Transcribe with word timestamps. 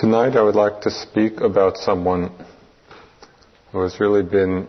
Tonight 0.00 0.34
I 0.34 0.40
would 0.40 0.54
like 0.54 0.80
to 0.80 0.90
speak 0.90 1.42
about 1.42 1.76
someone 1.76 2.32
who 3.70 3.82
has 3.82 4.00
really 4.00 4.22
been 4.22 4.66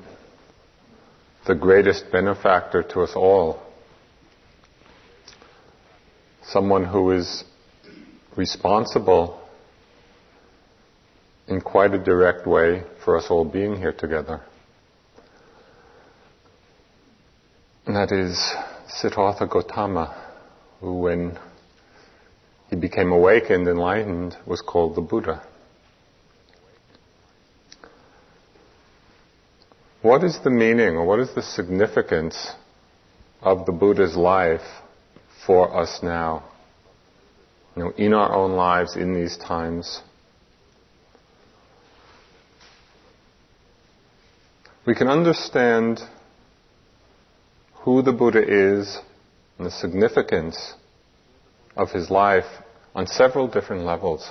the 1.47 1.55
greatest 1.55 2.11
benefactor 2.11 2.83
to 2.83 2.99
us 2.99 3.11
all. 3.15 3.63
Someone 6.43 6.83
who 6.83 7.11
is 7.11 7.45
responsible 8.35 9.41
in 11.47 11.61
quite 11.61 11.93
a 11.93 12.03
direct 12.03 12.45
way 12.45 12.83
for 13.05 13.17
us 13.17 13.27
all 13.29 13.45
being 13.45 13.77
here 13.77 13.93
together. 13.93 14.41
And 17.85 17.95
that 17.95 18.11
is 18.11 18.53
Siddhartha 18.89 19.47
Gautama, 19.47 20.13
who 20.81 20.97
when 20.97 21.39
he 22.71 22.77
became 22.77 23.11
awakened, 23.11 23.67
enlightened, 23.67 24.37
was 24.47 24.61
called 24.61 24.95
the 24.95 25.01
Buddha. 25.01 25.45
What 30.01 30.23
is 30.23 30.39
the 30.41 30.49
meaning 30.49 30.95
or 30.95 31.05
what 31.05 31.19
is 31.19 31.35
the 31.35 31.41
significance 31.43 32.53
of 33.41 33.65
the 33.65 33.73
Buddha's 33.73 34.15
life 34.15 34.65
for 35.45 35.77
us 35.77 35.99
now? 36.01 36.45
You 37.75 37.83
know, 37.83 37.91
in 37.97 38.13
our 38.13 38.33
own 38.33 38.53
lives, 38.53 38.95
in 38.95 39.13
these 39.13 39.37
times. 39.37 40.01
We 44.87 44.95
can 44.95 45.09
understand 45.09 45.99
who 47.83 48.01
the 48.01 48.13
Buddha 48.13 48.41
is 48.41 48.97
and 49.57 49.67
the 49.67 49.71
significance 49.71 50.73
of 51.75 51.91
his 51.91 52.09
life 52.09 52.45
on 52.93 53.07
several 53.07 53.47
different 53.47 53.83
levels. 53.83 54.29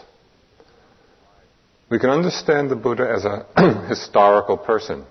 We 1.88 1.98
can 1.98 2.10
understand 2.10 2.70
the 2.70 2.76
Buddha 2.76 3.10
as 3.10 3.24
a 3.24 3.86
historical 3.88 4.56
person 4.56 5.04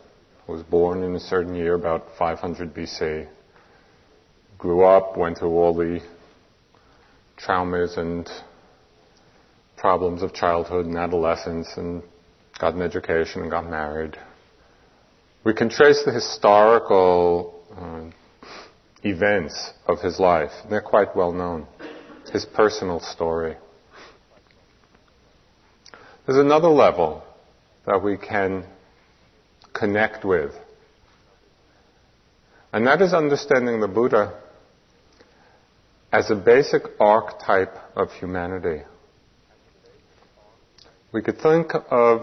who 0.45 0.53
was 0.53 0.63
born 0.63 1.03
in 1.03 1.16
a 1.16 1.19
certain 1.19 1.55
year, 1.55 1.73
about 1.73 2.07
500 2.17 2.73
BC, 2.73 3.27
grew 4.57 4.83
up, 4.83 5.17
went 5.17 5.39
through 5.39 5.52
all 5.52 5.73
the 5.73 6.00
traumas 7.38 7.97
and 7.97 8.30
problems 9.77 10.22
of 10.22 10.33
childhood 10.33 10.85
and 10.85 10.97
adolescence, 10.97 11.67
and 11.77 12.03
got 12.59 12.73
an 12.73 12.81
education 12.81 13.41
and 13.41 13.52
got 13.52 13.69
married. 13.69 14.17
We 15.44 15.53
can 15.53 15.69
trace 15.69 16.03
the 16.05 16.11
historical 16.11 17.63
uh, 17.75 19.07
events 19.07 19.72
of 19.88 20.00
his 20.02 20.19
life. 20.19 20.52
They're 20.69 20.81
quite 20.81 21.16
well 21.16 21.31
known 21.31 21.67
his 22.30 22.45
personal 22.45 22.99
story. 22.99 23.55
There's 26.25 26.38
another 26.38 26.67
level 26.67 27.23
that 27.85 28.03
we 28.03 28.17
can 28.17 28.66
connect 29.73 30.23
with, 30.23 30.52
and 32.72 32.85
that 32.85 33.02
is 33.02 33.13
understanding 33.13 33.80
the 33.80 33.88
Buddha 33.88 34.39
as 36.11 36.30
a 36.30 36.35
basic 36.35 36.83
archetype 37.00 37.75
of 37.95 38.11
humanity. 38.13 38.83
We 41.11 41.22
could 41.22 41.39
think 41.39 41.72
of 41.89 42.22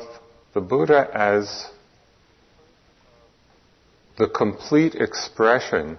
the 0.54 0.60
Buddha 0.60 1.08
as 1.12 1.66
the 4.18 4.28
complete 4.28 4.94
expression 4.94 5.98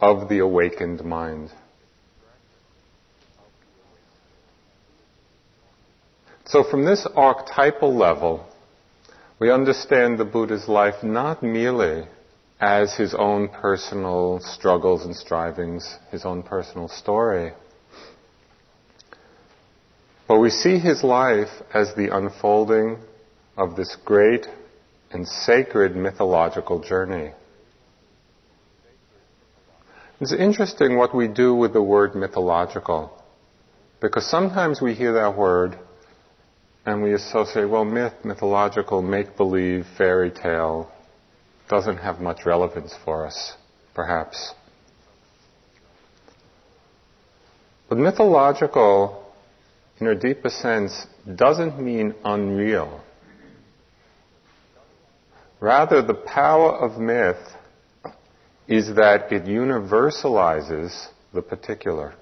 of 0.00 0.28
the 0.28 0.38
awakened 0.38 1.04
mind. 1.04 1.50
So, 6.50 6.64
from 6.64 6.84
this 6.84 7.06
archetypal 7.14 7.94
level, 7.94 8.44
we 9.38 9.52
understand 9.52 10.18
the 10.18 10.24
Buddha's 10.24 10.66
life 10.66 11.04
not 11.04 11.44
merely 11.44 12.08
as 12.60 12.96
his 12.96 13.14
own 13.14 13.48
personal 13.48 14.40
struggles 14.42 15.04
and 15.04 15.14
strivings, 15.14 15.96
his 16.10 16.24
own 16.24 16.42
personal 16.42 16.88
story, 16.88 17.52
but 20.26 20.40
we 20.40 20.50
see 20.50 20.80
his 20.80 21.04
life 21.04 21.50
as 21.72 21.94
the 21.94 22.12
unfolding 22.12 22.98
of 23.56 23.76
this 23.76 23.96
great 24.04 24.48
and 25.12 25.28
sacred 25.28 25.94
mythological 25.94 26.80
journey. 26.80 27.30
It's 30.20 30.32
interesting 30.32 30.96
what 30.96 31.14
we 31.14 31.28
do 31.28 31.54
with 31.54 31.72
the 31.72 31.82
word 31.82 32.16
mythological, 32.16 33.12
because 34.00 34.28
sometimes 34.28 34.80
we 34.82 34.94
hear 34.94 35.12
that 35.12 35.38
word 35.38 35.78
and 36.86 37.02
we 37.02 37.12
associate, 37.12 37.66
well, 37.66 37.84
myth, 37.84 38.14
mythological, 38.24 39.02
make 39.02 39.36
believe, 39.36 39.86
fairy 39.98 40.30
tale 40.30 40.90
doesn't 41.68 41.98
have 41.98 42.20
much 42.20 42.44
relevance 42.44 42.94
for 43.04 43.26
us, 43.26 43.54
perhaps. 43.94 44.54
But 47.88 47.98
mythological, 47.98 49.32
in 49.98 50.06
a 50.06 50.14
deeper 50.14 50.48
sense, 50.48 51.06
doesn't 51.34 51.80
mean 51.80 52.14
unreal. 52.24 53.02
Rather, 55.60 56.00
the 56.00 56.14
power 56.14 56.72
of 56.72 56.98
myth 56.98 57.36
is 58.66 58.94
that 58.94 59.30
it 59.30 59.44
universalizes 59.44 61.08
the 61.34 61.42
particular. 61.42 62.14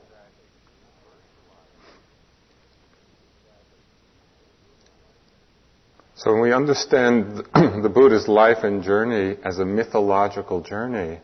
So 6.18 6.32
when 6.32 6.42
we 6.42 6.52
understand 6.52 7.36
the 7.54 7.90
Buddha's 7.94 8.26
life 8.26 8.64
and 8.64 8.82
journey 8.82 9.36
as 9.44 9.60
a 9.60 9.64
mythological 9.64 10.60
journey, 10.60 11.20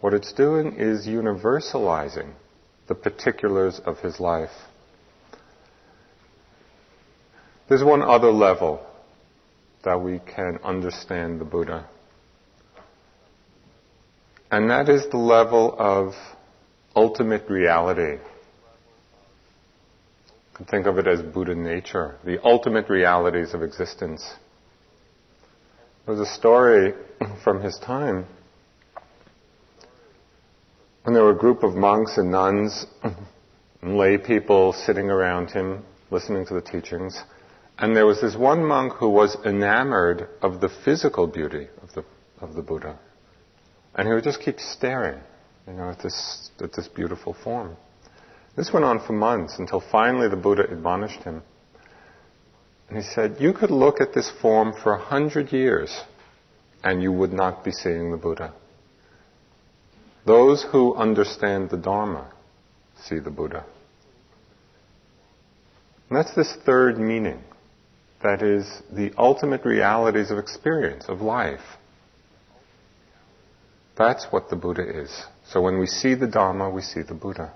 what 0.00 0.14
it's 0.14 0.32
doing 0.32 0.76
is 0.78 1.06
universalizing 1.06 2.32
the 2.86 2.94
particulars 2.94 3.78
of 3.84 3.98
his 3.98 4.18
life. 4.18 4.56
There's 7.68 7.84
one 7.84 8.00
other 8.00 8.32
level 8.32 8.80
that 9.84 10.00
we 10.00 10.18
can 10.20 10.58
understand 10.64 11.42
the 11.42 11.44
Buddha. 11.44 11.86
And 14.50 14.70
that 14.70 14.88
is 14.88 15.06
the 15.10 15.18
level 15.18 15.76
of 15.78 16.14
ultimate 16.96 17.50
reality 17.50 18.18
can 20.58 20.66
think 20.66 20.86
of 20.86 20.98
it 20.98 21.06
as 21.06 21.22
Buddha 21.22 21.54
nature, 21.54 22.16
the 22.24 22.44
ultimate 22.44 22.88
realities 22.88 23.54
of 23.54 23.62
existence. 23.62 24.28
There's 26.04 26.18
a 26.18 26.26
story 26.26 26.94
from 27.44 27.62
his 27.62 27.78
time 27.78 28.26
when 31.04 31.14
there 31.14 31.22
were 31.22 31.30
a 31.30 31.38
group 31.38 31.62
of 31.62 31.74
monks 31.74 32.18
and 32.18 32.32
nuns 32.32 32.86
and 33.82 33.96
lay 33.96 34.18
people 34.18 34.72
sitting 34.72 35.10
around 35.10 35.48
him 35.52 35.84
listening 36.10 36.44
to 36.46 36.54
the 36.54 36.60
teachings. 36.60 37.22
And 37.78 37.96
there 37.96 38.04
was 38.04 38.20
this 38.20 38.34
one 38.34 38.64
monk 38.64 38.94
who 38.94 39.10
was 39.10 39.36
enamored 39.46 40.28
of 40.42 40.60
the 40.60 40.68
physical 40.84 41.28
beauty 41.28 41.68
of 41.82 41.92
the, 41.92 42.04
of 42.40 42.54
the 42.54 42.62
Buddha. 42.62 42.98
And 43.94 44.08
he 44.08 44.12
would 44.12 44.24
just 44.24 44.40
keep 44.40 44.58
staring, 44.58 45.20
you 45.68 45.74
know, 45.74 45.90
at 45.90 46.02
this, 46.02 46.50
at 46.60 46.72
this 46.72 46.88
beautiful 46.88 47.36
form. 47.44 47.76
This 48.56 48.72
went 48.72 48.84
on 48.84 49.00
for 49.06 49.12
months 49.12 49.58
until 49.58 49.80
finally 49.80 50.28
the 50.28 50.36
Buddha 50.36 50.64
admonished 50.70 51.22
him. 51.22 51.42
And 52.88 52.98
he 52.98 53.04
said, 53.04 53.36
You 53.38 53.52
could 53.52 53.70
look 53.70 54.00
at 54.00 54.14
this 54.14 54.30
form 54.42 54.72
for 54.82 54.92
a 54.92 54.98
hundred 54.98 55.52
years 55.52 56.02
and 56.82 57.02
you 57.02 57.12
would 57.12 57.32
not 57.32 57.64
be 57.64 57.72
seeing 57.72 58.10
the 58.10 58.16
Buddha. 58.16 58.52
Those 60.26 60.64
who 60.72 60.94
understand 60.94 61.70
the 61.70 61.76
Dharma 61.76 62.32
see 63.02 63.18
the 63.18 63.30
Buddha. 63.30 63.64
And 66.08 66.18
that's 66.18 66.34
this 66.34 66.54
third 66.64 66.98
meaning. 66.98 67.42
That 68.22 68.42
is 68.42 68.66
the 68.90 69.12
ultimate 69.16 69.64
realities 69.64 70.30
of 70.30 70.38
experience, 70.38 71.04
of 71.08 71.20
life. 71.20 71.60
That's 73.96 74.26
what 74.30 74.48
the 74.50 74.56
Buddha 74.56 74.82
is. 75.02 75.24
So 75.46 75.60
when 75.60 75.78
we 75.78 75.86
see 75.86 76.14
the 76.14 76.26
Dharma, 76.26 76.70
we 76.70 76.82
see 76.82 77.02
the 77.02 77.14
Buddha. 77.14 77.52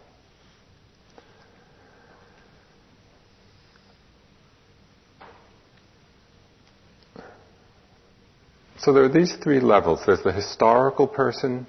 So 8.82 8.92
there 8.92 9.04
are 9.04 9.08
these 9.08 9.36
three 9.36 9.60
levels. 9.60 10.00
There's 10.04 10.24
the 10.24 10.32
historical 10.32 11.06
person, 11.06 11.68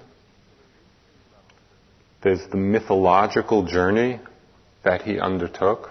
there's 2.24 2.44
the 2.48 2.56
mythological 2.56 3.64
journey 3.64 4.18
that 4.82 5.02
he 5.02 5.20
undertook, 5.20 5.90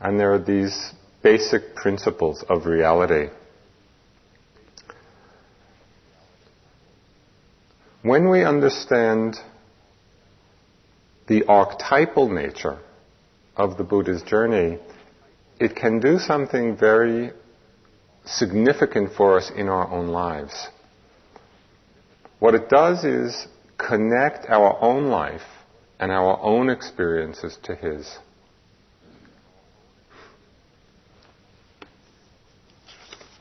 and 0.00 0.18
there 0.18 0.32
are 0.32 0.40
these 0.40 0.92
basic 1.22 1.76
principles 1.76 2.44
of 2.48 2.66
reality. 2.66 3.30
When 8.02 8.28
we 8.28 8.42
understand 8.42 9.36
the 11.28 11.44
archetypal 11.44 12.28
nature 12.28 12.80
of 13.56 13.76
the 13.76 13.84
Buddha's 13.84 14.22
journey, 14.22 14.80
it 15.60 15.76
can 15.76 16.00
do 16.00 16.18
something 16.18 16.76
very 16.76 17.30
significant 18.24 19.12
for 19.16 19.36
us 19.36 19.50
in 19.54 19.68
our 19.68 19.88
own 19.90 20.08
lives. 20.08 20.68
What 22.38 22.54
it 22.54 22.68
does 22.68 23.04
is 23.04 23.46
connect 23.78 24.48
our 24.48 24.80
own 24.80 25.06
life 25.06 25.42
and 25.98 26.10
our 26.10 26.40
own 26.40 26.68
experiences 26.70 27.56
to 27.64 27.74
His. 27.74 28.18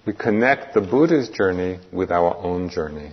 We 0.05 0.13
connect 0.13 0.73
the 0.73 0.81
Buddha's 0.81 1.29
journey 1.29 1.79
with 1.91 2.11
our 2.11 2.35
own 2.37 2.69
journey. 2.69 3.11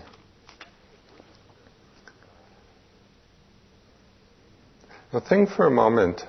Now 5.13 5.21
think 5.21 5.51
for 5.51 5.67
a 5.67 5.71
moment 5.71 6.23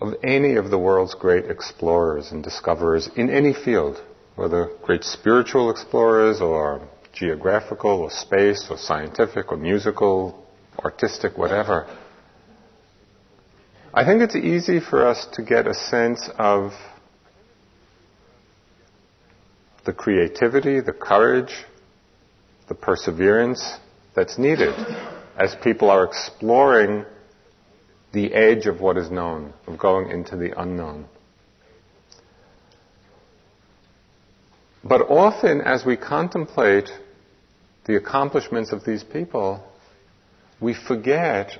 of 0.00 0.14
any 0.22 0.56
of 0.56 0.70
the 0.70 0.78
world's 0.78 1.14
great 1.14 1.50
explorers 1.50 2.32
and 2.32 2.42
discoverers 2.42 3.08
in 3.16 3.28
any 3.28 3.52
field, 3.52 4.02
whether 4.34 4.70
great 4.82 5.04
spiritual 5.04 5.70
explorers 5.70 6.40
or 6.40 6.88
geographical 7.12 8.00
or 8.00 8.10
space 8.10 8.66
or 8.70 8.78
scientific 8.78 9.52
or 9.52 9.56
musical, 9.56 10.46
artistic, 10.78 11.36
whatever. 11.36 11.86
I 13.92 14.04
think 14.04 14.22
it's 14.22 14.36
easy 14.36 14.80
for 14.80 15.06
us 15.06 15.26
to 15.32 15.42
get 15.42 15.66
a 15.66 15.74
sense 15.74 16.30
of 16.38 16.72
the 19.84 19.92
creativity, 19.92 20.80
the 20.80 20.92
courage, 20.92 21.52
the 22.68 22.74
perseverance 22.74 23.78
that's 24.14 24.38
needed 24.38 24.74
as 25.36 25.56
people 25.64 25.90
are 25.90 26.04
exploring 26.04 27.04
the 28.12 28.34
edge 28.34 28.66
of 28.66 28.80
what 28.80 28.96
is 28.96 29.10
known, 29.10 29.52
of 29.66 29.78
going 29.78 30.10
into 30.10 30.36
the 30.36 30.58
unknown. 30.60 31.06
But 34.82 35.02
often, 35.02 35.60
as 35.60 35.84
we 35.84 35.96
contemplate 35.96 36.90
the 37.84 37.96
accomplishments 37.96 38.72
of 38.72 38.84
these 38.84 39.04
people, 39.04 39.62
we 40.60 40.74
forget 40.74 41.52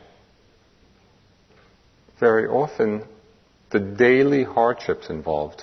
very 2.19 2.47
often 2.47 3.05
the 3.71 3.81
daily 3.81 4.45
hardships 4.45 5.09
involved. 5.11 5.63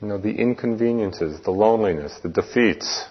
You 0.00 0.08
know, 0.08 0.18
the 0.18 0.32
inconveniences, 0.32 1.40
the 1.42 1.52
loneliness, 1.52 2.18
the 2.22 2.28
defeats, 2.28 3.04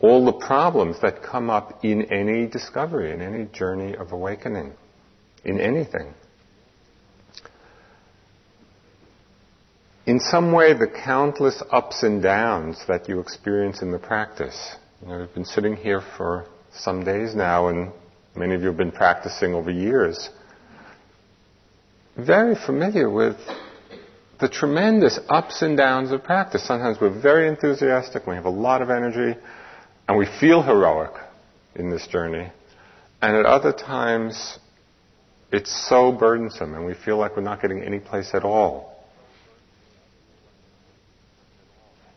all 0.00 0.24
the 0.24 0.32
problems 0.32 1.00
that 1.00 1.22
come 1.22 1.50
up 1.50 1.84
in 1.84 2.12
any 2.12 2.46
discovery, 2.46 3.12
in 3.12 3.20
any 3.20 3.46
journey 3.46 3.96
of 3.96 4.12
awakening, 4.12 4.72
in 5.44 5.60
anything. 5.60 6.12
In 10.06 10.20
some 10.20 10.52
way, 10.52 10.74
the 10.74 10.86
countless 10.86 11.62
ups 11.70 12.02
and 12.02 12.22
downs 12.22 12.78
that 12.88 13.08
you 13.08 13.20
experience 13.20 13.80
in 13.80 13.90
the 13.90 13.98
practice. 13.98 14.76
You 15.00 15.08
know, 15.08 15.18
we've 15.20 15.34
been 15.34 15.46
sitting 15.46 15.76
here 15.76 16.02
for 16.18 16.46
some 16.74 17.04
days 17.04 17.34
now, 17.34 17.68
and 17.68 17.90
many 18.36 18.54
of 18.54 18.60
you 18.60 18.68
have 18.68 18.76
been 18.76 18.92
practicing 18.92 19.54
over 19.54 19.70
years. 19.70 20.28
Very 22.16 22.54
familiar 22.54 23.08
with 23.08 23.36
the 24.40 24.48
tremendous 24.48 25.18
ups 25.30 25.62
and 25.62 25.76
downs 25.76 26.12
of 26.12 26.22
practice. 26.22 26.66
Sometimes 26.66 26.98
we're 27.00 27.20
very 27.20 27.48
enthusiastic, 27.48 28.26
we 28.26 28.34
have 28.34 28.44
a 28.44 28.50
lot 28.50 28.82
of 28.82 28.90
energy, 28.90 29.38
and 30.08 30.18
we 30.18 30.26
feel 30.40 30.62
heroic 30.62 31.12
in 31.74 31.90
this 31.90 32.06
journey. 32.06 32.50
And 33.22 33.36
at 33.36 33.46
other 33.46 33.72
times, 33.72 34.58
it's 35.50 35.88
so 35.88 36.12
burdensome 36.12 36.74
and 36.74 36.84
we 36.84 36.94
feel 36.94 37.16
like 37.16 37.36
we're 37.36 37.42
not 37.42 37.62
getting 37.62 37.82
any 37.82 38.00
place 38.00 38.30
at 38.34 38.44
all. 38.44 38.94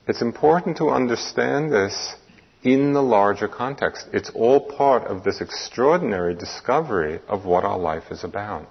It's 0.08 0.22
important 0.22 0.78
to 0.78 0.90
understand 0.90 1.72
this 1.72 2.16
in 2.64 2.94
the 2.94 3.02
larger 3.02 3.48
context. 3.48 4.08
It's 4.14 4.30
all 4.34 4.60
part 4.60 5.04
of 5.04 5.24
this 5.24 5.42
extraordinary 5.42 6.34
discovery 6.34 7.20
of 7.28 7.46
what 7.46 7.64
our 7.64 7.78
life 7.78 8.06
is 8.12 8.24
about. 8.24 8.68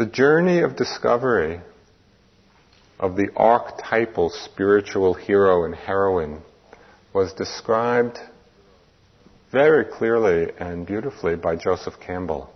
The 0.00 0.06
journey 0.06 0.60
of 0.60 0.76
discovery 0.76 1.60
of 2.98 3.16
the 3.16 3.28
archetypal 3.36 4.30
spiritual 4.30 5.12
hero 5.12 5.64
and 5.64 5.74
heroine 5.74 6.40
was 7.12 7.34
described 7.34 8.18
very 9.52 9.84
clearly 9.84 10.52
and 10.58 10.86
beautifully 10.86 11.36
by 11.36 11.56
Joseph 11.56 12.00
Campbell. 12.00 12.50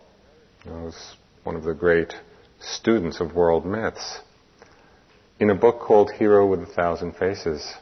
He 0.63 0.71
was 0.71 1.17
one 1.43 1.55
of 1.55 1.65
the 1.65 1.75
great 1.75 2.15
students 2.61 3.21
of 3.21 3.35
world 3.35 3.67
myths 3.67 4.21
in 5.39 5.51
a 5.51 5.55
book 5.55 5.81
called 5.81 6.13
Hero 6.13 6.47
with 6.47 6.63
a 6.63 6.73
Thousand 6.73 7.15
Faces. 7.17 7.75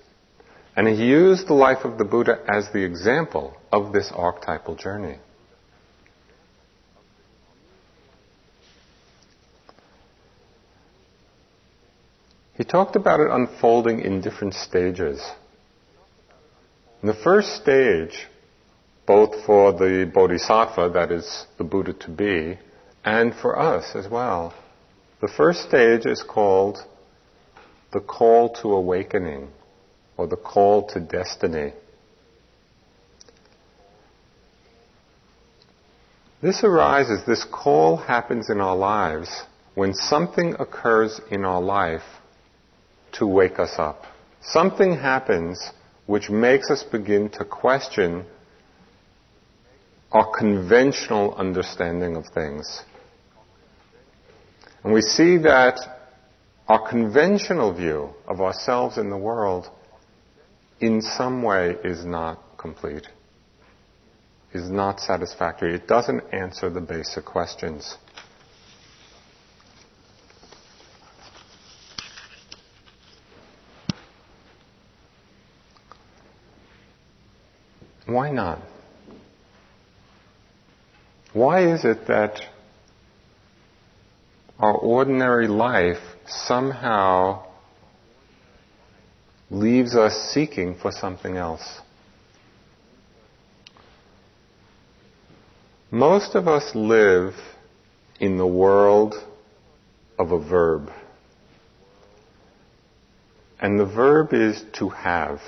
And 0.74 0.88
he 0.88 1.06
used 1.06 1.46
the 1.46 1.54
life 1.54 1.84
of 1.84 1.98
the 1.98 2.04
Buddha 2.04 2.40
as 2.52 2.72
the 2.72 2.82
example 2.82 3.56
of 3.70 3.92
this 3.92 4.10
archetypal 4.12 4.74
journey. 4.74 5.18
He 12.54 12.64
talked 12.64 12.96
about 12.96 13.20
it 13.20 13.30
unfolding 13.30 14.00
in 14.00 14.20
different 14.20 14.54
stages. 14.54 15.22
In 17.02 17.08
the 17.08 17.14
first 17.14 17.56
stage, 17.56 18.26
both 19.06 19.44
for 19.44 19.72
the 19.72 20.10
bodhisattva, 20.12 20.90
that 20.94 21.10
is 21.10 21.46
the 21.58 21.64
Buddha 21.64 21.94
to 21.94 22.10
be, 22.10 22.58
and 23.04 23.34
for 23.34 23.58
us 23.58 23.96
as 23.96 24.08
well, 24.08 24.54
the 25.20 25.28
first 25.28 25.62
stage 25.62 26.06
is 26.06 26.22
called 26.22 26.78
the 27.92 28.00
call 28.00 28.50
to 28.54 28.72
awakening 28.72 29.48
or 30.16 30.26
the 30.26 30.36
call 30.36 30.86
to 30.88 31.00
destiny. 31.00 31.72
This 36.40 36.64
arises, 36.64 37.24
this 37.24 37.44
call 37.44 37.96
happens 37.96 38.50
in 38.50 38.60
our 38.60 38.76
lives 38.76 39.42
when 39.74 39.94
something 39.94 40.54
occurs 40.58 41.20
in 41.30 41.44
our 41.44 41.60
life 41.60 42.02
to 43.12 43.26
wake 43.26 43.58
us 43.58 43.74
up. 43.78 44.04
Something 44.42 44.96
happens 44.96 45.70
which 46.06 46.30
makes 46.30 46.70
us 46.70 46.82
begin 46.82 47.28
to 47.30 47.44
question 47.44 48.24
our 50.10 50.30
conventional 50.36 51.34
understanding 51.34 52.16
of 52.16 52.26
things. 52.26 52.82
And 54.84 54.92
we 54.92 55.00
see 55.00 55.38
that 55.38 55.78
our 56.68 56.88
conventional 56.88 57.72
view 57.72 58.10
of 58.26 58.40
ourselves 58.40 58.98
in 58.98 59.10
the 59.10 59.16
world 59.16 59.68
in 60.80 61.00
some 61.00 61.42
way 61.42 61.76
is 61.84 62.04
not 62.04 62.40
complete, 62.58 63.06
is 64.52 64.68
not 64.68 65.00
satisfactory. 65.00 65.74
It 65.74 65.86
doesn't 65.86 66.22
answer 66.32 66.68
the 66.68 66.80
basic 66.80 67.24
questions. 67.24 67.96
Why 78.12 78.30
not? 78.30 78.60
Why 81.32 81.72
is 81.72 81.84
it 81.84 82.06
that 82.08 82.40
our 84.58 84.74
ordinary 84.74 85.48
life 85.48 86.02
somehow 86.26 87.46
leaves 89.50 89.96
us 89.96 90.14
seeking 90.34 90.76
for 90.76 90.92
something 90.92 91.36
else? 91.36 91.80
Most 95.90 96.34
of 96.34 96.48
us 96.48 96.74
live 96.74 97.34
in 98.20 98.36
the 98.36 98.46
world 98.46 99.14
of 100.18 100.32
a 100.32 100.38
verb. 100.38 100.90
And 103.58 103.78
the 103.80 103.86
verb 103.86 104.32
is 104.32 104.64
to 104.78 104.90
have. 104.90 105.40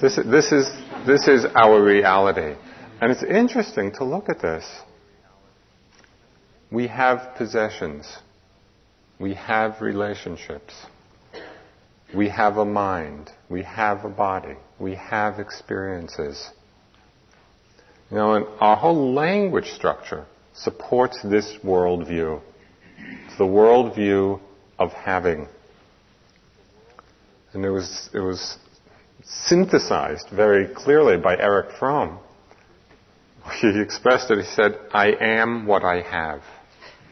This, 0.00 0.16
this, 0.16 0.52
is, 0.52 0.70
this 1.06 1.28
is 1.28 1.44
our 1.54 1.82
reality. 1.82 2.56
And 3.00 3.10
it's 3.10 3.22
interesting 3.22 3.92
to 3.92 4.04
look 4.04 4.28
at 4.28 4.40
this. 4.40 4.64
We 6.70 6.86
have 6.88 7.34
possessions. 7.36 8.06
We 9.18 9.34
have 9.34 9.80
relationships. 9.80 10.74
We 12.14 12.28
have 12.28 12.56
a 12.56 12.64
mind. 12.64 13.30
We 13.48 13.62
have 13.62 14.04
a 14.04 14.08
body. 14.08 14.56
We 14.78 14.94
have 14.94 15.38
experiences. 15.38 16.50
You 18.10 18.16
know, 18.16 18.34
and 18.34 18.46
our 18.60 18.76
whole 18.76 19.12
language 19.12 19.70
structure 19.70 20.26
supports 20.54 21.18
this 21.22 21.56
worldview. 21.64 22.40
It's 23.26 23.38
the 23.38 23.44
worldview 23.44 24.40
of 24.78 24.92
having. 24.92 25.48
And 27.52 27.64
it 27.64 27.70
was, 27.70 28.10
it 28.12 28.20
was 28.20 28.58
synthesized 29.24 30.28
very 30.30 30.68
clearly 30.68 31.16
by 31.16 31.36
Erich 31.36 31.76
Fromm. 31.78 32.18
He 33.60 33.78
expressed 33.78 34.30
it, 34.30 34.38
he 34.38 34.44
said, 34.44 34.78
I 34.92 35.12
am 35.12 35.66
what 35.66 35.84
I 35.84 36.00
have. 36.00 36.42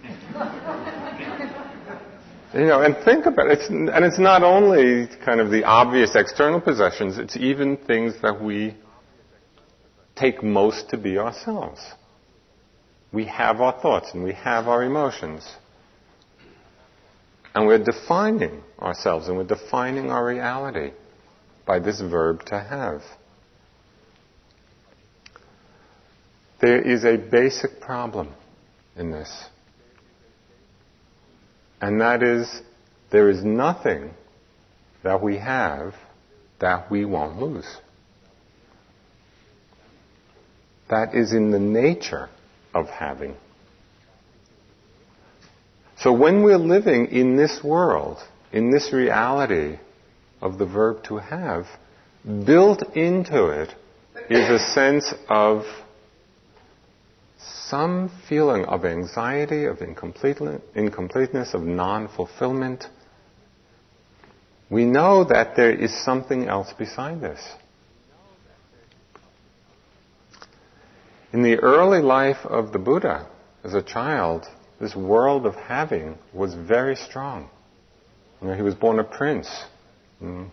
you 2.54 2.66
know, 2.66 2.83
and 2.83 2.97
think 3.04 3.26
about 3.26 3.49
it. 3.49 3.59
It's, 3.59 3.69
and 3.69 4.04
it's 4.04 4.19
not 4.19 4.42
only 4.42 5.09
kind 5.25 5.40
of 5.40 5.50
the 5.50 5.64
obvious 5.64 6.14
external 6.14 6.61
possessions, 6.61 7.19
it's 7.19 7.37
even 7.37 7.76
things 7.76 8.14
that 8.23 8.42
we 8.42 8.76
take 10.16 10.42
most 10.42 10.88
to 10.90 10.97
be 10.97 11.19
ourselves. 11.19 11.81
We 13.12 13.26
have 13.26 13.61
our 13.61 13.78
thoughts 13.81 14.12
and 14.14 14.25
we 14.25 14.33
have 14.33 14.69
our 14.69 14.83
emotions. 14.83 15.47
And 17.54 17.66
we're 17.66 17.85
defining 17.85 18.62
ourselves 18.81 19.28
and 19.28 19.37
we're 19.37 19.45
defining 19.45 20.11
our 20.11 20.25
reality 20.25 20.92
by 21.66 21.78
this 21.78 22.00
verb 22.00 22.45
to 22.47 22.59
have. 22.59 23.02
There 26.61 26.81
is 26.81 27.04
a 27.04 27.16
basic 27.16 27.81
problem 27.81 28.33
in 28.97 29.11
this. 29.11 29.45
And 31.81 32.00
that 32.00 32.23
is, 32.23 32.62
there 33.11 33.28
is 33.28 33.42
nothing 33.42 34.12
that 35.02 35.21
we 35.21 35.38
have 35.38 35.95
that 36.61 36.90
we 36.90 37.04
won't 37.04 37.40
lose. 37.40 37.66
That 40.88 41.14
is 41.14 41.33
in 41.33 41.50
the 41.50 41.59
nature 41.59 42.28
of 42.73 42.88
having. 42.88 43.35
So 45.99 46.12
when 46.12 46.42
we're 46.42 46.59
living 46.59 47.07
in 47.07 47.37
this 47.37 47.61
world, 47.64 48.19
in 48.52 48.71
this 48.71 48.92
reality 48.92 49.78
of 50.42 50.58
the 50.58 50.66
verb 50.66 51.02
to 51.04 51.16
have, 51.16 51.66
built 52.44 52.82
into 52.94 53.46
it 53.46 53.75
is 54.28 54.49
a 54.49 54.58
sense 54.58 55.14
of 55.28 55.62
some 57.38 58.11
feeling 58.28 58.64
of 58.66 58.84
anxiety, 58.84 59.64
of 59.64 59.80
incompleteness, 59.80 61.54
of 61.54 61.62
non 61.62 62.08
fulfillment. 62.08 62.84
We 64.68 64.84
know 64.84 65.25
that 65.25 65.56
there 65.56 65.72
is 65.72 66.04
something 66.04 66.49
else 66.49 66.72
beside 66.78 67.20
this. 67.20 67.40
In 71.32 71.42
the 71.42 71.56
early 71.56 72.02
life 72.02 72.44
of 72.44 72.72
the 72.72 72.78
Buddha, 72.78 73.26
as 73.64 73.72
a 73.72 73.82
child, 73.82 74.46
this 74.80 74.94
world 74.94 75.46
of 75.46 75.54
having 75.54 76.18
was 76.34 76.54
very 76.54 76.96
strong. 76.96 77.49
You 78.40 78.49
know, 78.49 78.54
he 78.54 78.62
was 78.62 78.75
born 78.75 78.99
a 78.99 79.04
prince. 79.04 79.49
Mm. 80.23 80.49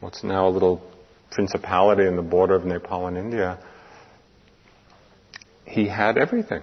What's 0.00 0.22
now 0.22 0.48
a 0.48 0.50
little 0.50 0.82
principality 1.30 2.06
in 2.06 2.16
the 2.16 2.22
border 2.22 2.54
of 2.54 2.64
Nepal 2.64 3.06
and 3.06 3.16
India 3.16 3.58
he 5.70 5.86
had 5.86 6.18
everything. 6.18 6.62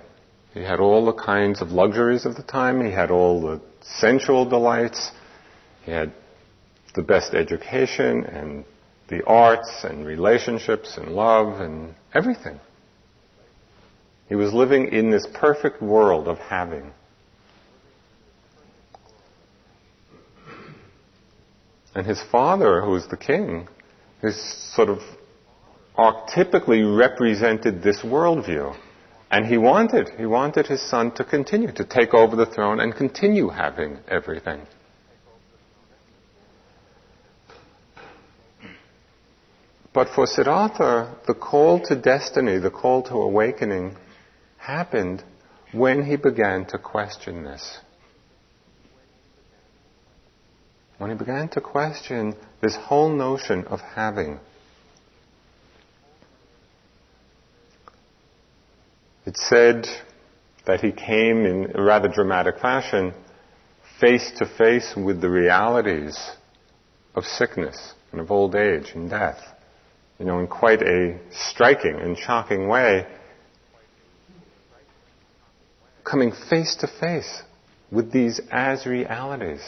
He 0.54 0.62
had 0.62 0.80
all 0.80 1.06
the 1.06 1.14
kinds 1.14 1.62
of 1.62 1.72
luxuries 1.72 2.26
of 2.26 2.36
the 2.36 2.44
time. 2.44 2.84
He 2.86 2.92
had 2.92 3.10
all 3.10 3.42
the 3.42 3.62
sensual 3.82 4.48
delights. 4.48 5.12
He 5.86 5.92
had 5.92 6.12
the 6.96 7.04
best 7.04 7.34
education 7.34 8.26
and 8.26 8.66
the 9.08 9.24
arts 9.26 9.84
and 9.84 10.06
relationships 10.06 10.98
and 10.98 11.14
love 11.14 11.62
and 11.62 11.96
everything. 12.14 12.60
He 14.28 14.36
was 14.36 14.54
living 14.54 14.90
in 14.92 15.10
this 15.10 15.26
perfect 15.34 15.82
world 15.82 16.28
of 16.28 16.38
having. 16.40 16.92
And 21.98 22.06
his 22.06 22.22
father, 22.22 22.82
who 22.82 22.92
was 22.92 23.08
the 23.08 23.18
king, 23.18 23.68
is 24.22 24.40
sort 24.76 24.88
of 24.88 25.00
archetypically 25.98 26.96
represented 26.96 27.82
this 27.82 28.04
worldview. 28.04 28.78
And 29.32 29.48
he 29.48 29.58
wanted, 29.58 30.10
he 30.16 30.28
wanted 30.28 30.68
his 30.68 30.80
son 30.80 31.10
to 31.16 31.24
continue, 31.24 31.72
to 31.72 31.84
take 31.84 32.14
over 32.14 32.36
the 32.36 32.46
throne 32.46 32.80
and 32.80 32.96
continue 32.96 33.50
having 33.50 33.98
everything. 34.08 34.62
But 39.92 40.10
for 40.10 40.28
Siddhartha, 40.28 41.18
the 41.26 41.34
call 41.34 41.80
to 41.86 41.96
destiny, 41.96 42.60
the 42.60 42.70
call 42.70 43.02
to 43.10 43.16
awakening, 43.16 43.98
happened 44.60 45.24
when 45.72 46.06
he 46.06 46.16
began 46.16 46.66
to 46.66 46.78
question 46.78 47.44
this. 47.44 47.80
When 50.98 51.12
he 51.12 51.16
began 51.16 51.50
to 51.50 51.62
question 51.62 52.36
this 52.62 52.76
whole 52.76 53.10
notion 53.10 53.66
of 53.66 53.82
having. 53.82 54.40
It's 59.26 59.48
said 59.48 59.86
that 60.66 60.82
he 60.82 60.92
came 60.92 61.46
in 61.46 61.72
a 61.76 61.82
rather 61.82 62.08
dramatic 62.08 62.60
fashion 62.60 63.14
face 64.00 64.32
to 64.38 64.46
face 64.46 64.94
with 64.96 65.22
the 65.22 65.30
realities 65.30 66.18
of 67.14 67.26
sickness 67.26 67.94
and 68.12 68.22
of 68.22 68.32
old 68.32 68.56
age 68.56 68.92
and 68.96 69.10
death. 69.10 69.40
You 70.20 70.26
know, 70.26 70.40
in 70.40 70.48
quite 70.48 70.82
a 70.82 71.20
striking 71.32 72.00
and 72.00 72.18
shocking 72.18 72.68
way, 72.68 73.06
coming 76.04 76.32
face 76.50 76.76
to 76.78 76.88
face 76.88 77.44
with 77.92 78.12
these 78.12 78.40
as 78.52 78.86
realities. 78.86 79.62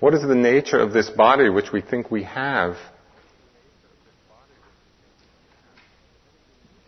What 0.00 0.14
is 0.14 0.22
the 0.22 0.34
nature 0.34 0.78
of 0.78 0.92
this 0.92 1.08
body 1.10 1.48
which 1.48 1.72
we 1.72 1.82
think 1.82 2.10
we 2.10 2.24
have 2.24 2.76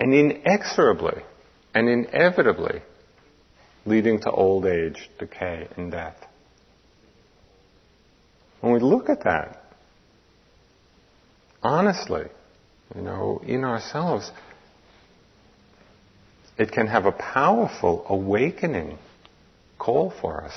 and 0.00 0.12
inexorably 0.12 1.22
and 1.74 1.88
inevitably 1.88 2.82
leading 3.84 4.20
to 4.20 4.30
old 4.30 4.66
age, 4.66 5.10
decay, 5.18 5.68
and 5.76 5.90
death. 5.90 6.16
When 8.60 8.72
we 8.72 8.80
look 8.80 9.08
at 9.08 9.24
that, 9.24 9.62
honestly, 11.62 12.24
you 12.94 13.02
know, 13.02 13.42
in 13.46 13.64
ourselves, 13.64 14.30
it 16.58 16.70
can 16.70 16.86
have 16.86 17.06
a 17.06 17.12
powerful 17.12 18.04
awakening 18.08 18.98
call 19.78 20.12
for 20.20 20.44
us. 20.44 20.54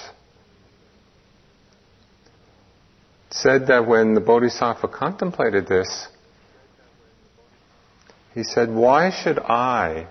It 3.03 3.13
said 3.29 3.67
that 3.67 3.87
when 3.87 4.13
the 4.13 4.21
Bodhisattva 4.21 4.87
contemplated 4.87 5.67
this, 5.67 6.07
he 8.33 8.43
said, 8.43 8.69
Why 8.69 9.11
should 9.11 9.39
I, 9.39 10.07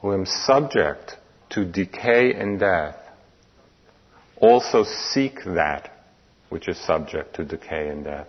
who 0.00 0.12
am 0.14 0.24
subject 0.24 1.16
to 1.50 1.64
decay 1.64 2.32
and 2.34 2.58
death, 2.60 2.96
also 4.36 4.84
seek 4.84 5.44
that 5.44 5.90
which 6.48 6.68
is 6.68 6.78
subject 6.78 7.34
to 7.34 7.44
decay 7.44 7.88
and 7.88 8.04
death? 8.04 8.28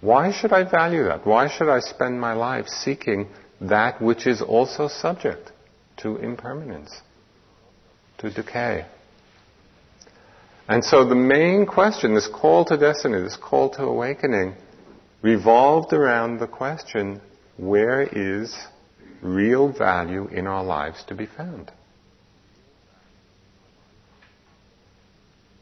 Why 0.00 0.32
should 0.32 0.52
I 0.52 0.62
value 0.70 1.04
that? 1.04 1.26
Why 1.26 1.48
should 1.48 1.68
I 1.68 1.80
spend 1.80 2.20
my 2.20 2.34
life 2.34 2.68
seeking 2.68 3.28
that 3.60 4.00
which 4.00 4.26
is 4.26 4.42
also 4.42 4.88
subject 4.88 5.50
to 5.98 6.16
impermanence, 6.16 7.00
to 8.18 8.30
decay? 8.30 8.86
And 10.68 10.84
so 10.84 11.04
the 11.04 11.14
main 11.14 11.64
question, 11.64 12.14
this 12.14 12.26
call 12.26 12.64
to 12.66 12.76
destiny, 12.76 13.20
this 13.20 13.36
call 13.36 13.70
to 13.70 13.82
awakening, 13.82 14.56
revolved 15.22 15.92
around 15.92 16.38
the 16.38 16.48
question 16.48 17.20
where 17.56 18.02
is 18.02 18.56
real 19.22 19.72
value 19.72 20.26
in 20.28 20.46
our 20.46 20.64
lives 20.64 21.04
to 21.04 21.14
be 21.14 21.26
found? 21.26 21.70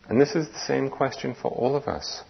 And 0.09 0.21
this 0.21 0.35
is 0.35 0.49
the 0.49 0.59
same 0.59 0.91
question 0.91 1.35
for 1.35 1.51
all 1.51 1.77
of 1.77 1.85
us. 1.85 2.23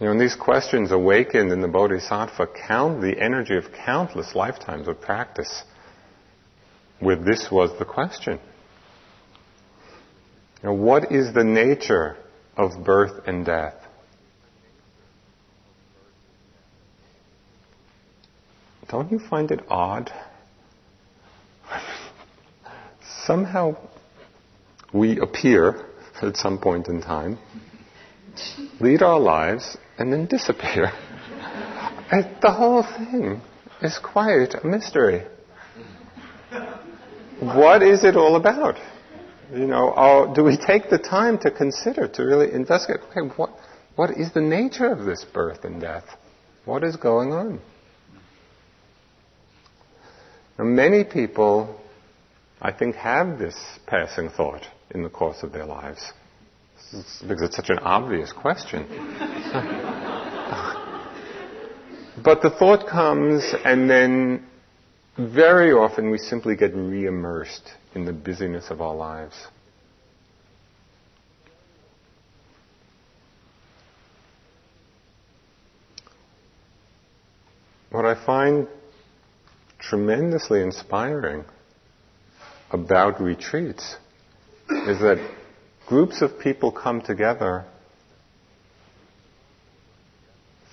You 0.00 0.06
know, 0.06 0.12
and 0.12 0.20
these 0.20 0.34
questions 0.34 0.90
awakened 0.90 1.52
in 1.52 1.60
the 1.60 1.68
Bodhisattva 1.68 2.48
count 2.66 3.00
the 3.00 3.18
energy 3.20 3.56
of 3.56 3.72
countless 3.72 4.34
lifetimes 4.34 4.88
of 4.88 5.00
practice 5.00 5.62
where 6.98 7.16
this 7.16 7.48
was 7.50 7.76
the 7.78 7.84
question. 7.84 8.40
Know, 10.64 10.72
what 10.72 11.12
is 11.12 11.34
the 11.34 11.44
nature 11.44 12.16
of 12.56 12.82
birth 12.82 13.26
and 13.26 13.44
death? 13.44 13.74
Don't 18.88 19.12
you 19.12 19.18
find 19.18 19.50
it 19.50 19.60
odd? 19.68 20.10
Somehow 23.26 23.76
we 24.90 25.20
appear 25.20 25.84
at 26.22 26.38
some 26.38 26.58
point 26.58 26.88
in 26.88 27.02
time, 27.02 27.36
lead 28.80 29.02
our 29.02 29.20
lives, 29.20 29.76
and 29.98 30.10
then 30.10 30.24
disappear. 30.24 30.90
the 32.40 32.50
whole 32.50 32.82
thing 32.82 33.42
is 33.82 33.98
quite 34.02 34.54
a 34.54 34.66
mystery. 34.66 35.26
What 37.40 37.82
is 37.82 38.02
it 38.02 38.16
all 38.16 38.36
about? 38.36 38.78
You 39.54 39.66
know, 39.68 39.90
or 39.90 40.34
do 40.34 40.42
we 40.42 40.56
take 40.56 40.90
the 40.90 40.98
time 40.98 41.38
to 41.38 41.50
consider, 41.50 42.08
to 42.08 42.22
really 42.24 42.52
investigate, 42.52 43.02
okay, 43.10 43.20
what, 43.36 43.50
what 43.94 44.10
is 44.10 44.32
the 44.32 44.40
nature 44.40 44.90
of 44.90 45.04
this 45.04 45.24
birth 45.32 45.64
and 45.64 45.80
death? 45.80 46.04
What 46.64 46.82
is 46.82 46.96
going 46.96 47.32
on? 47.32 47.60
Now, 50.58 50.64
many 50.64 51.04
people, 51.04 51.80
I 52.60 52.72
think, 52.72 52.96
have 52.96 53.38
this 53.38 53.54
passing 53.86 54.28
thought 54.28 54.66
in 54.90 55.04
the 55.04 55.08
course 55.08 55.44
of 55.44 55.52
their 55.52 55.66
lives 55.66 56.12
because 57.26 57.42
it's 57.42 57.56
such 57.56 57.70
an 57.70 57.78
obvious 57.78 58.32
question. 58.32 58.86
but 62.24 62.42
the 62.42 62.50
thought 62.50 62.88
comes, 62.88 63.44
and 63.64 63.88
then 63.88 64.44
very 65.16 65.72
often 65.72 66.10
we 66.10 66.18
simply 66.18 66.56
get 66.56 66.74
re 66.74 67.06
immersed 67.06 67.70
in 67.94 68.04
the 68.04 68.12
busyness 68.12 68.70
of 68.70 68.80
our 68.80 68.94
lives. 68.94 69.34
What 77.90 78.04
I 78.04 78.26
find 78.26 78.66
tremendously 79.78 80.62
inspiring 80.62 81.44
about 82.72 83.20
retreats 83.20 83.96
is 84.68 84.98
that 84.98 85.18
groups 85.86 86.20
of 86.20 86.38
people 86.40 86.72
come 86.72 87.00
together 87.00 87.66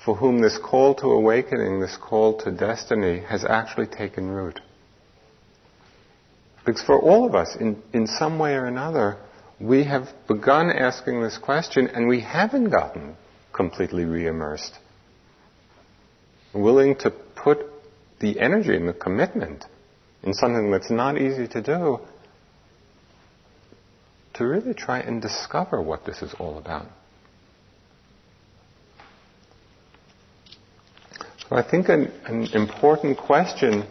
for 0.03 0.15
whom 0.15 0.41
this 0.41 0.57
call 0.57 0.95
to 0.95 1.07
awakening, 1.07 1.79
this 1.79 1.95
call 1.95 2.39
to 2.39 2.51
destiny, 2.51 3.19
has 3.19 3.45
actually 3.45 3.85
taken 3.85 4.27
root. 4.31 4.59
Because 6.65 6.83
for 6.83 6.99
all 6.99 7.25
of 7.25 7.35
us, 7.35 7.55
in, 7.59 7.81
in 7.93 8.07
some 8.07 8.37
way 8.37 8.53
or 8.53 8.65
another, 8.65 9.17
we 9.59 9.83
have 9.83 10.09
begun 10.27 10.69
asking 10.71 11.21
this 11.21 11.37
question 11.37 11.87
and 11.87 12.07
we 12.07 12.21
haven't 12.21 12.69
gotten 12.69 13.15
completely 13.53 14.05
re-immersed. 14.05 14.77
Willing 16.53 16.95
to 16.97 17.11
put 17.11 17.59
the 18.19 18.39
energy 18.39 18.75
and 18.75 18.87
the 18.87 18.93
commitment 18.93 19.65
in 20.23 20.33
something 20.33 20.71
that's 20.71 20.91
not 20.91 21.19
easy 21.19 21.47
to 21.47 21.61
do 21.61 21.99
to 24.33 24.45
really 24.45 24.73
try 24.73 24.99
and 24.99 25.21
discover 25.21 25.81
what 25.81 26.05
this 26.05 26.21
is 26.21 26.33
all 26.39 26.57
about. 26.57 26.85
So 31.49 31.57
I 31.57 31.69
think 31.69 31.89
an, 31.89 32.11
an 32.25 32.47
important 32.53 33.17
question 33.17 33.85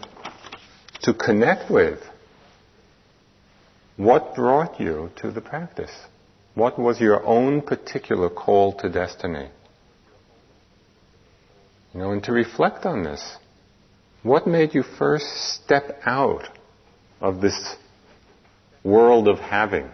to 1.03 1.13
connect 1.13 1.71
with 1.71 1.99
what 4.01 4.35
brought 4.35 4.81
you 4.81 5.11
to 5.17 5.31
the 5.31 5.43
practice? 5.43 5.93
What 6.55 6.79
was 6.79 6.99
your 7.01 7.23
own 7.27 7.61
particular 7.61 8.31
call 8.31 8.73
to 8.79 8.89
destiny? 8.89 9.51
You 11.93 12.01
know, 12.01 12.13
and 12.13 12.25
to 12.25 12.33
reflect 12.33 12.87
on 12.87 13.03
this. 13.03 13.37
What 14.23 14.47
made 14.47 14.75
you 14.75 14.83
first 14.83 15.27
step 15.27 16.01
out 16.07 16.45
of 17.21 17.43
this 17.43 17.77
world 18.83 19.29
of 19.29 19.39
having? 19.39 19.91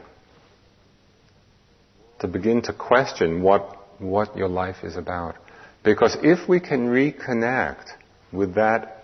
To 2.20 2.28
begin 2.28 2.62
to 2.62 2.72
question 2.72 3.42
what, 3.42 3.76
what 3.98 4.36
your 4.36 4.48
life 4.48 4.84
is 4.84 4.96
about. 4.96 5.34
Because 5.82 6.16
if 6.22 6.48
we 6.48 6.60
can 6.60 6.90
reconnect 6.90 7.86
with 8.32 8.54
that 8.54 9.02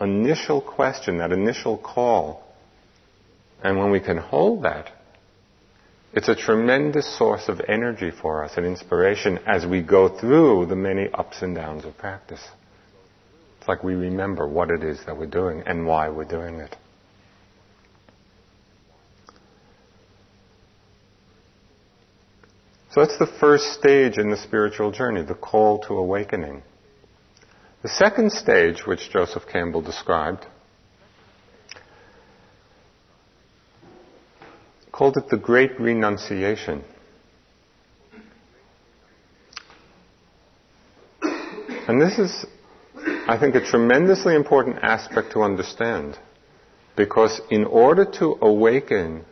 initial 0.00 0.60
question, 0.60 1.18
that 1.18 1.32
initial 1.32 1.76
call, 1.76 2.47
and 3.62 3.78
when 3.78 3.90
we 3.90 4.00
can 4.00 4.16
hold 4.16 4.62
that, 4.64 4.90
it's 6.12 6.28
a 6.28 6.34
tremendous 6.34 7.18
source 7.18 7.48
of 7.48 7.60
energy 7.68 8.10
for 8.10 8.42
us 8.44 8.56
and 8.56 8.64
inspiration 8.64 9.38
as 9.46 9.66
we 9.66 9.82
go 9.82 10.08
through 10.08 10.66
the 10.66 10.76
many 10.76 11.08
ups 11.12 11.42
and 11.42 11.54
downs 11.54 11.84
of 11.84 11.96
practice. 11.98 12.42
It's 13.58 13.68
like 13.68 13.84
we 13.84 13.94
remember 13.94 14.48
what 14.48 14.70
it 14.70 14.82
is 14.82 15.04
that 15.06 15.16
we're 15.16 15.26
doing 15.26 15.62
and 15.66 15.86
why 15.86 16.08
we're 16.08 16.24
doing 16.24 16.56
it. 16.56 16.74
So 22.92 23.02
that's 23.02 23.18
the 23.18 23.30
first 23.38 23.74
stage 23.74 24.16
in 24.16 24.30
the 24.30 24.36
spiritual 24.36 24.90
journey, 24.90 25.22
the 25.22 25.34
call 25.34 25.78
to 25.80 25.94
awakening. 25.94 26.62
The 27.82 27.88
second 27.90 28.32
stage, 28.32 28.86
which 28.86 29.10
Joseph 29.12 29.44
Campbell 29.46 29.82
described, 29.82 30.46
called 34.98 35.16
it 35.16 35.28
the 35.28 35.36
Great 35.36 35.78
Renunciation. 35.78 36.82
And 41.22 42.02
this 42.02 42.18
is, 42.18 42.44
I 43.28 43.38
think, 43.38 43.54
a 43.54 43.64
tremendously 43.64 44.34
important 44.34 44.78
aspect 44.82 45.34
to 45.34 45.42
understand. 45.42 46.18
Because 46.96 47.40
in 47.48 47.64
order 47.64 48.04
to 48.18 48.38
awaken 48.42 49.24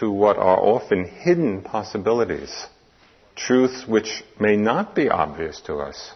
to 0.00 0.10
what 0.10 0.36
are 0.36 0.58
often 0.58 1.04
hidden 1.04 1.62
possibilities, 1.62 2.66
truths 3.36 3.86
which 3.86 4.24
may 4.40 4.56
not 4.56 4.96
be 4.96 5.08
obvious 5.08 5.60
to 5.66 5.76
us 5.76 6.10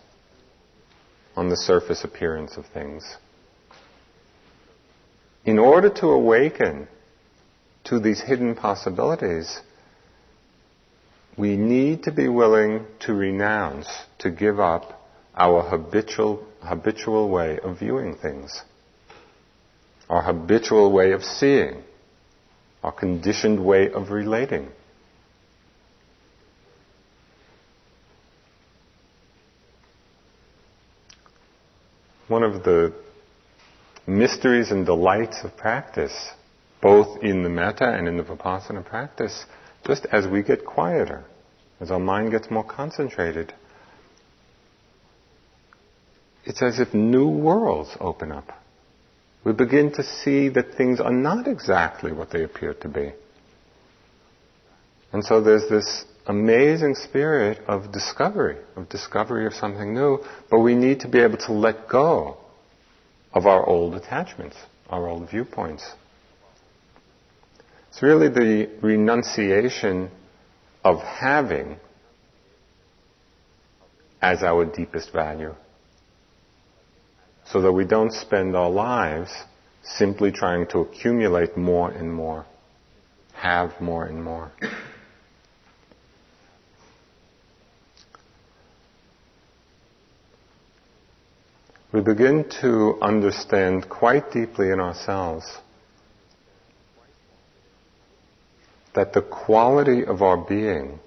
on 1.37 1.51
the 1.51 1.57
surface 1.57 2.03
appearance 2.03 2.57
of 2.57 2.67
things, 2.75 3.17
in 5.45 5.61
order 5.61 5.89
to 5.89 6.09
awaken 6.09 6.89
to 7.89 7.99
these 7.99 8.21
hidden 8.21 8.55
possibilities, 8.55 9.61
we 11.39 11.57
need 11.57 12.03
to 12.03 12.13
be 12.13 12.29
willing 12.29 12.85
to 13.01 13.15
renounce, 13.15 13.89
to 14.19 14.31
give 14.31 14.61
up 14.61 15.01
our 15.35 15.63
habitual, 15.63 16.45
habitual 16.61 17.29
way 17.29 17.59
of 17.61 17.79
viewing 17.79 18.17
things, 18.17 18.63
our 20.11 20.23
habitual 20.23 20.93
way 20.93 21.13
of 21.13 21.23
seeing, 21.23 21.83
our 22.83 22.93
conditioned 22.93 23.65
way 23.65 23.91
of 23.91 24.11
relating. 24.11 24.69
One 32.27 32.43
of 32.43 32.65
the 32.65 32.93
mysteries 34.07 34.71
and 34.71 34.85
delights 34.85 35.45
of 35.45 35.57
practice 35.57 36.33
both 36.81 37.23
in 37.23 37.43
the 37.43 37.49
metta 37.49 37.89
and 37.89 38.07
in 38.07 38.17
the 38.17 38.23
vipassana 38.23 38.85
practice, 38.85 39.45
just 39.87 40.07
as 40.13 40.27
we 40.27 40.43
get 40.43 40.65
quieter, 40.65 41.25
as 41.81 41.91
our 41.91 41.99
mind 41.99 42.31
gets 42.31 42.51
more 42.51 42.65
concentrated, 42.65 43.53
it's 46.45 46.63
as 46.63 46.81
if 46.81 46.95
new 46.95 47.29
worlds 47.29 47.91
open 48.01 48.33
up. 48.33 48.51
We 49.45 49.53
begin 49.53 49.93
to 49.95 50.03
see 50.03 50.49
that 50.51 50.75
things 50.75 51.01
are 51.01 51.13
not 51.13 51.47
exactly 51.47 52.13
what 52.13 52.31
they 52.31 52.43
appear 52.43 52.75
to 52.75 52.89
be. 52.89 53.13
And 55.13 55.25
so 55.25 55.41
there's 55.41 55.69
this 55.69 56.05
amazing 56.27 56.95
spirit 56.95 57.59
of 57.67 57.93
discovery, 57.93 58.57
of 58.77 58.89
discovery 58.89 59.47
of 59.47 59.55
something 59.55 59.95
new, 59.95 60.19
but 60.51 60.59
we 60.61 60.75
need 60.75 61.01
to 61.01 61.09
be 61.09 61.21
able 61.21 61.39
to 61.39 61.53
let 61.53 61.89
go 61.89 62.37
of 63.33 63.47
our 63.47 63.65
old 63.67 63.95
attachments, 63.95 64.57
our 64.91 65.09
old 65.09 65.31
viewpoints. 65.31 65.85
It's 67.89 68.03
really 68.03 68.29
the 68.29 68.69
renunciation 68.83 70.11
of 70.85 71.01
having 71.03 71.79
as 74.21 74.43
our 74.43 74.65
deepest 74.65 75.13
value. 75.13 75.55
So 77.47 77.63
that 77.63 77.73
we 77.73 77.85
don't 77.85 78.13
spend 78.13 78.55
our 78.55 78.71
lives 78.71 79.31
simply 79.83 80.31
trying 80.33 80.67
to 80.69 80.81
accumulate 80.81 81.57
more 81.57 81.91
and 81.91 82.13
more, 82.13 82.45
have 83.33 83.81
more 83.81 84.05
and 84.05 84.23
more. 84.23 84.53
We 91.91 92.03
begin 92.03 92.45
to 92.61 92.99
understand 93.01 93.89
quite 93.89 94.31
deeply 94.31 94.71
in 94.71 94.79
ourselves 94.79 95.47
that 98.95 99.13
the 99.13 99.23
quality 99.23 100.05
of 100.05 100.23
our 100.23 100.37
being 100.37 100.99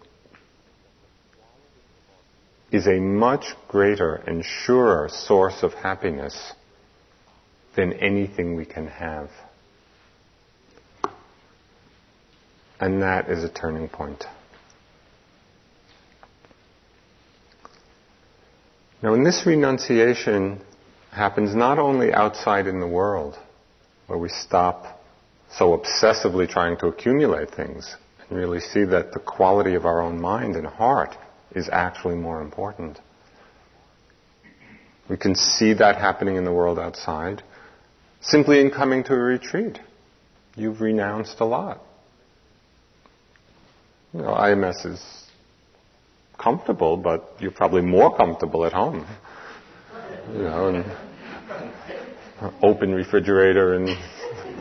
is 2.71 2.87
a 2.87 2.99
much 2.99 3.53
greater 3.67 4.15
and 4.15 4.45
surer 4.45 5.09
source 5.11 5.61
of 5.61 5.73
happiness 5.73 6.53
than 7.75 7.93
anything 7.93 8.55
we 8.55 8.65
can 8.65 8.87
have. 8.87 9.29
And 12.79 13.01
that 13.01 13.29
is 13.29 13.43
a 13.43 13.49
turning 13.49 13.87
point. 13.89 14.23
Now, 19.03 19.11
when 19.11 19.23
this 19.23 19.43
renunciation 19.45 20.61
happens 21.11 21.55
not 21.55 21.79
only 21.79 22.13
outside 22.13 22.67
in 22.67 22.79
the 22.79 22.87
world, 22.87 23.37
where 24.07 24.17
we 24.17 24.29
stop 24.29 25.00
so 25.57 25.77
obsessively 25.77 26.47
trying 26.47 26.77
to 26.77 26.87
accumulate 26.87 27.53
things 27.53 27.95
and 28.29 28.37
really 28.37 28.59
see 28.59 28.85
that 28.85 29.11
the 29.11 29.19
quality 29.19 29.75
of 29.75 29.85
our 29.85 30.01
own 30.01 30.19
mind 30.19 30.55
and 30.55 30.65
heart 30.65 31.15
is 31.53 31.69
actually 31.71 32.15
more 32.15 32.41
important. 32.41 32.99
We 35.09 35.17
can 35.17 35.35
see 35.35 35.73
that 35.73 35.97
happening 35.97 36.37
in 36.37 36.45
the 36.45 36.53
world 36.53 36.79
outside 36.79 37.43
simply 38.21 38.61
in 38.61 38.71
coming 38.71 39.03
to 39.05 39.13
a 39.13 39.17
retreat. 39.17 39.79
You've 40.55 40.79
renounced 40.79 41.39
a 41.39 41.45
lot. 41.45 41.81
You 44.13 44.21
know, 44.21 44.27
IMS 44.27 44.85
is 44.85 45.25
comfortable, 46.37 46.97
but 46.97 47.35
you're 47.39 47.51
probably 47.51 47.81
more 47.81 48.15
comfortable 48.15 48.65
at 48.65 48.73
home. 48.73 49.05
You 50.33 50.43
know, 50.43 50.67
and 50.67 52.53
open 52.61 52.93
refrigerator 52.93 53.73
and 53.75 53.89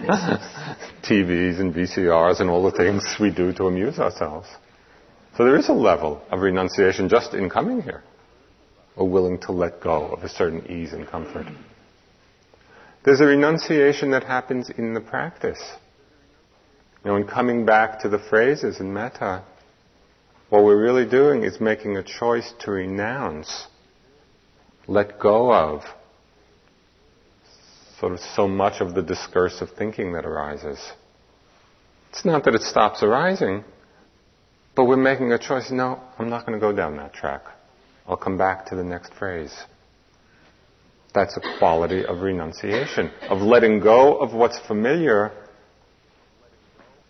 TVs 1.03 1.61
and 1.61 1.75
VCRs 1.75 2.41
and 2.41 2.49
all 2.49 2.63
the 2.63 2.77
things 2.77 3.17
we 3.21 3.31
do 3.31 3.53
to 3.55 3.65
amuse 3.65 3.99
ourselves. 3.99 4.49
So 5.37 5.45
there 5.45 5.57
is 5.57 5.69
a 5.69 5.73
level 5.73 6.23
of 6.31 6.41
renunciation 6.41 7.09
just 7.09 7.35
in 7.35 7.51
coming 7.51 7.83
here. 7.83 8.03
We're 8.97 9.05
willing 9.05 9.39
to 9.43 9.53
let 9.53 9.81
go 9.81 10.07
of 10.07 10.23
a 10.23 10.29
certain 10.29 10.71
ease 10.71 10.93
and 10.93 11.07
comfort. 11.07 11.47
There's 13.05 13.21
a 13.21 13.27
renunciation 13.27 14.11
that 14.11 14.25
happens 14.25 14.71
in 14.71 14.95
the 14.95 15.01
practice. 15.01 15.63
You 17.05 17.11
know, 17.11 17.17
in 17.17 17.27
coming 17.27 17.65
back 17.65 18.01
to 18.01 18.09
the 18.09 18.19
phrases 18.19 18.81
in 18.81 18.93
metta, 18.93 19.45
what 20.51 20.65
we're 20.65 20.83
really 20.83 21.09
doing 21.09 21.45
is 21.45 21.61
making 21.61 21.97
a 21.97 22.03
choice 22.03 22.53
to 22.61 22.73
renounce, 22.73 23.67
let 24.87 25.19
go 25.19 25.53
of 25.53 25.83
sort 28.01 28.13
of 28.13 28.21
so 28.35 28.49
much 28.49 28.81
of 28.81 28.95
the 28.95 29.03
discursive 29.03 29.69
thinking 29.77 30.15
that 30.15 30.25
arises. 30.25 30.81
It's 32.11 32.25
not 32.25 32.45
that 32.45 32.55
it 32.55 32.63
stops 32.63 33.03
arising, 33.03 33.63
but 34.75 34.87
we're 34.87 34.97
making 34.97 35.33
a 35.33 35.39
choice. 35.39 35.71
No, 35.71 36.01
I'm 36.19 36.31
not 36.31 36.47
going 36.47 36.59
to 36.59 36.61
go 36.61 36.75
down 36.75 36.97
that 36.97 37.13
track. 37.13 37.43
I'll 38.09 38.17
come 38.17 38.39
back 38.39 38.67
to 38.67 38.75
the 38.75 38.83
next 38.83 39.13
phrase. 39.15 39.55
That's 41.15 41.37
a 41.37 41.59
quality 41.59 42.05
of 42.05 42.23
renunciation, 42.23 43.11
of 43.29 43.41
letting 43.43 43.81
go 43.81 44.17
of 44.17 44.33
what's 44.33 44.59
familiar 44.67 45.33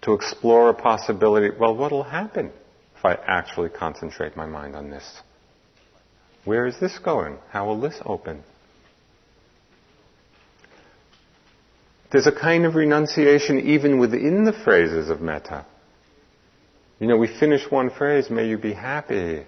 to 0.02 0.14
explore 0.14 0.70
a 0.70 0.74
possibility. 0.74 1.50
Well, 1.56 1.76
what'll 1.76 2.02
happen 2.02 2.50
if 2.98 3.04
I 3.04 3.14
actually 3.26 3.68
concentrate 3.68 4.36
my 4.36 4.46
mind 4.46 4.74
on 4.74 4.90
this? 4.90 5.20
Where 6.44 6.66
is 6.66 6.80
this 6.80 6.98
going? 6.98 7.38
How 7.50 7.66
will 7.66 7.80
this 7.80 8.00
open? 8.04 8.42
There's 12.10 12.26
a 12.26 12.32
kind 12.32 12.64
of 12.66 12.74
renunciation 12.74 13.60
even 13.60 13.98
within 13.98 14.44
the 14.44 14.52
phrases 14.52 15.10
of 15.10 15.20
metta. 15.20 15.64
You 16.98 17.06
know, 17.06 17.16
we 17.16 17.28
finish 17.28 17.70
one 17.70 17.90
phrase, 17.90 18.28
may 18.30 18.48
you 18.48 18.58
be 18.58 18.74
happy. 18.74 19.44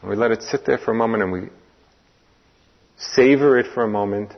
And 0.00 0.10
we 0.10 0.16
let 0.16 0.30
it 0.30 0.42
sit 0.42 0.64
there 0.64 0.78
for 0.78 0.92
a 0.92 0.94
moment 0.94 1.22
and 1.22 1.32
we 1.32 1.48
savor 2.96 3.58
it 3.58 3.66
for 3.74 3.84
a 3.84 3.88
moment, 3.88 4.34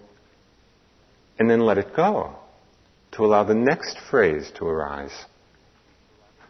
and 1.38 1.48
then 1.48 1.60
let 1.60 1.78
it 1.78 1.96
go 1.96 2.36
to 3.12 3.24
allow 3.24 3.44
the 3.44 3.54
next 3.54 3.98
phrase 4.10 4.50
to 4.56 4.66
arise. 4.66 5.24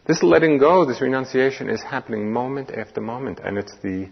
This 0.07 0.21
letting 0.21 0.57
go, 0.57 0.85
this 0.85 1.01
renunciation 1.01 1.69
is 1.69 1.81
happening 1.81 2.31
moment 2.31 2.71
after 2.71 2.99
moment, 2.99 3.39
and 3.43 3.57
it's 3.57 3.73
the, 3.81 4.09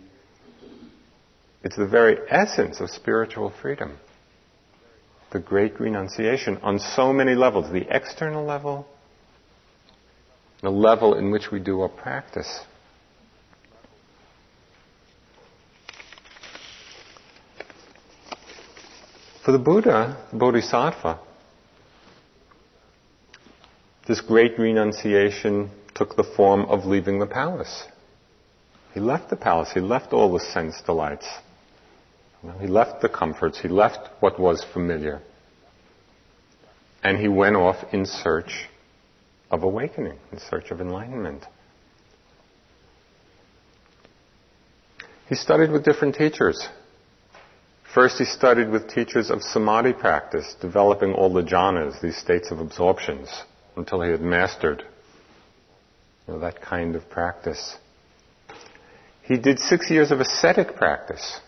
it's 1.64 1.76
the 1.76 1.88
very 1.88 2.18
essence 2.30 2.80
of 2.80 2.90
spiritual 2.90 3.52
freedom. 3.62 3.98
The 5.32 5.39
great 5.39 5.80
renunciation 5.80 6.58
on 6.63 6.80
so 6.80 7.13
many 7.13 7.36
levels 7.36 7.72
the 7.72 7.86
external 7.89 8.44
level, 8.44 8.88
the 10.62 10.72
level 10.72 11.13
in 11.13 11.30
which 11.30 11.52
we 11.52 11.60
do 11.60 11.82
our 11.82 11.89
practice. 11.89 12.62
For 19.46 19.52
the 19.52 19.60
Buddha, 19.60 20.18
the 20.32 20.38
Bodhisattva, 20.38 21.20
this 24.08 24.22
great 24.22 24.58
renunciation 24.58 25.70
took 25.94 26.15
the 26.15 26.24
form 26.24 26.65
of 26.65 26.86
leaving 26.86 27.20
the 27.20 27.28
palace. 27.28 27.84
He 28.94 29.00
left 29.00 29.30
the 29.30 29.36
palace, 29.36 29.72
he 29.74 29.80
left 29.80 30.13
all 30.13 30.34
the 30.34 30.39
sense 30.39 30.82
delights. 30.82 31.28
He 32.60 32.67
left 32.67 33.02
the 33.02 33.10
comforts, 33.10 33.60
he 33.60 33.67
left 33.67 34.10
what 34.21 34.39
was 34.39 34.65
familiar. 34.73 35.21
And 37.04 37.17
he 37.17 37.28
went 37.28 37.56
off 37.56 37.93
in 37.93 38.06
search 38.06 38.67
of 39.52 39.63
awakening, 39.63 40.17
in 40.32 40.39
search 40.39 40.71
of 40.71 40.80
enlightenment. 40.80 41.45
He 45.28 45.36
studied 45.36 45.71
with 45.71 45.84
different 45.84 46.15
teachers. 46.15 46.67
First, 47.93 48.17
he 48.17 48.25
studied 48.25 48.69
with 48.69 48.88
teachers 48.88 49.30
of 49.30 49.41
samadhi 49.41 49.93
practice, 49.93 50.56
developing 50.62 51.13
all 51.13 51.32
the 51.32 51.43
jhanas, 51.43 52.02
these 52.02 52.17
states 52.17 52.52
of 52.52 52.60
absorptions, 52.60 53.30
until 53.75 54.02
he 54.02 54.12
had 54.12 54.21
mastered 54.21 54.84
you 56.28 56.34
know, 56.34 56.39
that 56.39 56.62
kind 56.62 56.95
of 56.95 57.10
practice. 57.10 57.78
He 59.23 59.38
did 59.38 59.60
six 59.60 59.89
years 59.89 60.12
of 60.12 60.19
ascetic 60.19 60.75
practice. 60.75 61.39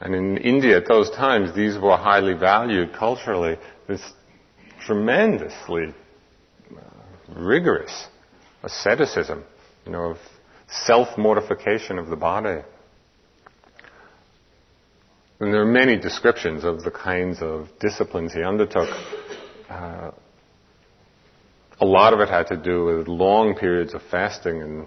And 0.00 0.14
in 0.14 0.38
India 0.38 0.78
at 0.78 0.88
those 0.88 1.10
times, 1.10 1.54
these 1.54 1.78
were 1.78 1.96
highly 1.96 2.32
valued 2.32 2.92
culturally. 2.94 3.58
This 3.86 4.00
tremendously 4.86 5.94
uh, 6.74 6.80
rigorous 7.36 8.08
asceticism, 8.62 9.44
you 9.84 9.92
know, 9.92 10.12
of 10.12 10.16
self-mortification 10.68 11.98
of 11.98 12.08
the 12.08 12.16
body. 12.16 12.62
And 15.40 15.52
there 15.52 15.62
are 15.62 15.72
many 15.72 15.98
descriptions 15.98 16.64
of 16.64 16.82
the 16.82 16.90
kinds 16.90 17.38
of 17.40 17.68
disciplines 17.78 18.32
he 18.32 18.42
undertook. 18.42 18.88
Uh, 19.68 20.10
a 21.80 21.86
lot 21.86 22.12
of 22.12 22.20
it 22.20 22.28
had 22.28 22.46
to 22.48 22.56
do 22.56 22.84
with 22.84 23.08
long 23.08 23.54
periods 23.54 23.94
of 23.94 24.02
fasting 24.10 24.62
and 24.62 24.86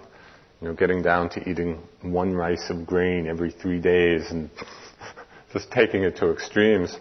you 0.60 0.68
know, 0.68 0.74
getting 0.74 1.02
down 1.02 1.28
to 1.30 1.48
eating 1.48 1.82
one 2.02 2.34
rice 2.34 2.70
of 2.70 2.86
grain 2.86 3.26
every 3.26 3.50
three 3.50 3.80
days 3.80 4.30
and 4.30 4.50
just 5.52 5.70
taking 5.70 6.02
it 6.02 6.16
to 6.16 6.30
extremes. 6.30 6.96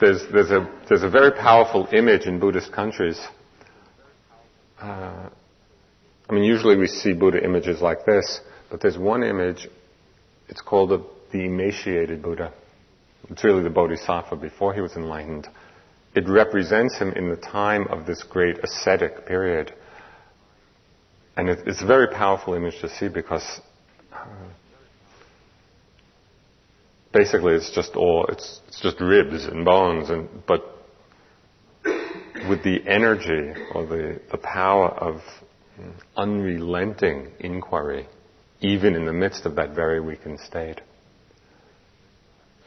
There's, 0.00 0.22
there's, 0.32 0.50
a, 0.50 0.70
there's 0.88 1.02
a 1.02 1.10
very 1.10 1.32
powerful 1.32 1.88
image 1.92 2.26
in 2.26 2.40
Buddhist 2.40 2.72
countries. 2.72 3.20
Uh, 4.80 5.28
I 6.28 6.32
mean, 6.32 6.44
usually 6.44 6.76
we 6.76 6.86
see 6.86 7.12
Buddha 7.12 7.42
images 7.42 7.80
like 7.80 8.04
this, 8.04 8.40
but 8.70 8.80
there's 8.80 8.98
one 8.98 9.22
image, 9.22 9.68
it's 10.48 10.60
called 10.60 10.90
the, 10.90 11.04
the 11.32 11.44
emaciated 11.44 12.22
Buddha. 12.22 12.52
It's 13.30 13.44
really 13.44 13.62
the 13.62 13.70
Bodhisattva 13.70 14.36
before 14.36 14.74
he 14.74 14.80
was 14.80 14.96
enlightened. 14.96 15.48
It 16.14 16.28
represents 16.28 16.98
him 16.98 17.12
in 17.12 17.28
the 17.28 17.36
time 17.36 17.86
of 17.88 18.06
this 18.06 18.22
great 18.22 18.58
ascetic 18.62 19.26
period. 19.26 19.72
And 21.36 21.48
it, 21.48 21.60
it's 21.66 21.82
a 21.82 21.86
very 21.86 22.08
powerful 22.08 22.54
image 22.54 22.80
to 22.80 22.88
see 22.88 23.08
because 23.08 23.60
uh, 24.12 24.24
basically 27.12 27.54
it's 27.54 27.70
just 27.70 27.96
all, 27.96 28.26
it's, 28.28 28.60
it's 28.68 28.80
just 28.80 29.00
ribs 29.00 29.44
and 29.46 29.64
bones, 29.64 30.10
and, 30.10 30.28
but 30.46 30.62
with 32.48 32.62
the 32.62 32.80
energy 32.86 33.52
or 33.72 33.86
the, 33.86 34.20
the 34.30 34.38
power 34.38 34.88
of 34.88 35.20
unrelenting 36.16 37.32
inquiry, 37.40 38.08
even 38.60 38.94
in 38.94 39.06
the 39.06 39.12
midst 39.12 39.46
of 39.46 39.56
that 39.56 39.74
very 39.74 40.00
weakened 40.00 40.40
state. 40.40 40.80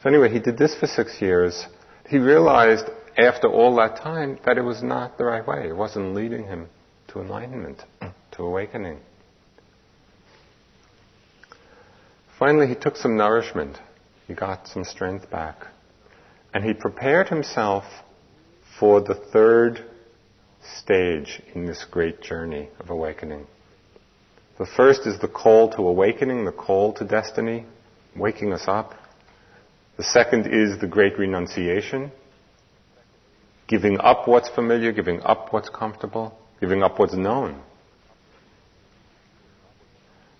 So 0.02 0.08
anyway, 0.08 0.30
he 0.30 0.38
did 0.38 0.58
this 0.58 0.74
for 0.78 0.86
six 0.86 1.20
years. 1.20 1.66
He 2.08 2.18
realized 2.18 2.84
after 3.16 3.48
all 3.48 3.74
that 3.76 3.96
time 3.96 4.38
that 4.44 4.58
it 4.58 4.62
was 4.62 4.82
not 4.82 5.18
the 5.18 5.24
right 5.24 5.46
way. 5.46 5.68
It 5.68 5.76
wasn't 5.76 6.14
leading 6.14 6.44
him 6.44 6.68
to 7.08 7.20
enlightenment, 7.20 7.82
to 8.38 8.44
awakening. 8.44 8.98
Finally, 12.38 12.68
he 12.68 12.74
took 12.76 12.96
some 12.96 13.16
nourishment. 13.16 13.76
He 14.28 14.34
got 14.34 14.68
some 14.68 14.84
strength 14.84 15.28
back. 15.28 15.66
And 16.54 16.64
he 16.64 16.72
prepared 16.72 17.28
himself 17.28 17.84
for 18.78 19.00
the 19.00 19.16
third 19.32 19.84
stage 20.78 21.42
in 21.54 21.66
this 21.66 21.84
great 21.90 22.22
journey 22.22 22.68
of 22.78 22.90
awakening. 22.90 23.46
The 24.58 24.66
first 24.66 25.06
is 25.06 25.18
the 25.18 25.28
call 25.28 25.70
to 25.72 25.82
awakening, 25.82 26.44
the 26.44 26.52
call 26.52 26.92
to 26.94 27.04
destiny, 27.04 27.66
waking 28.16 28.52
us 28.52 28.64
up. 28.68 28.94
The 29.96 30.04
second 30.04 30.46
is 30.46 30.80
the 30.80 30.86
great 30.86 31.18
renunciation, 31.18 32.12
giving 33.66 33.98
up 33.98 34.28
what's 34.28 34.48
familiar, 34.48 34.92
giving 34.92 35.22
up 35.22 35.52
what's 35.52 35.68
comfortable, 35.68 36.38
giving 36.60 36.84
up 36.84 37.00
what's 37.00 37.14
known. 37.14 37.62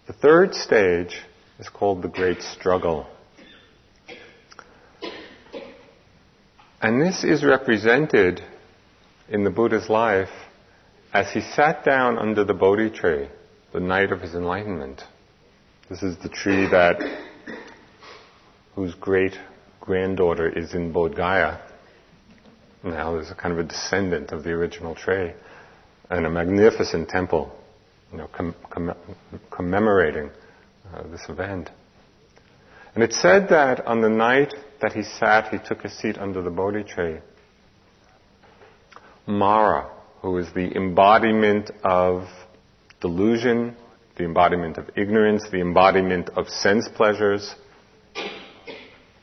The 0.08 0.14
third 0.14 0.54
stage 0.54 1.20
is 1.58 1.68
called 1.68 2.00
the 2.00 2.08
great 2.08 2.40
struggle. 2.40 3.06
And 6.80 7.02
this 7.02 7.24
is 7.24 7.44
represented 7.44 8.42
in 9.28 9.44
the 9.44 9.50
Buddha's 9.50 9.90
life 9.90 10.30
as 11.12 11.30
he 11.30 11.42
sat 11.42 11.84
down 11.84 12.18
under 12.18 12.42
the 12.42 12.54
Bodhi 12.54 12.88
tree 12.88 13.28
the 13.74 13.80
night 13.80 14.10
of 14.10 14.22
his 14.22 14.34
enlightenment, 14.34 15.02
this 15.90 16.02
is 16.02 16.16
the 16.22 16.30
tree 16.30 16.66
that 16.70 16.96
whose 18.76 18.94
great 18.94 19.38
granddaughter 19.78 20.48
is 20.48 20.72
in 20.72 20.90
Bodh 20.90 21.16
Gaya. 21.16 21.60
Now 22.82 23.12
there's 23.12 23.30
a 23.30 23.34
kind 23.34 23.52
of 23.52 23.58
a 23.58 23.68
descendant 23.68 24.32
of 24.32 24.42
the 24.42 24.52
original 24.52 24.94
tree, 24.94 25.32
and 26.08 26.24
a 26.24 26.30
magnificent 26.30 27.10
temple, 27.10 27.54
you 28.12 28.18
know, 28.18 28.28
com- 28.28 28.54
com- 28.70 28.94
commemorating 29.50 30.30
uh, 30.94 31.02
this 31.08 31.22
event. 31.28 31.70
And 32.94 33.04
it 33.04 33.12
said 33.12 33.48
that 33.50 33.86
on 33.86 34.00
the 34.00 34.08
night 34.08 34.54
that 34.80 34.92
he 34.92 35.02
sat, 35.02 35.48
he 35.48 35.58
took 35.58 35.84
a 35.84 35.90
seat 35.90 36.18
under 36.18 36.42
the 36.42 36.50
Bodhi 36.50 36.84
tree. 36.84 37.18
Mara, 39.26 39.90
who 40.22 40.38
is 40.38 40.52
the 40.54 40.74
embodiment 40.74 41.70
of 41.84 42.26
delusion, 43.00 43.76
the 44.16 44.24
embodiment 44.24 44.78
of 44.78 44.88
ignorance, 44.96 45.44
the 45.50 45.60
embodiment 45.60 46.30
of 46.30 46.48
sense 46.48 46.88
pleasures, 46.88 47.54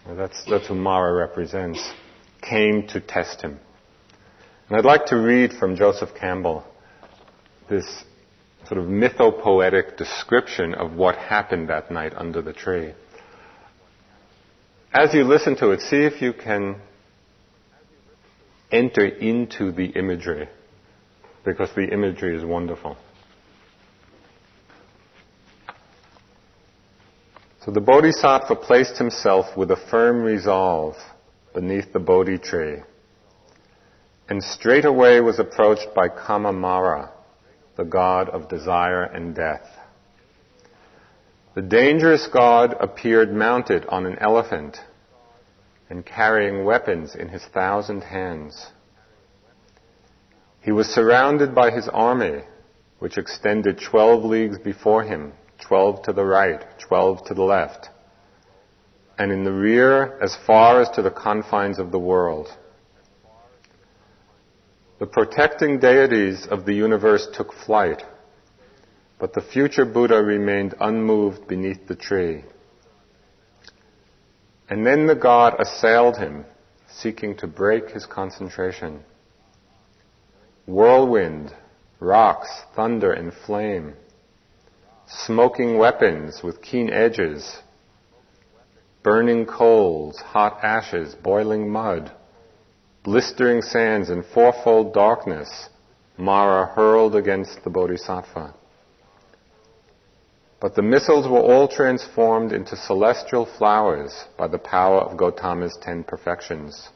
that's, 0.08 0.46
that's 0.46 0.68
who 0.68 0.76
Mara 0.76 1.14
represents, 1.14 1.92
came 2.42 2.88
to 2.90 3.02
test 3.02 3.42
him. 3.42 3.60
And 4.70 4.78
I'd 4.78 4.86
like 4.86 5.08
to 5.08 5.16
read 5.18 5.54
from 5.54 5.76
Joseph 5.76 6.10
Campbell 6.20 6.64
this 7.70 8.04
sort 8.68 8.80
of 8.80 8.86
mythopoetic 8.86 9.98
description 9.98 10.74
of 10.74 10.94
what 10.94 11.16
happened 11.16 11.70
that 11.70 11.92
night 11.92 12.14
under 12.16 12.42
the 12.42 12.54
tree. 12.54 12.94
As 14.94 15.14
you 15.14 15.24
listen 15.24 15.56
to 15.58 15.72
it, 15.72 15.82
see 15.82 16.04
if 16.04 16.22
you 16.22 16.34
can 16.34 16.78
enter 18.72 19.06
into 19.06 19.72
the 19.72 19.86
imagery, 19.86 20.48
because 21.44 21.70
the 21.76 21.86
imagery 21.92 22.36
is 22.36 22.44
wonderful. 22.44 22.98
So 27.64 27.72
the 27.72 27.82
Bodhisattva 27.82 28.56
placed 28.56 28.98
himself 28.98 29.58
with 29.58 29.72
a 29.72 29.76
firm 29.90 30.22
resolve 30.22 30.96
beneath 31.54 31.92
the 31.94 32.00
Bodhi 32.00 32.38
tree, 32.38 32.78
and 34.30 34.44
straightway 34.44 35.20
was 35.20 35.40
approached 35.40 35.88
by 35.96 36.10
Kama-Mara, 36.10 37.12
the 37.78 37.84
god 37.84 38.30
of 38.30 38.50
desire 38.50 39.04
and 39.04 39.36
death. 39.36 39.68
The 41.56 41.62
dangerous 41.62 42.28
god 42.28 42.76
appeared 42.80 43.34
mounted 43.34 43.86
on 43.88 44.06
an 44.06 44.18
elephant 44.20 44.78
and 45.90 46.06
carrying 46.06 46.66
weapons 46.66 47.16
in 47.16 47.30
his 47.30 47.44
thousand 47.54 48.02
hands. 48.02 48.72
He 50.62 50.72
was 50.72 50.88
surrounded 50.88 51.54
by 51.54 51.72
his 51.72 51.88
army, 51.88 52.42
which 53.00 53.18
extended 53.18 53.80
twelve 53.80 54.24
leagues 54.24 54.58
before 54.58 55.04
him 55.04 55.34
12 55.62 56.04
to 56.04 56.14
the 56.14 56.24
right, 56.24 56.64
12 56.88 57.26
to 57.28 57.34
the 57.34 57.44
left, 57.44 57.90
and 59.18 59.32
in 59.32 59.44
the 59.44 59.52
rear 59.52 60.20
as 60.22 60.38
far 60.46 60.82
as 60.82 60.90
to 60.90 61.02
the 61.02 61.12
confines 61.12 61.80
of 61.80 61.92
the 61.92 62.00
world. 62.00 62.48
The 65.00 65.06
protecting 65.06 65.80
deities 65.80 66.48
of 66.48 66.66
the 66.66 66.74
universe 66.74 67.28
took 67.34 67.54
flight, 67.54 68.04
but 69.20 69.34
the 69.34 69.42
future 69.42 69.86
Buddha 69.86 70.22
remained 70.22 70.76
unmoved 70.80 71.48
beneath 71.48 71.88
the 71.88 71.96
tree. 71.96 72.44
And 74.70 74.86
then 74.86 75.06
the 75.06 75.16
god 75.16 75.56
assailed 75.60 76.18
him, 76.18 76.46
seeking 76.88 77.36
to 77.38 77.48
break 77.48 77.90
his 77.90 78.06
concentration. 78.06 79.04
Whirlwind, 80.66 81.54
rocks, 82.00 82.50
thunder, 82.76 83.12
and 83.12 83.34
flame 83.34 83.96
smoking 85.08 85.78
weapons 85.78 86.42
with 86.44 86.62
keen 86.62 86.90
edges, 86.90 87.60
burning 89.04 89.46
coals, 89.46 90.18
hot 90.18 90.64
ashes, 90.64 91.16
boiling 91.16 91.70
mud, 91.70 92.12
blistering 93.06 93.62
sands, 93.62 94.10
and 94.10 94.26
fourfold 94.26 94.94
darkness 94.94 95.70
Mara 96.18 96.66
hurled 96.66 97.16
against 97.16 97.64
the 97.64 97.70
Bodhisattva. 97.70 98.54
But 100.60 100.76
the 100.76 100.82
missiles 100.82 101.28
were 101.28 101.40
all 101.40 101.70
transformed 101.70 102.52
into 102.52 102.76
celestial 102.76 103.46
flowers 103.46 104.26
by 104.38 104.48
the 104.48 104.58
power 104.58 105.00
of 105.00 105.18
Gotama's 105.18 105.78
ten 105.82 106.04
perfections. 106.04 106.90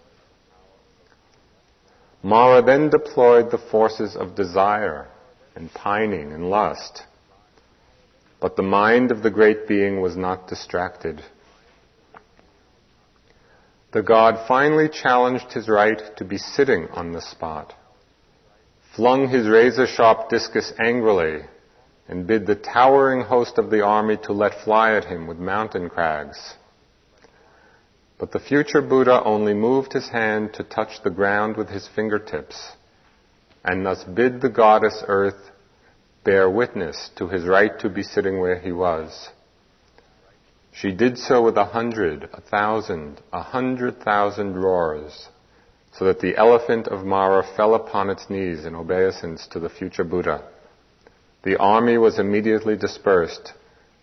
Mara 2.21 2.61
then 2.61 2.89
deployed 2.89 3.51
the 3.51 3.63
forces 3.71 4.17
of 4.17 4.35
desire 4.35 5.07
and 5.55 5.73
pining 5.73 6.33
and 6.33 6.49
lust 6.49 7.03
but 8.39 8.55
the 8.55 8.63
mind 8.63 9.11
of 9.11 9.21
the 9.21 9.29
great 9.29 9.67
being 9.67 10.01
was 10.01 10.15
not 10.15 10.47
distracted. 10.47 11.21
The 13.91 14.03
god 14.03 14.45
finally 14.47 14.87
challenged 14.87 15.51
his 15.51 15.67
right 15.67 15.99
to 16.17 16.23
be 16.23 16.37
sitting 16.37 16.87
on 16.91 17.11
the 17.11 17.21
spot, 17.21 17.73
flung 18.95 19.29
his 19.29 19.47
razor 19.47 19.87
sharp 19.87 20.29
discus 20.29 20.71
angrily, 20.79 21.45
and 22.07 22.27
bid 22.27 22.45
the 22.45 22.55
towering 22.55 23.21
host 23.21 23.57
of 23.57 23.71
the 23.71 23.81
army 23.81 24.17
to 24.23 24.33
let 24.33 24.63
fly 24.63 24.93
at 24.95 25.05
him 25.05 25.25
with 25.25 25.39
mountain 25.39 25.89
crags. 25.89 26.53
But 28.19 28.31
the 28.31 28.39
future 28.39 28.81
Buddha 28.81 29.23
only 29.23 29.55
moved 29.55 29.93
his 29.93 30.09
hand 30.09 30.53
to 30.53 30.63
touch 30.63 31.01
the 31.03 31.09
ground 31.09 31.57
with 31.57 31.69
his 31.69 31.87
fingertips, 31.87 32.73
and 33.63 33.83
thus 33.83 34.03
bid 34.03 34.41
the 34.41 34.49
goddess 34.49 35.03
earth 35.07 35.49
bear 36.23 36.47
witness 36.47 37.09
to 37.15 37.27
his 37.27 37.45
right 37.45 37.79
to 37.79 37.89
be 37.89 38.03
sitting 38.03 38.39
where 38.39 38.59
he 38.59 38.71
was. 38.71 39.29
She 40.79 40.91
did 40.93 41.17
so 41.17 41.41
with 41.41 41.57
a 41.57 41.65
hundred, 41.65 42.29
a 42.31 42.39
thousand, 42.39 43.19
a 43.33 43.41
hundred 43.41 44.01
thousand 44.01 44.55
roars, 44.55 45.27
so 45.91 46.05
that 46.05 46.21
the 46.21 46.37
elephant 46.37 46.87
of 46.87 47.05
Mara 47.05 47.43
fell 47.57 47.75
upon 47.75 48.09
its 48.09 48.29
knees 48.29 48.63
in 48.63 48.75
obeisance 48.75 49.45
to 49.47 49.59
the 49.59 49.67
future 49.67 50.05
Buddha. 50.05 50.41
The 51.43 51.57
army 51.57 51.97
was 51.97 52.17
immediately 52.17 52.77
dispersed, 52.77 53.51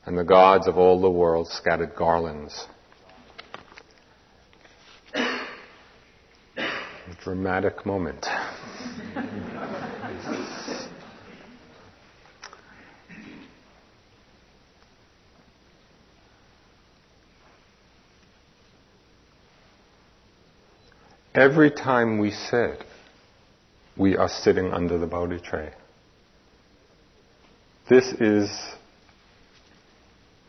and 0.05 0.19
the 0.19 0.25
gods 0.25 0.67
of 0.67 0.77
all 0.77 1.01
the 1.01 1.11
world 1.11 1.49
scattered 1.49 1.97
garlands. 1.97 2.67
Dramatic 7.25 7.87
moment. 7.87 8.27
Every 21.37 21.71
time 21.71 22.19
we 22.19 22.31
sit, 22.31 22.83
we 23.95 24.17
are 24.17 24.29
sitting 24.29 24.73
under 24.73 24.97
the 24.97 25.07
Bodhi 25.07 25.39
tree. 25.39 25.69
This 27.91 28.07
is 28.15 28.51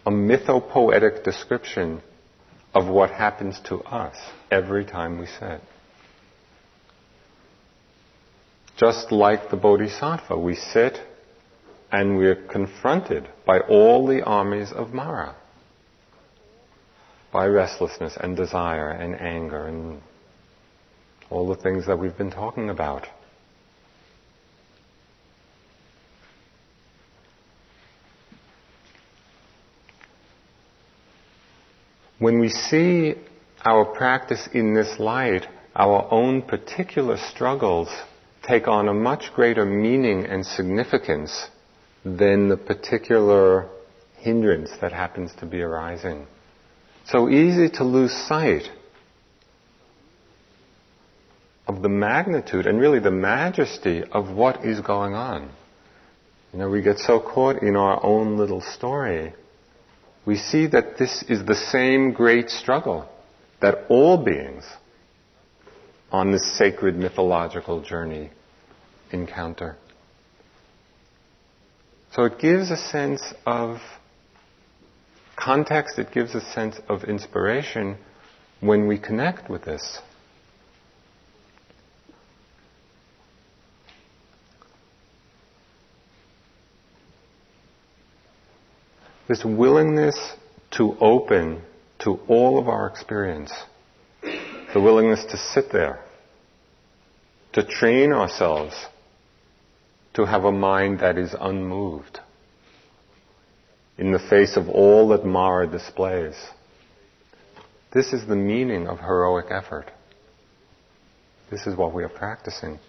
a 0.05 0.09
mythopoetic 0.09 1.25
description 1.25 2.01
of 2.73 2.87
what 2.87 3.11
happens 3.11 3.59
to 3.65 3.81
us 3.81 4.15
every 4.49 4.85
time 4.85 5.19
we 5.19 5.25
sit. 5.25 5.59
Just 8.77 9.11
like 9.11 9.49
the 9.49 9.57
Bodhisattva, 9.57 10.39
we 10.39 10.55
sit 10.55 10.99
and 11.91 12.17
we're 12.17 12.47
confronted 12.47 13.27
by 13.45 13.59
all 13.59 14.07
the 14.07 14.23
armies 14.23 14.71
of 14.71 14.93
Mara. 14.93 15.35
By 17.33 17.47
restlessness 17.47 18.15
and 18.17 18.37
desire 18.37 18.89
and 18.89 19.19
anger 19.19 19.67
and 19.67 20.01
all 21.29 21.47
the 21.47 21.55
things 21.55 21.85
that 21.87 21.97
we've 21.97 22.17
been 22.17 22.31
talking 22.31 22.69
about. 22.69 23.07
When 32.19 32.39
we 32.39 32.49
see 32.49 33.13
our 33.63 33.85
practice 33.85 34.49
in 34.53 34.73
this 34.73 34.99
light, 34.99 35.45
our 35.75 36.07
own 36.09 36.41
particular 36.41 37.17
struggles 37.17 37.89
take 38.41 38.67
on 38.67 38.87
a 38.87 38.93
much 38.93 39.31
greater 39.35 39.65
meaning 39.65 40.25
and 40.25 40.45
significance 40.45 41.49
than 42.03 42.47
the 42.47 42.57
particular 42.57 43.69
hindrance 44.15 44.71
that 44.81 44.91
happens 44.91 45.31
to 45.39 45.45
be 45.45 45.61
arising. 45.61 46.25
So 47.05 47.29
easy 47.29 47.69
to 47.75 47.83
lose 47.83 48.11
sight 48.11 48.69
of 51.67 51.81
the 51.81 51.89
magnitude 51.89 52.65
and 52.65 52.79
really 52.79 52.99
the 52.99 53.11
majesty 53.11 54.03
of 54.11 54.29
what 54.29 54.63
is 54.63 54.79
going 54.79 55.13
on. 55.13 55.49
You 56.53 56.59
know, 56.59 56.69
we 56.69 56.81
get 56.81 56.97
so 56.99 57.19
caught 57.19 57.61
in 57.61 57.75
our 57.75 58.03
own 58.03 58.37
little 58.37 58.61
story. 58.61 59.33
We 60.25 60.37
see 60.37 60.67
that 60.67 60.97
this 60.97 61.23
is 61.27 61.45
the 61.45 61.55
same 61.55 62.13
great 62.13 62.49
struggle 62.49 63.09
that 63.61 63.85
all 63.89 64.23
beings 64.23 64.65
on 66.11 66.31
this 66.31 66.57
sacred 66.57 66.95
mythological 66.95 67.81
journey 67.81 68.29
encounter. 69.11 69.75
So 72.13 72.23
it 72.23 72.39
gives 72.39 72.71
a 72.71 72.77
sense 72.77 73.21
of 73.45 73.77
context, 75.35 75.99
it 75.99 76.11
gives 76.11 76.33
a 76.33 76.41
sense 76.41 76.79
of 76.87 77.03
inspiration 77.03 77.97
when 78.59 78.87
we 78.87 78.97
connect 78.97 79.49
with 79.49 79.65
this. 79.65 79.99
This 89.27 89.43
willingness 89.43 90.33
to 90.71 90.97
open 91.01 91.61
to 91.99 92.19
all 92.27 92.59
of 92.59 92.69
our 92.69 92.87
experience, 92.87 93.51
the 94.21 94.79
willingness 94.81 95.25
to 95.25 95.37
sit 95.37 95.71
there, 95.71 95.99
to 97.53 97.63
train 97.63 98.13
ourselves 98.13 98.73
to 100.13 100.25
have 100.25 100.45
a 100.45 100.51
mind 100.51 100.99
that 100.99 101.17
is 101.17 101.35
unmoved 101.39 102.19
in 103.97 104.11
the 104.11 104.19
face 104.19 104.55
of 104.55 104.69
all 104.69 105.09
that 105.09 105.25
Mara 105.25 105.67
displays. 105.67 106.35
This 107.93 108.13
is 108.13 108.27
the 108.27 108.35
meaning 108.35 108.87
of 108.87 108.99
heroic 108.99 109.47
effort. 109.49 109.91
This 111.49 111.65
is 111.65 111.75
what 111.75 111.93
we 111.93 112.03
are 112.03 112.09
practicing. 112.09 112.79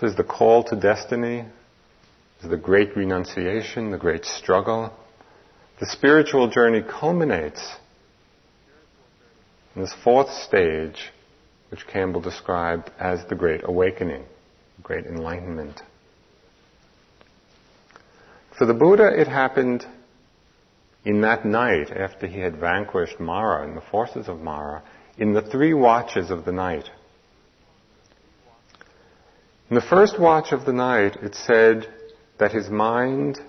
This 0.00 0.10
is 0.10 0.16
the 0.16 0.24
call 0.24 0.64
to 0.64 0.76
destiny, 0.76 1.44
the 2.46 2.56
great 2.56 2.96
renunciation, 2.96 3.90
the 3.90 3.98
great 3.98 4.24
struggle. 4.24 4.92
The 5.80 5.86
spiritual 5.86 6.48
journey 6.48 6.82
culminates 6.82 7.76
in 9.74 9.82
this 9.82 9.94
fourth 10.02 10.30
stage, 10.30 11.12
which 11.70 11.86
Campbell 11.86 12.20
described 12.20 12.90
as 12.98 13.24
the 13.28 13.34
Great 13.34 13.62
Awakening, 13.64 14.24
the 14.76 14.82
Great 14.82 15.06
Enlightenment. 15.06 15.82
For 18.56 18.66
the 18.66 18.74
Buddha, 18.74 19.08
it 19.20 19.28
happened 19.28 19.86
in 21.04 21.20
that 21.20 21.44
night 21.44 21.90
after 21.90 22.26
he 22.26 22.40
had 22.40 22.56
vanquished 22.56 23.20
Mara 23.20 23.66
and 23.66 23.76
the 23.76 23.82
forces 23.90 24.28
of 24.28 24.40
Mara, 24.40 24.82
in 25.16 25.32
the 25.32 25.42
three 25.42 25.74
watches 25.74 26.30
of 26.30 26.44
the 26.44 26.52
night. 26.52 26.90
In 29.70 29.74
the 29.76 29.82
first 29.82 30.18
watch 30.18 30.52
of 30.52 30.64
the 30.64 30.72
night, 30.72 31.16
it 31.22 31.34
said 31.34 31.86
that 32.38 32.52
his 32.52 32.68
mind 32.68 33.40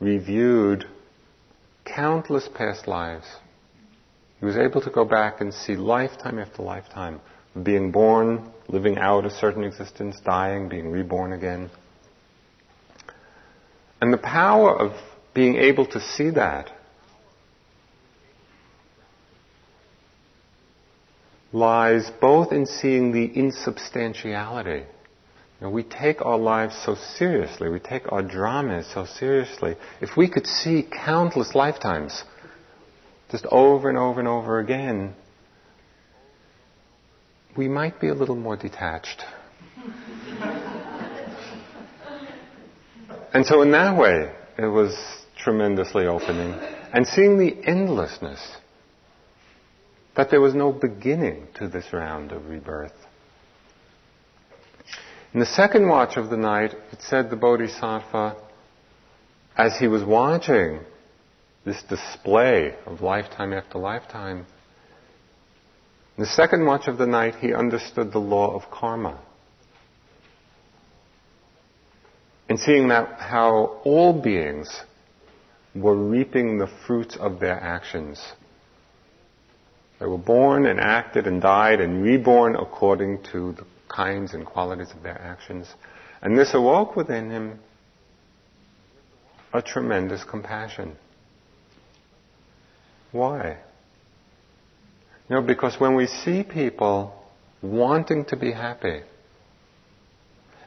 reviewed 0.00 0.86
countless 1.84 2.48
past 2.54 2.86
lives. 2.86 3.26
He 4.38 4.46
was 4.46 4.56
able 4.56 4.80
to 4.82 4.90
go 4.90 5.04
back 5.04 5.40
and 5.40 5.52
see 5.52 5.76
lifetime 5.76 6.38
after 6.38 6.62
lifetime, 6.62 7.20
being 7.62 7.90
born, 7.90 8.50
living 8.68 8.96
out 8.98 9.26
a 9.26 9.30
certain 9.30 9.64
existence, 9.64 10.16
dying, 10.24 10.68
being 10.68 10.90
reborn 10.90 11.32
again. 11.32 11.70
And 14.00 14.12
the 14.12 14.18
power 14.18 14.74
of 14.74 14.92
being 15.34 15.56
able 15.56 15.86
to 15.86 16.00
see 16.00 16.30
that 16.30 16.70
lies 21.52 22.10
both 22.20 22.52
in 22.52 22.64
seeing 22.64 23.12
the 23.12 23.24
insubstantiality. 23.38 24.84
We 25.62 25.82
take 25.82 26.24
our 26.24 26.38
lives 26.38 26.74
so 26.86 26.94
seriously, 26.94 27.68
we 27.68 27.80
take 27.80 28.10
our 28.10 28.22
dramas 28.22 28.86
so 28.94 29.04
seriously. 29.04 29.76
If 30.00 30.16
we 30.16 30.28
could 30.28 30.46
see 30.46 30.82
countless 30.90 31.54
lifetimes, 31.54 32.24
just 33.30 33.44
over 33.46 33.90
and 33.90 33.98
over 33.98 34.20
and 34.20 34.28
over 34.28 34.58
again, 34.58 35.14
we 37.56 37.68
might 37.68 38.00
be 38.00 38.08
a 38.08 38.14
little 38.14 38.36
more 38.36 38.56
detached. 38.56 39.22
and 43.34 43.44
so, 43.44 43.60
in 43.60 43.70
that 43.72 43.98
way, 43.98 44.32
it 44.58 44.66
was 44.66 44.96
tremendously 45.36 46.06
opening. 46.06 46.52
And 46.92 47.06
seeing 47.06 47.38
the 47.38 47.56
endlessness, 47.66 48.40
that 50.16 50.30
there 50.30 50.40
was 50.40 50.54
no 50.54 50.72
beginning 50.72 51.48
to 51.56 51.68
this 51.68 51.92
round 51.92 52.32
of 52.32 52.46
rebirth. 52.46 52.94
In 55.32 55.38
the 55.38 55.46
second 55.46 55.86
watch 55.86 56.16
of 56.16 56.28
the 56.28 56.36
night, 56.36 56.74
it 56.90 57.02
said 57.02 57.30
the 57.30 57.36
Bodhisattva, 57.36 58.34
as 59.56 59.78
he 59.78 59.86
was 59.86 60.02
watching 60.02 60.80
this 61.64 61.80
display 61.84 62.74
of 62.84 63.00
lifetime 63.00 63.52
after 63.52 63.78
lifetime, 63.78 64.46
in 66.16 66.24
the 66.24 66.26
second 66.26 66.66
watch 66.66 66.88
of 66.88 66.98
the 66.98 67.06
night, 67.06 67.36
he 67.36 67.54
understood 67.54 68.12
the 68.12 68.18
law 68.18 68.54
of 68.54 68.70
karma. 68.72 69.20
And 72.48 72.58
seeing 72.58 72.88
that 72.88 73.20
how 73.20 73.80
all 73.84 74.12
beings 74.12 74.82
were 75.76 75.94
reaping 75.96 76.58
the 76.58 76.66
fruits 76.86 77.16
of 77.16 77.38
their 77.38 77.58
actions. 77.58 78.20
They 80.00 80.06
were 80.06 80.18
born 80.18 80.66
and 80.66 80.80
acted 80.80 81.28
and 81.28 81.40
died 81.40 81.80
and 81.80 82.02
reborn 82.02 82.56
according 82.56 83.22
to 83.32 83.52
the 83.52 83.64
kinds 83.90 84.32
and 84.32 84.46
qualities 84.46 84.90
of 84.96 85.02
their 85.02 85.20
actions. 85.20 85.66
And 86.22 86.38
this 86.38 86.54
awoke 86.54 86.96
within 86.96 87.30
him 87.30 87.58
a 89.52 89.60
tremendous 89.60 90.22
compassion. 90.24 90.96
Why? 93.12 93.58
You 95.28 95.36
know, 95.36 95.42
because 95.42 95.78
when 95.78 95.96
we 95.96 96.06
see 96.06 96.42
people 96.42 97.14
wanting 97.62 98.24
to 98.26 98.36
be 98.36 98.52
happy 98.52 99.02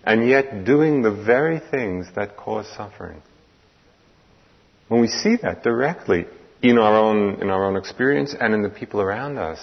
and 0.03 0.27
yet 0.27 0.65
doing 0.65 1.01
the 1.01 1.11
very 1.11 1.59
things 1.59 2.07
that 2.15 2.35
cause 2.35 2.67
suffering, 2.75 3.21
when 4.89 4.99
we 4.99 5.07
see 5.07 5.37
that 5.41 5.63
directly 5.63 6.25
in 6.61 6.77
our 6.77 6.97
own, 6.97 7.41
in 7.41 7.49
our 7.49 7.65
own 7.65 7.77
experience 7.77 8.35
and 8.39 8.53
in 8.53 8.63
the 8.63 8.69
people 8.69 9.01
around 9.01 9.37
us, 9.37 9.59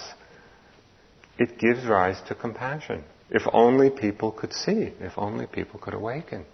it 1.37 1.59
gives 1.59 1.85
rise 1.85 2.19
to 2.27 2.35
compassion. 2.35 3.03
If 3.31 3.43
only 3.53 3.89
people 3.89 4.31
could 4.31 4.51
see, 4.51 4.93
if 4.99 5.17
only 5.17 5.47
people 5.47 5.79
could 5.79 5.93
awaken. 5.93 6.45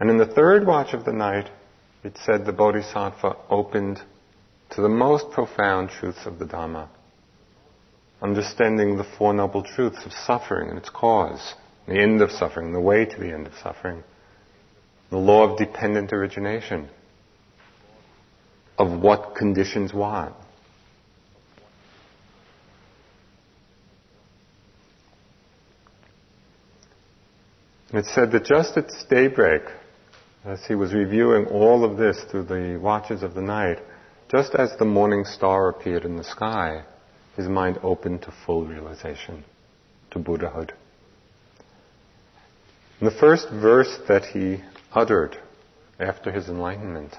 And 0.00 0.08
in 0.08 0.16
the 0.16 0.26
third 0.26 0.66
watch 0.66 0.94
of 0.94 1.04
the 1.04 1.12
night, 1.12 1.50
it 2.02 2.16
said 2.24 2.46
the 2.46 2.52
Bodhisattva 2.52 3.36
opened 3.50 4.00
to 4.70 4.80
the 4.80 4.88
most 4.88 5.30
profound 5.30 5.90
truths 5.90 6.24
of 6.24 6.38
the 6.38 6.46
Dhamma, 6.46 6.88
understanding 8.22 8.96
the 8.96 9.04
Four 9.18 9.34
Noble 9.34 9.62
Truths 9.62 10.04
of 10.06 10.12
suffering 10.12 10.70
and 10.70 10.78
its 10.78 10.88
cause, 10.88 11.54
the 11.86 12.00
end 12.00 12.22
of 12.22 12.30
suffering, 12.30 12.72
the 12.72 12.80
way 12.80 13.04
to 13.04 13.20
the 13.20 13.30
end 13.30 13.46
of 13.46 13.52
suffering, 13.62 14.02
the 15.10 15.18
law 15.18 15.44
of 15.44 15.58
dependent 15.58 16.12
origination, 16.12 16.88
of 18.78 19.00
what 19.00 19.36
conditions 19.36 19.92
what. 19.92 20.34
It 27.92 28.06
said 28.06 28.32
that 28.32 28.44
just 28.44 28.76
at 28.76 28.86
daybreak, 29.10 29.62
as 30.44 30.64
he 30.66 30.74
was 30.74 30.94
reviewing 30.94 31.46
all 31.46 31.84
of 31.84 31.98
this 31.98 32.22
through 32.30 32.44
the 32.44 32.78
watches 32.80 33.22
of 33.22 33.34
the 33.34 33.42
night, 33.42 33.78
just 34.30 34.54
as 34.54 34.74
the 34.78 34.84
morning 34.84 35.24
star 35.24 35.68
appeared 35.68 36.04
in 36.04 36.16
the 36.16 36.24
sky, 36.24 36.84
his 37.36 37.48
mind 37.48 37.78
opened 37.82 38.22
to 38.22 38.32
full 38.46 38.64
realization, 38.64 39.44
to 40.10 40.18
Buddhahood. 40.18 40.72
And 42.98 43.10
the 43.10 43.18
first 43.18 43.48
verse 43.50 43.98
that 44.08 44.24
he 44.24 44.62
uttered 44.92 45.36
after 45.98 46.32
his 46.32 46.48
enlightenment. 46.48 47.16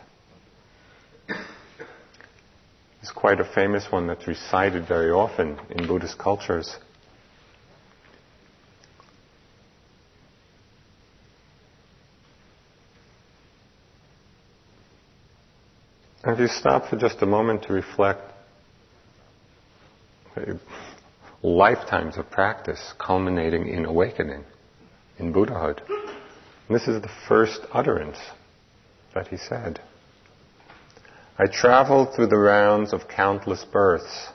is 3.04 3.12
quite 3.14 3.40
a 3.40 3.54
famous 3.54 3.92
one 3.92 4.08
that's 4.08 4.28
recited 4.28 4.88
very 4.88 5.12
often 5.12 5.60
in 5.70 5.86
Buddhist 5.88 6.18
cultures. 6.18 6.78
If 16.26 16.40
you 16.40 16.48
stop 16.48 16.90
for 16.90 16.96
just 16.96 17.22
a 17.22 17.26
moment 17.26 17.64
to 17.64 17.74
reflect, 17.74 18.22
lifetimes 21.42 22.18
of 22.18 22.32
practice 22.32 22.94
culminating 22.98 23.68
in 23.68 23.84
awakening, 23.84 24.46
in 25.20 25.34
Buddhahood. 25.34 25.82
And 25.90 26.76
this 26.76 26.88
is 26.88 27.02
the 27.02 27.12
first 27.28 27.60
utterance 27.74 28.18
that 29.14 29.28
he 29.28 29.38
said. 29.38 29.82
I 31.38 31.48
traveled 31.48 32.16
through 32.16 32.28
the 32.28 32.38
rounds 32.38 32.94
of 32.94 33.10
countless 33.10 33.66
births, 33.66 34.30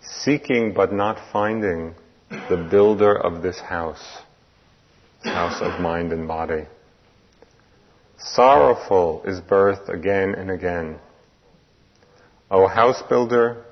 seeking 0.00 0.72
but 0.74 0.90
not 0.90 1.18
finding 1.30 1.94
the 2.30 2.66
builder 2.70 3.14
of 3.14 3.42
this 3.42 3.60
house, 3.60 4.22
house 5.22 5.60
of 5.60 5.80
mind 5.82 6.12
and 6.12 6.26
body. 6.26 6.64
Sorrowful 8.22 9.22
is 9.24 9.40
birth 9.40 9.88
again 9.88 10.34
and 10.34 10.50
again. 10.50 10.98
O 12.50 12.66
house 12.66 13.02
builder, 13.08 13.64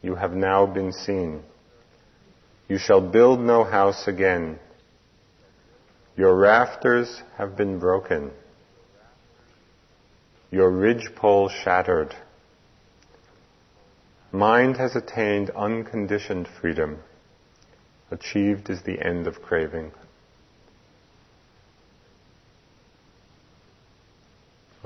you 0.00 0.14
have 0.14 0.32
now 0.32 0.64
been 0.64 0.92
seen. 0.92 1.42
You 2.68 2.78
shall 2.78 3.00
build 3.00 3.40
no 3.40 3.64
house 3.64 4.06
again. 4.06 4.58
Your 6.16 6.36
rafters 6.36 7.22
have 7.36 7.56
been 7.56 7.78
broken. 7.78 8.30
Your 10.50 10.70
ridgepole 10.70 11.48
shattered. 11.48 12.14
Mind 14.30 14.76
has 14.76 14.94
attained 14.94 15.50
unconditioned 15.50 16.48
freedom. 16.60 16.98
Achieved 18.10 18.70
is 18.70 18.82
the 18.82 19.04
end 19.04 19.26
of 19.26 19.42
craving. 19.42 19.90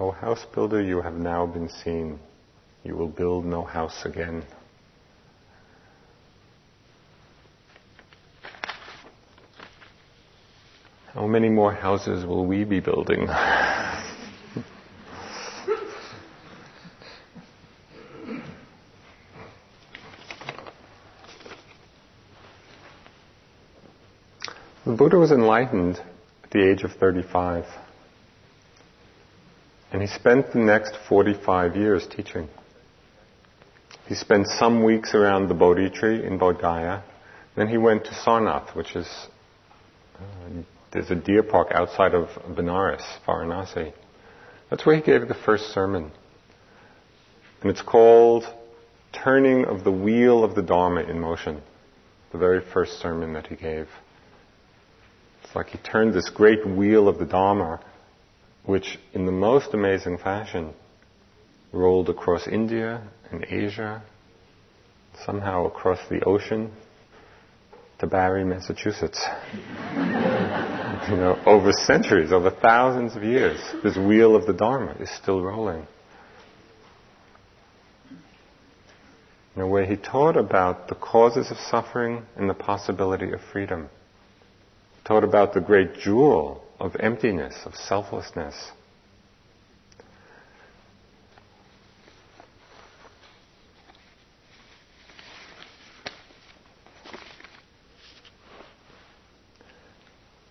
O 0.00 0.10
house 0.12 0.46
builder, 0.54 0.80
you 0.80 1.02
have 1.02 1.12
now 1.12 1.44
been 1.44 1.68
seen. 1.68 2.18
You 2.84 2.96
will 2.96 3.08
build 3.08 3.44
no 3.44 3.62
house 3.62 4.06
again. 4.06 4.42
How 11.12 11.26
many 11.26 11.50
more 11.50 11.74
houses 11.74 12.24
will 12.24 12.46
we 12.46 12.64
be 12.64 12.80
building? 12.80 13.26
the 13.26 13.34
Buddha 24.86 25.18
was 25.18 25.30
enlightened 25.30 26.00
at 26.42 26.50
the 26.52 26.70
age 26.70 26.84
of 26.84 26.92
35. 26.92 27.66
And 30.00 30.08
he 30.08 30.14
spent 30.14 30.54
the 30.54 30.58
next 30.58 30.96
45 31.10 31.76
years 31.76 32.06
teaching. 32.06 32.48
He 34.06 34.14
spent 34.14 34.46
some 34.46 34.82
weeks 34.82 35.14
around 35.14 35.48
the 35.48 35.54
Bodhi 35.54 35.90
tree 35.90 36.24
in 36.24 36.38
Bodh 36.38 36.58
Gaya. 36.58 37.02
Then 37.54 37.68
he 37.68 37.76
went 37.76 38.04
to 38.04 38.12
Sarnath, 38.12 38.74
which 38.74 38.96
is, 38.96 39.06
uh, 40.18 40.62
there's 40.90 41.10
a 41.10 41.16
deer 41.16 41.42
park 41.42 41.72
outside 41.72 42.14
of 42.14 42.28
Benares, 42.56 43.02
Varanasi. 43.28 43.92
That's 44.70 44.86
where 44.86 44.96
he 44.96 45.02
gave 45.02 45.28
the 45.28 45.34
first 45.34 45.64
sermon. 45.64 46.10
And 47.60 47.70
it's 47.70 47.82
called 47.82 48.44
Turning 49.12 49.66
of 49.66 49.84
the 49.84 49.92
Wheel 49.92 50.44
of 50.44 50.54
the 50.54 50.62
Dharma 50.62 51.02
in 51.02 51.20
Motion. 51.20 51.60
The 52.32 52.38
very 52.38 52.62
first 52.72 53.00
sermon 53.00 53.34
that 53.34 53.48
he 53.48 53.54
gave. 53.54 53.86
It's 55.44 55.54
like 55.54 55.66
he 55.66 55.76
turned 55.76 56.14
this 56.14 56.30
great 56.30 56.66
wheel 56.66 57.06
of 57.06 57.18
the 57.18 57.26
Dharma 57.26 57.80
which 58.64 58.98
in 59.12 59.26
the 59.26 59.32
most 59.32 59.74
amazing 59.74 60.18
fashion 60.18 60.72
rolled 61.72 62.08
across 62.08 62.46
India 62.46 63.02
and 63.30 63.44
Asia, 63.48 64.02
somehow 65.24 65.66
across 65.66 65.98
the 66.08 66.22
ocean 66.24 66.72
to 67.98 68.06
Barre, 68.06 68.44
Massachusetts. 68.44 69.24
you 69.94 71.16
know, 71.16 71.38
over 71.46 71.72
centuries, 71.72 72.32
over 72.32 72.50
thousands 72.50 73.14
of 73.14 73.22
years, 73.22 73.60
this 73.82 73.96
wheel 73.96 74.34
of 74.34 74.46
the 74.46 74.52
Dharma 74.52 74.96
is 75.00 75.10
still 75.10 75.42
rolling. 75.42 75.86
You 79.54 79.62
know, 79.62 79.66
where 79.66 79.84
he 79.84 79.96
taught 79.96 80.36
about 80.36 80.88
the 80.88 80.94
causes 80.94 81.50
of 81.50 81.58
suffering 81.58 82.22
and 82.36 82.48
the 82.48 82.54
possibility 82.54 83.32
of 83.32 83.40
freedom. 83.52 83.90
He 84.96 85.08
taught 85.08 85.24
about 85.24 85.52
the 85.52 85.60
great 85.60 85.94
jewel 85.94 86.64
of 86.80 86.96
emptiness, 86.98 87.54
of 87.66 87.74
selflessness. 87.74 88.54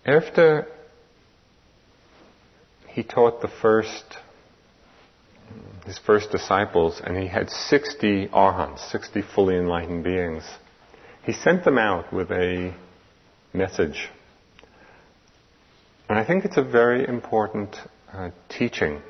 After 0.06 0.66
he 2.88 3.02
taught 3.02 3.42
the 3.42 3.48
first, 3.60 4.04
his 5.84 5.98
first 5.98 6.30
disciples, 6.30 7.00
and 7.04 7.16
he 7.16 7.26
had 7.26 7.50
60 7.50 8.28
arahants, 8.28 8.90
60 8.90 9.22
fully 9.34 9.56
enlightened 9.56 10.04
beings, 10.04 10.44
he 11.24 11.32
sent 11.32 11.64
them 11.64 11.78
out 11.78 12.12
with 12.12 12.30
a 12.30 12.74
message 13.52 14.08
and 16.10 16.18
I 16.18 16.24
think 16.24 16.44
it's 16.44 16.56
a 16.56 16.64
very 16.64 17.06
important 17.06 17.76
uh, 18.12 18.30
teaching 18.48 19.00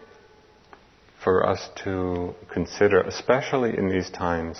for 1.24 1.48
us 1.48 1.70
to 1.84 2.34
consider, 2.52 3.00
especially 3.00 3.74
in 3.74 3.88
these 3.88 4.10
times. 4.10 4.58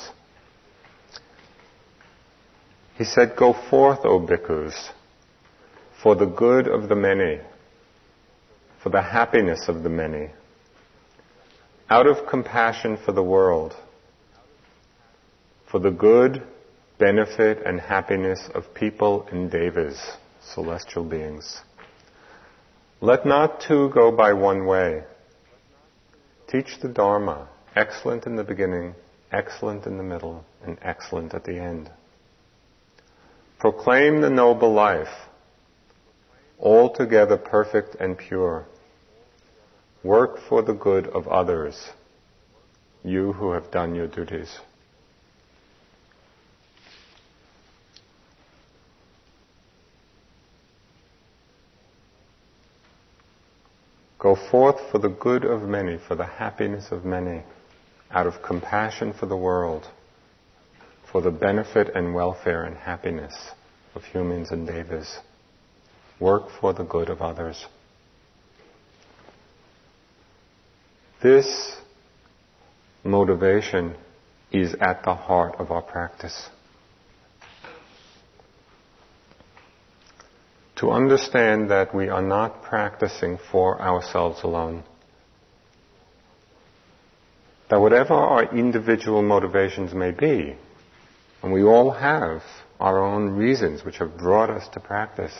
He 2.97 3.05
said, 3.05 3.35
Go 3.37 3.53
forth, 3.69 3.99
O 4.05 4.19
bhikkhus, 4.19 4.73
for 6.03 6.17
the 6.17 6.25
good 6.25 6.67
of 6.67 6.89
the 6.89 6.97
many, 6.97 7.41
for 8.83 8.89
the 8.89 9.03
happiness 9.03 9.69
of 9.69 9.83
the 9.83 9.91
many, 9.91 10.31
out 11.91 12.07
of 12.07 12.27
compassion 12.27 12.97
for 13.05 13.13
the 13.13 13.23
world, 13.23 13.75
for 15.71 15.79
the 15.79 15.91
good, 15.91 16.43
benefit, 16.99 17.59
and 17.67 17.79
happiness 17.79 18.49
of 18.55 18.73
people 18.73 19.29
and 19.31 19.51
devas, 19.51 20.01
celestial 20.41 21.05
beings. 21.05 21.61
Let 23.03 23.25
not 23.25 23.63
two 23.63 23.89
go 23.91 24.13
by 24.13 24.35
one 24.35 24.67
way. 24.67 25.05
Teach 26.49 26.81
the 26.83 26.89
Dharma, 26.89 27.49
excellent 27.75 28.27
in 28.27 28.37
the 28.37 28.45
beginning, 28.45 28.95
excellent 29.33 29.87
in 29.87 29.97
the 29.97 30.03
middle, 30.03 30.45
and 30.63 30.77
excellent 30.83 31.33
at 31.33 31.45
the 31.45 31.59
end. 31.59 31.91
Proclaim 33.59 34.21
the 34.21 34.29
noble 34.29 34.73
life, 34.73 35.29
altogether 36.59 37.39
perfect 37.39 37.95
and 37.95 38.19
pure. 38.19 38.67
Work 40.03 40.39
for 40.47 40.63
the 40.63 40.75
good 40.75 41.07
of 41.07 41.27
others, 41.29 41.91
you 43.03 43.33
who 43.33 43.53
have 43.53 43.71
done 43.71 43.95
your 43.95 44.09
duties. 44.09 44.61
Go 54.21 54.37
forth 54.51 54.77
for 54.93 54.99
the 54.99 55.09
good 55.09 55.45
of 55.47 55.63
many, 55.63 55.99
for 56.07 56.15
the 56.15 56.27
happiness 56.27 56.89
of 56.93 57.07
many, 57.07 57.43
out 58.11 58.27
of 58.27 58.43
compassion 58.43 59.15
for 59.19 59.25
the 59.25 59.37
world, 59.37 59.87
for 61.11 61.23
the 61.23 61.31
benefit 61.31 61.89
and 61.95 62.15
welfare 62.15 62.65
and 62.65 62.77
happiness 62.77 63.35
of 63.95 64.05
humans 64.05 64.51
and 64.51 64.67
devas. 64.67 65.21
Work 66.21 66.51
for 66.61 66.75
the 66.75 66.85
good 66.85 67.09
of 67.09 67.23
others. 67.23 67.65
This 71.23 71.77
motivation 73.03 73.95
is 74.53 74.75
at 74.83 75.03
the 75.03 75.15
heart 75.15 75.55
of 75.59 75.71
our 75.71 75.83
practice. 75.83 76.51
To 80.81 80.91
understand 80.91 81.71
that 81.71 81.95
we 81.95 82.09
are 82.09 82.23
not 82.23 82.63
practicing 82.63 83.39
for 83.53 83.79
ourselves 83.83 84.43
alone. 84.43 84.83
That 87.69 87.83
whatever 87.83 88.15
our 88.15 88.57
individual 88.57 89.21
motivations 89.21 89.93
may 89.93 90.11
be, 90.11 90.57
and 91.43 91.53
we 91.53 91.63
all 91.63 91.91
have 91.91 92.43
our 92.81 92.99
own 92.99 93.29
reasons 93.29 93.85
which 93.85 93.99
have 93.99 94.17
brought 94.17 94.49
us 94.49 94.67
to 94.69 94.81
practice, 94.81 95.35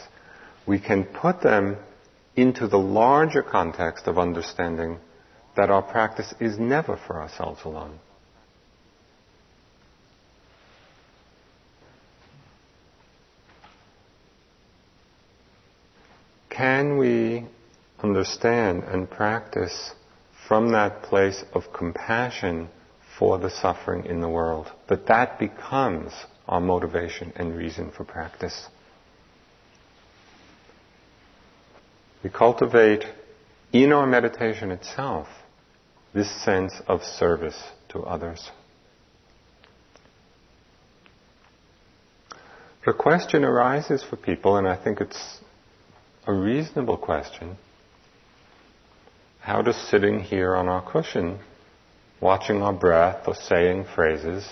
we 0.67 0.79
can 0.79 1.05
put 1.05 1.41
them 1.41 1.79
into 2.37 2.69
the 2.69 2.79
larger 2.79 3.43
context 3.43 4.07
of 4.07 4.19
understanding 4.19 4.99
that 5.57 5.71
our 5.71 5.83
practice 5.83 6.35
is 6.39 6.59
never 6.59 6.99
for 7.07 7.19
ourselves 7.19 7.61
alone. 7.65 7.99
Can 16.61 16.99
we 16.99 17.43
understand 18.03 18.85
and 18.85 19.09
practice 19.09 19.93
from 20.47 20.73
that 20.73 21.03
place 21.03 21.43
of 21.55 21.63
compassion 21.73 22.69
for 23.19 23.39
the 23.39 23.49
suffering 23.49 24.05
in 24.05 24.21
the 24.21 24.29
world? 24.29 24.71
That 24.91 25.07
that 25.07 25.39
becomes 25.39 26.13
our 26.47 26.61
motivation 26.61 27.33
and 27.37 27.57
reason 27.57 27.91
for 27.97 28.05
practice. 28.05 28.67
We 32.23 32.29
cultivate 32.29 33.05
in 33.73 33.91
our 33.95 34.07
meditation 34.07 34.71
itself 34.71 35.29
this 36.13 36.31
sense 36.45 36.75
of 36.87 37.03
service 37.03 37.59
to 37.89 38.01
others. 38.01 38.51
The 42.85 42.93
question 42.93 43.45
arises 43.45 44.05
for 44.05 44.17
people, 44.17 44.59
and 44.59 44.69
I 44.69 44.77
think 44.77 45.01
it's 45.01 45.41
a 46.31 46.33
reasonable 46.33 46.97
question. 46.97 47.57
How 49.41 49.63
does 49.63 49.77
sitting 49.91 50.21
here 50.21 50.55
on 50.55 50.69
our 50.69 50.81
cushion, 50.89 51.41
watching 52.21 52.63
our 52.63 52.73
breath 52.73 53.27
or 53.27 53.35
saying 53.35 53.87
phrases, 53.97 54.49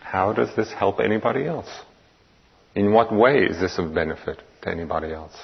how 0.00 0.34
does 0.34 0.54
this 0.56 0.70
help 0.72 1.00
anybody 1.00 1.46
else? 1.46 1.70
In 2.74 2.92
what 2.92 3.10
way 3.12 3.44
is 3.44 3.58
this 3.58 3.78
of 3.78 3.94
benefit 3.94 4.42
to 4.62 4.68
anybody 4.68 5.12
else? 5.14 5.34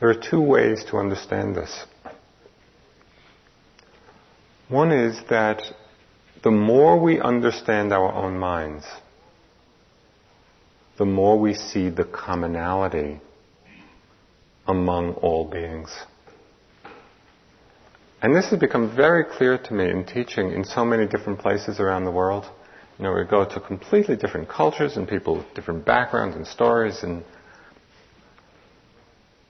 There 0.00 0.10
are 0.10 0.20
two 0.30 0.40
ways 0.40 0.84
to 0.90 0.96
understand 0.98 1.54
this. 1.54 1.84
One 4.68 4.90
is 4.90 5.20
that 5.30 5.62
the 6.42 6.50
more 6.50 6.98
we 6.98 7.20
understand 7.20 7.92
our 7.92 8.12
own 8.12 8.36
minds, 8.38 8.84
the 10.98 11.04
more 11.04 11.38
we 11.38 11.54
see 11.54 11.88
the 11.88 12.04
commonality 12.04 13.20
among 14.66 15.14
all 15.14 15.44
beings. 15.44 15.94
And 18.22 18.34
this 18.34 18.50
has 18.50 18.58
become 18.58 18.96
very 18.96 19.24
clear 19.24 19.56
to 19.56 19.74
me 19.74 19.88
in 19.88 20.04
teaching 20.04 20.50
in 20.50 20.64
so 20.64 20.84
many 20.84 21.06
different 21.06 21.38
places 21.38 21.78
around 21.78 22.04
the 22.04 22.10
world. 22.10 22.44
You 22.98 23.04
know, 23.04 23.12
we 23.12 23.24
go 23.24 23.44
to 23.44 23.60
completely 23.60 24.16
different 24.16 24.48
cultures 24.48 24.96
and 24.96 25.06
people 25.06 25.36
with 25.36 25.54
different 25.54 25.84
backgrounds 25.84 26.34
and 26.34 26.46
stories 26.46 27.02
and 27.02 27.22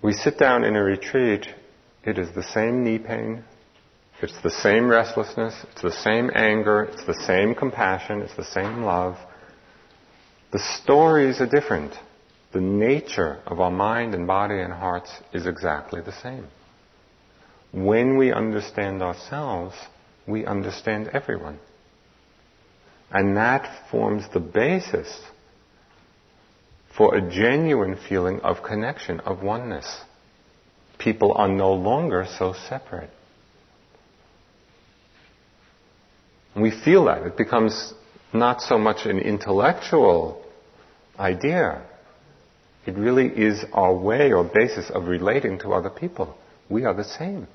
we 0.02 0.12
sit 0.12 0.38
down 0.38 0.62
in 0.62 0.76
a 0.76 0.82
retreat, 0.82 1.46
it 2.04 2.18
is 2.18 2.28
the 2.34 2.42
same 2.42 2.84
knee 2.84 2.98
pain, 2.98 3.44
it's 4.22 4.40
the 4.42 4.50
same 4.50 4.88
restlessness, 4.88 5.54
it's 5.70 5.82
the 5.82 5.92
same 5.92 6.30
anger, 6.34 6.84
it's 6.84 7.04
the 7.04 7.20
same 7.26 7.54
compassion, 7.54 8.22
it's 8.22 8.36
the 8.36 8.44
same 8.44 8.82
love. 8.82 9.16
The 10.52 10.58
stories 10.58 11.40
are 11.40 11.46
different. 11.46 11.92
The 12.52 12.60
nature 12.60 13.40
of 13.46 13.60
our 13.60 13.70
mind 13.70 14.14
and 14.14 14.26
body 14.26 14.58
and 14.58 14.72
hearts 14.72 15.10
is 15.34 15.46
exactly 15.46 16.00
the 16.00 16.12
same. 16.22 16.46
When 17.72 18.16
we 18.16 18.32
understand 18.32 19.02
ourselves, 19.02 19.74
we 20.26 20.46
understand 20.46 21.10
everyone. 21.12 21.58
And 23.10 23.36
that 23.36 23.90
forms 23.90 24.24
the 24.32 24.40
basis 24.40 25.20
for 26.96 27.14
a 27.14 27.30
genuine 27.30 27.96
feeling 28.08 28.40
of 28.40 28.62
connection, 28.62 29.20
of 29.20 29.42
oneness. 29.42 30.00
People 30.98 31.32
are 31.32 31.48
no 31.48 31.74
longer 31.74 32.26
so 32.38 32.54
separate. 32.68 33.10
We 36.62 36.70
feel 36.70 37.04
that. 37.06 37.22
It 37.22 37.36
becomes 37.36 37.92
not 38.32 38.60
so 38.60 38.78
much 38.78 39.06
an 39.06 39.18
intellectual 39.18 40.44
idea. 41.18 41.82
It 42.86 42.96
really 42.96 43.26
is 43.26 43.64
our 43.72 43.94
way 43.94 44.32
or 44.32 44.44
basis 44.44 44.90
of 44.90 45.06
relating 45.06 45.58
to 45.60 45.72
other 45.72 45.90
people. 45.90 46.36
We 46.68 46.84
are 46.84 46.94
the 46.94 47.04
same. 47.04 47.46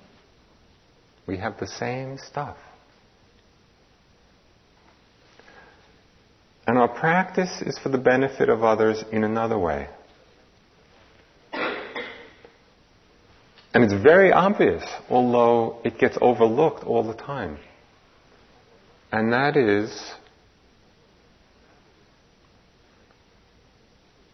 We 1.27 1.37
have 1.37 1.59
the 1.59 1.67
same 1.67 2.17
stuff. 2.17 2.57
And 6.67 6.77
our 6.77 6.87
practice 6.87 7.61
is 7.61 7.77
for 7.79 7.89
the 7.89 7.97
benefit 7.97 8.49
of 8.49 8.63
others 8.63 9.03
in 9.11 9.23
another 9.23 9.57
way. 9.57 9.89
And 13.73 13.85
it's 13.85 13.93
very 13.93 14.31
obvious, 14.31 14.83
although 15.09 15.79
it 15.83 15.97
gets 15.97 16.17
overlooked 16.21 16.83
all 16.83 17.03
the 17.03 17.13
time. 17.13 17.57
And 19.11 19.33
that 19.33 19.57
is 19.57 20.13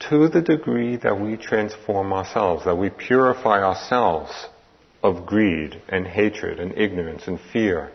to 0.10 0.30
the 0.30 0.42
degree 0.42 0.98
that 0.98 1.20
we 1.20 1.36
transform 1.36 2.14
ourselves, 2.14 2.66
that 2.66 2.76
we 2.76 2.90
purify 2.90 3.64
ourselves 3.64 4.32
of 5.04 5.26
greed 5.26 5.82
and 5.90 6.06
hatred 6.06 6.60
and 6.60 6.78
ignorance 6.78 7.28
and 7.28 7.40
fear 7.52 7.92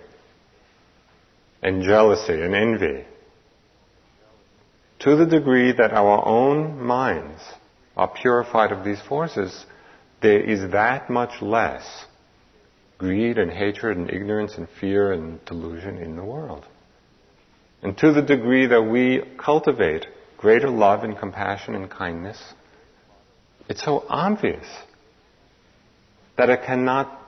and 1.62 1.82
jealousy 1.82 2.42
and 2.42 2.54
envy, 2.54 3.04
to 4.98 5.16
the 5.16 5.26
degree 5.26 5.72
that 5.72 5.92
our 5.92 6.26
own 6.26 6.82
minds 6.82 7.40
are 7.96 8.08
purified 8.08 8.72
of 8.72 8.84
these 8.84 9.00
forces, 9.02 9.64
there 10.20 10.40
is 10.40 10.72
that 10.72 11.08
much 11.10 11.40
less 11.40 12.06
greed 12.98 13.38
and 13.38 13.50
hatred 13.50 13.96
and 13.96 14.10
ignorance 14.10 14.54
and 14.56 14.68
fear 14.80 15.12
and 15.12 15.44
delusion 15.44 15.98
in 15.98 16.16
the 16.16 16.24
world. 16.24 16.64
And 17.82 17.98
to 17.98 18.12
the 18.12 18.22
degree 18.22 18.66
that 18.66 18.82
we 18.82 19.22
cultivate 19.38 20.06
greater 20.36 20.70
love 20.70 21.02
and 21.02 21.18
compassion 21.18 21.74
and 21.74 21.90
kindness, 21.90 22.40
it's 23.68 23.84
so 23.84 24.04
obvious 24.08 24.66
that 26.38 26.48
it 26.48 26.62
cannot 26.64 27.20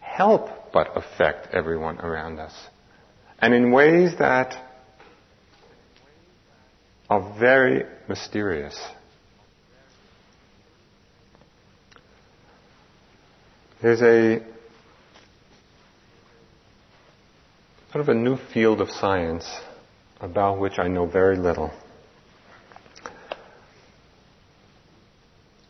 help 0.00 0.72
but 0.72 0.96
affect 0.96 1.54
everyone 1.54 1.98
around 2.00 2.38
us. 2.38 2.54
And 3.38 3.54
in 3.54 3.70
ways 3.72 4.12
that 4.18 4.54
are 7.08 7.38
very 7.38 7.84
mysterious. 8.08 8.78
There's 13.80 14.02
a 14.02 14.42
sort 17.92 18.02
of 18.02 18.08
a 18.08 18.14
new 18.14 18.36
field 18.52 18.80
of 18.80 18.90
science 18.90 19.46
about 20.26 20.58
which 20.58 20.78
I 20.78 20.88
know 20.88 21.06
very 21.06 21.36
little. 21.36 21.70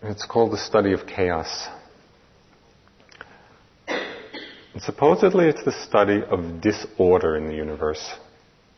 It's 0.03 0.25
called 0.25 0.51
the 0.53 0.59
study 0.59 0.93
of 0.93 1.07
chaos. 1.07 1.69
And 3.87 4.83
supposedly 4.83 5.47
it's 5.47 5.63
the 5.65 5.73
study 5.87 6.23
of 6.23 6.61
disorder 6.63 7.37
in 7.37 7.49
the 7.49 7.55
universe, 7.55 8.15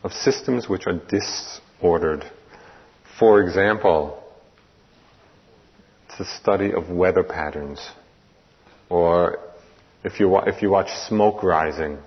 of 0.03 0.13
systems 0.13 0.69
which 0.69 0.87
are 0.87 1.01
disordered. 1.09 2.25
For 3.19 3.41
example, 3.41 4.23
it's 6.09 6.19
the 6.19 6.41
study 6.41 6.73
of 6.73 6.91
weather 6.91 7.23
patterns, 7.23 7.81
or 8.89 9.39
if 10.03 10.19
you, 10.19 10.39
if 10.39 10.61
you 10.61 10.71
watch 10.71 10.91
smoke 11.09 11.43
rising, 11.45 11.99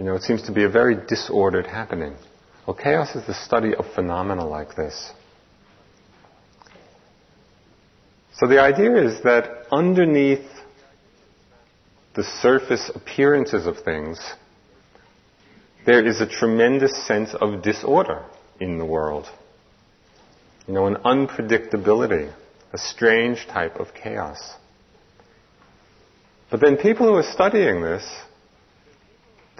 you 0.00 0.06
know, 0.06 0.14
it 0.14 0.22
seems 0.22 0.40
to 0.44 0.52
be 0.52 0.64
a 0.64 0.68
very 0.70 0.96
disordered 1.08 1.66
happening. 1.66 2.14
Well, 2.66 2.74
chaos 2.74 3.14
is 3.14 3.26
the 3.26 3.34
study 3.34 3.74
of 3.74 3.84
phenomena 3.94 4.46
like 4.46 4.74
this. 4.74 5.12
So 8.32 8.46
the 8.46 8.62
idea 8.62 8.96
is 8.96 9.22
that 9.24 9.66
underneath 9.70 10.48
the 12.16 12.24
surface 12.24 12.90
appearances 12.94 13.66
of 13.66 13.80
things, 13.84 14.18
there 15.84 16.06
is 16.06 16.22
a 16.22 16.26
tremendous 16.26 17.06
sense 17.06 17.34
of 17.34 17.62
disorder 17.62 18.24
in 18.58 18.78
the 18.78 18.86
world. 18.86 19.26
You 20.66 20.72
know, 20.72 20.86
an 20.86 20.96
unpredictability, 21.04 22.32
a 22.72 22.78
strange 22.78 23.46
type 23.48 23.76
of 23.76 23.88
chaos. 23.92 24.54
But 26.50 26.62
then 26.62 26.78
people 26.78 27.06
who 27.06 27.16
are 27.16 27.32
studying 27.34 27.82
this, 27.82 28.02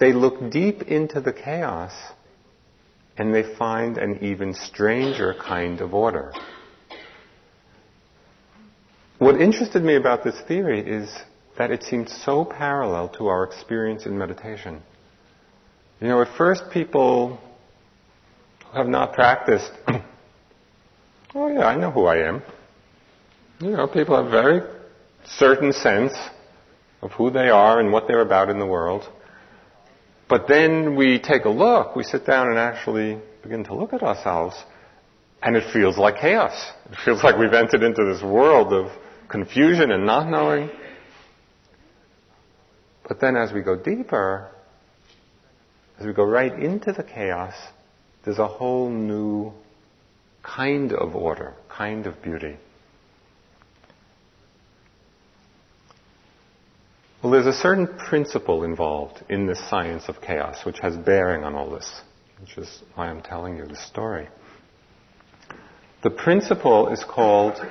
they 0.01 0.13
look 0.13 0.49
deep 0.49 0.81
into 0.81 1.21
the 1.21 1.31
chaos 1.31 1.93
and 3.17 3.33
they 3.33 3.43
find 3.55 3.99
an 3.99 4.17
even 4.23 4.55
stranger 4.55 5.35
kind 5.35 5.79
of 5.79 5.93
order. 5.93 6.33
What 9.19 9.39
interested 9.39 9.83
me 9.83 9.95
about 9.95 10.23
this 10.23 10.41
theory 10.47 10.79
is 10.79 11.07
that 11.59 11.69
it 11.69 11.83
seemed 11.83 12.09
so 12.09 12.43
parallel 12.43 13.09
to 13.09 13.27
our 13.27 13.43
experience 13.43 14.07
in 14.07 14.17
meditation. 14.17 14.81
You 15.99 16.07
know, 16.07 16.21
at 16.23 16.35
first 16.35 16.63
people 16.73 17.39
who 18.71 18.77
have 18.79 18.87
not 18.87 19.13
practiced, 19.13 19.71
oh 21.35 21.47
yeah, 21.47 21.65
I 21.65 21.75
know 21.75 21.91
who 21.91 22.05
I 22.05 22.27
am. 22.27 22.41
You 23.59 23.69
know, 23.69 23.87
people 23.87 24.19
have 24.19 24.31
very 24.31 24.61
certain 25.25 25.71
sense 25.71 26.13
of 27.03 27.11
who 27.11 27.29
they 27.29 27.49
are 27.49 27.79
and 27.79 27.91
what 27.91 28.07
they're 28.07 28.21
about 28.21 28.49
in 28.49 28.57
the 28.57 28.65
world. 28.65 29.07
But 30.31 30.47
then 30.47 30.95
we 30.95 31.19
take 31.19 31.43
a 31.43 31.49
look, 31.49 31.93
we 31.93 32.03
sit 32.03 32.25
down 32.25 32.47
and 32.47 32.57
actually 32.57 33.19
begin 33.43 33.65
to 33.65 33.75
look 33.75 33.91
at 33.91 34.01
ourselves, 34.01 34.55
and 35.43 35.57
it 35.57 35.73
feels 35.73 35.97
like 35.97 36.21
chaos. 36.21 36.71
It 36.89 36.99
feels 37.03 37.21
like 37.21 37.37
we've 37.37 37.51
entered 37.51 37.83
into 37.83 38.05
this 38.05 38.23
world 38.23 38.71
of 38.71 38.89
confusion 39.27 39.91
and 39.91 40.05
not 40.05 40.29
knowing. 40.29 40.69
But 43.05 43.19
then 43.19 43.35
as 43.35 43.51
we 43.51 43.61
go 43.61 43.75
deeper, 43.75 44.49
as 45.99 46.05
we 46.05 46.13
go 46.13 46.23
right 46.23 46.53
into 46.57 46.93
the 46.93 47.03
chaos, 47.03 47.53
there's 48.23 48.39
a 48.39 48.47
whole 48.47 48.89
new 48.89 49.51
kind 50.43 50.93
of 50.93 51.13
order, 51.13 51.55
kind 51.67 52.07
of 52.07 52.23
beauty. 52.23 52.55
Well, 57.21 57.33
there's 57.33 57.45
a 57.45 57.53
certain 57.53 57.85
principle 57.85 58.63
involved 58.63 59.23
in 59.29 59.45
this 59.45 59.59
science 59.69 60.05
of 60.09 60.21
chaos 60.21 60.65
which 60.65 60.79
has 60.79 60.97
bearing 60.97 61.43
on 61.43 61.53
all 61.53 61.69
this, 61.69 62.01
which 62.39 62.57
is 62.57 62.81
why 62.95 63.09
I'm 63.09 63.21
telling 63.21 63.57
you 63.57 63.65
this 63.67 63.85
story. 63.85 64.27
The 66.01 66.09
principle 66.09 66.87
is 66.87 67.03
called 67.03 67.63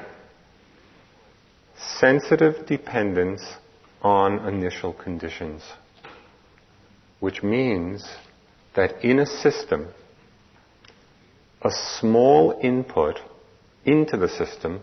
sensitive 1.99 2.65
dependence 2.67 3.43
on 4.03 4.47
initial 4.47 4.93
conditions, 4.93 5.65
which 7.19 7.43
means 7.43 8.09
that 8.77 9.05
in 9.05 9.19
a 9.19 9.27
system, 9.27 9.89
a 11.63 11.73
small 11.99 12.57
input 12.63 13.19
into 13.85 14.17
the 14.17 14.29
system 14.29 14.81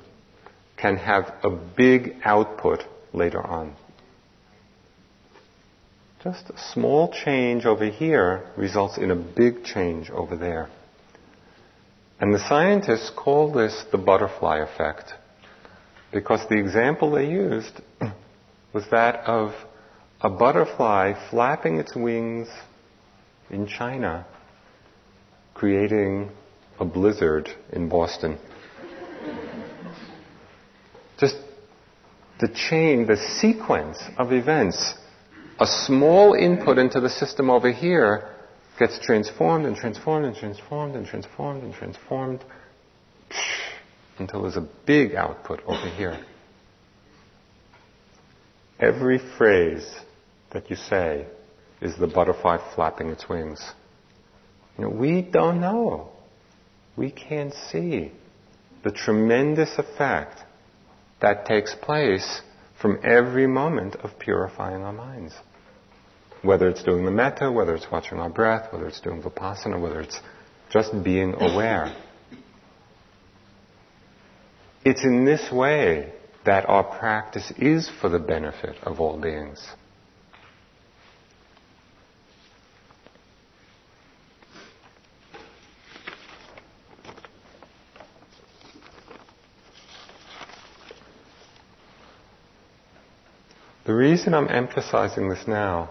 can 0.75 0.97
have 0.97 1.35
a 1.45 1.49
big 1.49 2.17
output 2.25 2.83
later 3.13 3.41
on. 3.41 3.73
Just 6.27 6.49
a 6.49 6.59
small 6.73 7.09
change 7.09 7.65
over 7.65 7.85
here 7.85 8.43
results 8.57 8.97
in 8.97 9.11
a 9.11 9.15
big 9.15 9.63
change 9.63 10.09
over 10.09 10.35
there. 10.35 10.67
And 12.19 12.33
the 12.33 12.39
scientists 12.49 13.09
call 13.15 13.53
this 13.53 13.85
the 13.93 13.97
butterfly 13.97 14.57
effect 14.57 15.13
because 16.11 16.41
the 16.49 16.57
example 16.57 17.11
they 17.11 17.29
used 17.29 17.79
was 18.73 18.83
that 18.91 19.21
of 19.25 19.53
a 20.19 20.29
butterfly 20.29 21.13
flapping 21.29 21.77
its 21.77 21.95
wings 21.95 22.49
in 23.49 23.65
China, 23.65 24.25
creating 25.53 26.29
a 26.77 26.83
blizzard 26.83 27.47
in 27.71 27.87
Boston. 27.87 28.37
Just 31.21 31.37
the 32.41 32.49
chain, 32.49 33.07
the 33.07 33.15
sequence 33.15 33.97
of 34.17 34.33
events. 34.33 34.93
A 35.59 35.65
small 35.65 36.33
input 36.33 36.77
into 36.77 36.99
the 36.99 37.09
system 37.09 37.49
over 37.49 37.71
here 37.71 38.29
gets 38.77 38.99
transformed 38.99 39.65
and 39.65 39.75
transformed 39.75 40.25
and 40.25 40.35
transformed 40.35 40.95
and 40.95 41.05
transformed 41.05 41.63
and 41.63 41.73
transformed 41.73 42.43
until 44.19 44.43
there's 44.43 44.57
a 44.57 44.67
big 44.85 45.15
output 45.15 45.61
over 45.65 45.89
here. 45.89 46.23
Every 48.79 49.19
phrase 49.37 49.87
that 50.51 50.69
you 50.69 50.75
say 50.75 51.25
is 51.81 51.97
the 51.97 52.07
butterfly 52.07 52.57
flapping 52.75 53.09
its 53.09 53.27
wings. 53.27 53.59
You 54.77 54.85
know, 54.85 54.89
we 54.91 55.23
don't 55.23 55.59
know. 55.59 56.09
We 56.95 57.09
can't 57.09 57.53
see 57.71 58.11
the 58.83 58.91
tremendous 58.91 59.73
effect 59.77 60.39
that 61.19 61.47
takes 61.47 61.73
place 61.81 62.41
from 62.79 62.99
every 63.03 63.47
moment 63.47 63.95
of 63.97 64.19
purifying 64.19 64.83
our 64.83 64.93
minds. 64.93 65.33
Whether 66.47 66.69
it's 66.69 66.81
doing 66.81 67.03
the 67.03 67.11
metta, 67.11 67.51
whether 67.51 67.75
it's 67.75 67.91
watching 67.91 68.19
our 68.19 68.29
breath, 68.29 68.71
whether 68.71 68.87
it's 68.87 69.01
doing 69.01 69.21
vipassana, 69.21 69.81
whether 69.81 69.99
it's 69.99 70.17
just 70.69 71.03
being 71.03 71.33
aware. 71.33 71.93
It's 74.85 75.03
in 75.03 75.25
this 75.25 75.51
way 75.51 76.13
that 76.45 76.69
our 76.69 76.85
practice 76.85 77.51
is 77.57 77.91
for 77.99 78.07
the 78.07 78.19
benefit 78.19 78.77
of 78.83 79.01
all 79.01 79.19
beings. 79.19 79.61
The 93.85 93.93
reason 93.93 94.33
I'm 94.33 94.47
emphasizing 94.47 95.27
this 95.27 95.45
now 95.45 95.89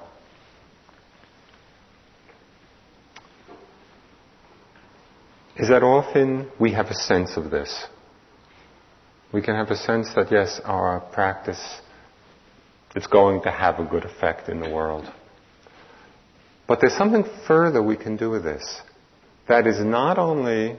is 5.59 5.68
that 5.68 5.82
often 5.82 6.50
we 6.61 6.72
have 6.72 6.86
a 6.86 6.94
sense 6.94 7.36
of 7.36 7.50
this. 7.50 7.86
We 9.32 9.42
can 9.42 9.54
have 9.54 9.70
a 9.70 9.76
sense 9.76 10.09
that 10.14 10.30
yes, 10.30 10.61
our 10.64 11.00
practice 11.12 11.80
is 12.94 13.07
going 13.07 13.42
to 13.42 13.50
have 13.50 13.78
a 13.78 13.84
good 13.84 14.04
effect 14.04 14.48
in 14.48 14.61
the 14.61 14.70
world. 14.70 15.11
But 16.66 16.80
there's 16.80 16.96
something 16.96 17.24
further 17.46 17.82
we 17.82 17.96
can 17.96 18.16
do 18.16 18.30
with 18.30 18.44
this. 18.44 18.80
That 19.48 19.66
is 19.66 19.78
not 19.80 20.18
only 20.18 20.76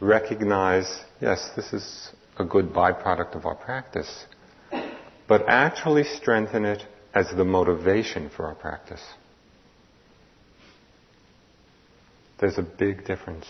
recognize, 0.00 1.02
yes, 1.20 1.50
this 1.56 1.72
is 1.72 2.10
a 2.38 2.44
good 2.44 2.72
byproduct 2.72 3.34
of 3.34 3.46
our 3.46 3.54
practice, 3.54 4.26
but 5.28 5.42
actually 5.48 6.04
strengthen 6.04 6.64
it 6.64 6.84
as 7.14 7.26
the 7.36 7.44
motivation 7.44 8.30
for 8.30 8.46
our 8.46 8.54
practice. 8.54 9.02
There's 12.40 12.58
a 12.58 12.62
big 12.62 13.04
difference. 13.04 13.46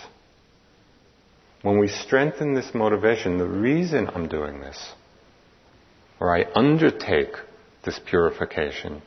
When 1.62 1.78
we 1.78 1.88
strengthen 1.88 2.54
this 2.54 2.70
motivation, 2.72 3.38
the 3.38 3.46
reason 3.46 4.08
I'm 4.14 4.28
doing 4.28 4.60
this, 4.60 4.92
or 6.20 6.36
I 6.36 6.46
undertake 6.54 7.32
this 7.84 8.00
purification 8.06 9.02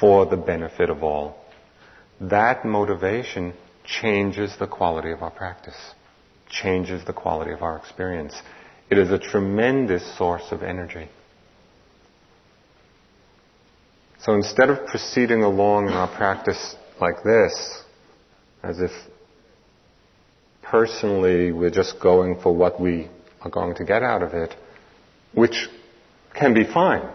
for 0.00 0.26
the 0.26 0.36
benefit 0.36 0.88
of 0.88 1.02
all, 1.02 1.36
that 2.20 2.64
motivation 2.64 3.54
changes 3.84 4.56
the 4.58 4.66
quality 4.66 5.10
of 5.10 5.22
our 5.22 5.30
practice, 5.30 5.76
changes 6.48 7.04
the 7.04 7.12
quality 7.12 7.52
of 7.52 7.62
our 7.62 7.76
experience. 7.76 8.34
It 8.90 8.98
is 8.98 9.10
a 9.10 9.18
tremendous 9.18 10.16
source 10.16 10.52
of 10.52 10.62
energy. 10.62 11.08
So 14.20 14.32
instead 14.32 14.70
of 14.70 14.86
proceeding 14.86 15.42
along 15.42 15.88
in 15.88 15.92
our 15.92 16.08
practice 16.08 16.76
like 16.98 17.22
this, 17.24 17.82
as 18.62 18.80
if 18.80 18.90
personally 20.64 21.52
we're 21.52 21.70
just 21.70 22.00
going 22.00 22.40
for 22.40 22.54
what 22.54 22.80
we 22.80 23.08
are 23.40 23.50
going 23.50 23.74
to 23.76 23.84
get 23.84 24.02
out 24.02 24.22
of 24.22 24.32
it, 24.32 24.54
which 25.32 25.68
can 26.34 26.54
be 26.54 26.64
fine. 26.64 27.08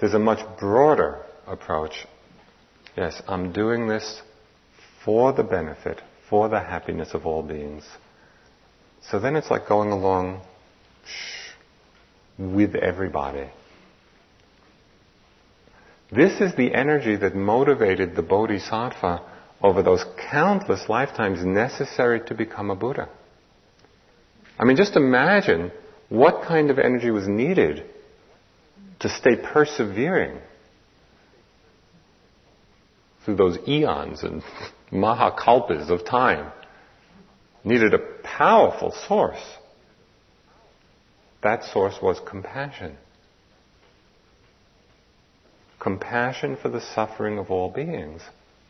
There's 0.00 0.14
a 0.14 0.18
much 0.18 0.40
broader 0.58 1.22
approach. 1.46 2.06
Yes, 2.96 3.22
I'm 3.28 3.52
doing 3.52 3.86
this 3.88 4.22
for 5.04 5.32
the 5.32 5.42
benefit, 5.42 6.00
for 6.28 6.48
the 6.48 6.60
happiness 6.60 7.10
of 7.12 7.26
all 7.26 7.42
beings. 7.42 7.84
So 9.10 9.20
then 9.20 9.36
it's 9.36 9.50
like 9.50 9.68
going 9.68 9.90
along 9.90 10.42
with 12.38 12.74
everybody. 12.74 13.50
This 16.10 16.40
is 16.40 16.54
the 16.56 16.74
energy 16.74 17.16
that 17.16 17.34
motivated 17.34 18.14
the 18.16 18.22
Bodhisattva 18.22 19.22
over 19.62 19.82
those 19.82 20.04
countless 20.30 20.88
lifetimes 20.88 21.44
necessary 21.44 22.20
to 22.26 22.34
become 22.34 22.70
a 22.70 22.76
Buddha. 22.76 23.08
I 24.58 24.64
mean, 24.64 24.76
just 24.76 24.96
imagine 24.96 25.72
what 26.08 26.42
kind 26.42 26.70
of 26.70 26.78
energy 26.78 27.10
was 27.10 27.26
needed 27.26 27.84
to 29.00 29.08
stay 29.08 29.36
persevering 29.36 30.38
through 33.24 33.36
those 33.36 33.58
eons 33.66 34.22
and 34.22 34.42
mahakalpas 34.92 35.90
of 35.90 36.04
time. 36.04 36.52
Needed 37.64 37.94
a 37.94 37.98
powerful 38.22 38.94
source. 39.08 39.42
That 41.42 41.64
source 41.64 41.96
was 42.00 42.20
compassion 42.26 42.96
compassion 45.86 46.56
for 46.60 46.68
the 46.68 46.80
suffering 46.80 47.38
of 47.38 47.48
all 47.48 47.70
beings 47.70 48.20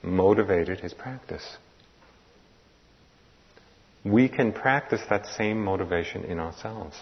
motivated 0.06 0.80
his 0.80 0.94
practice. 0.94 1.56
We 4.04 4.28
can 4.28 4.52
practice 4.52 5.00
that 5.10 5.26
same 5.26 5.62
motivation 5.64 6.24
in 6.24 6.38
ourselves. 6.38 6.96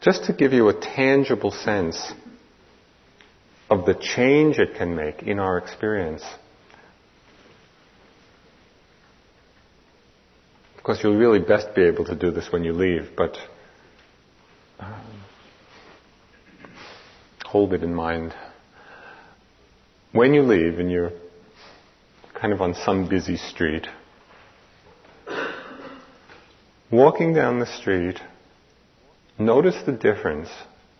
Just 0.00 0.24
to 0.26 0.32
give 0.32 0.52
you 0.52 0.68
a 0.68 0.74
tangible 0.80 1.50
sense 1.50 2.12
of 3.70 3.86
the 3.86 3.94
change 3.94 4.58
it 4.58 4.74
can 4.76 4.94
make 4.94 5.22
in 5.22 5.38
our 5.38 5.58
experience. 5.58 6.22
Of 10.76 10.84
course, 10.84 11.00
you'll 11.02 11.16
really 11.16 11.38
best 11.38 11.74
be 11.74 11.82
able 11.82 12.04
to 12.04 12.14
do 12.14 12.30
this 12.30 12.52
when 12.52 12.62
you 12.62 12.74
leave, 12.74 13.12
but 13.16 13.36
um, 14.78 15.22
hold 17.44 17.72
it 17.72 17.82
in 17.82 17.94
mind. 17.94 18.34
When 20.14 20.32
you 20.32 20.42
leave 20.42 20.78
and 20.78 20.92
you're 20.92 21.10
kind 22.40 22.52
of 22.52 22.62
on 22.62 22.72
some 22.72 23.08
busy 23.08 23.36
street, 23.36 23.88
walking 26.88 27.34
down 27.34 27.58
the 27.58 27.66
street, 27.66 28.20
notice 29.40 29.74
the 29.84 29.90
difference 29.90 30.50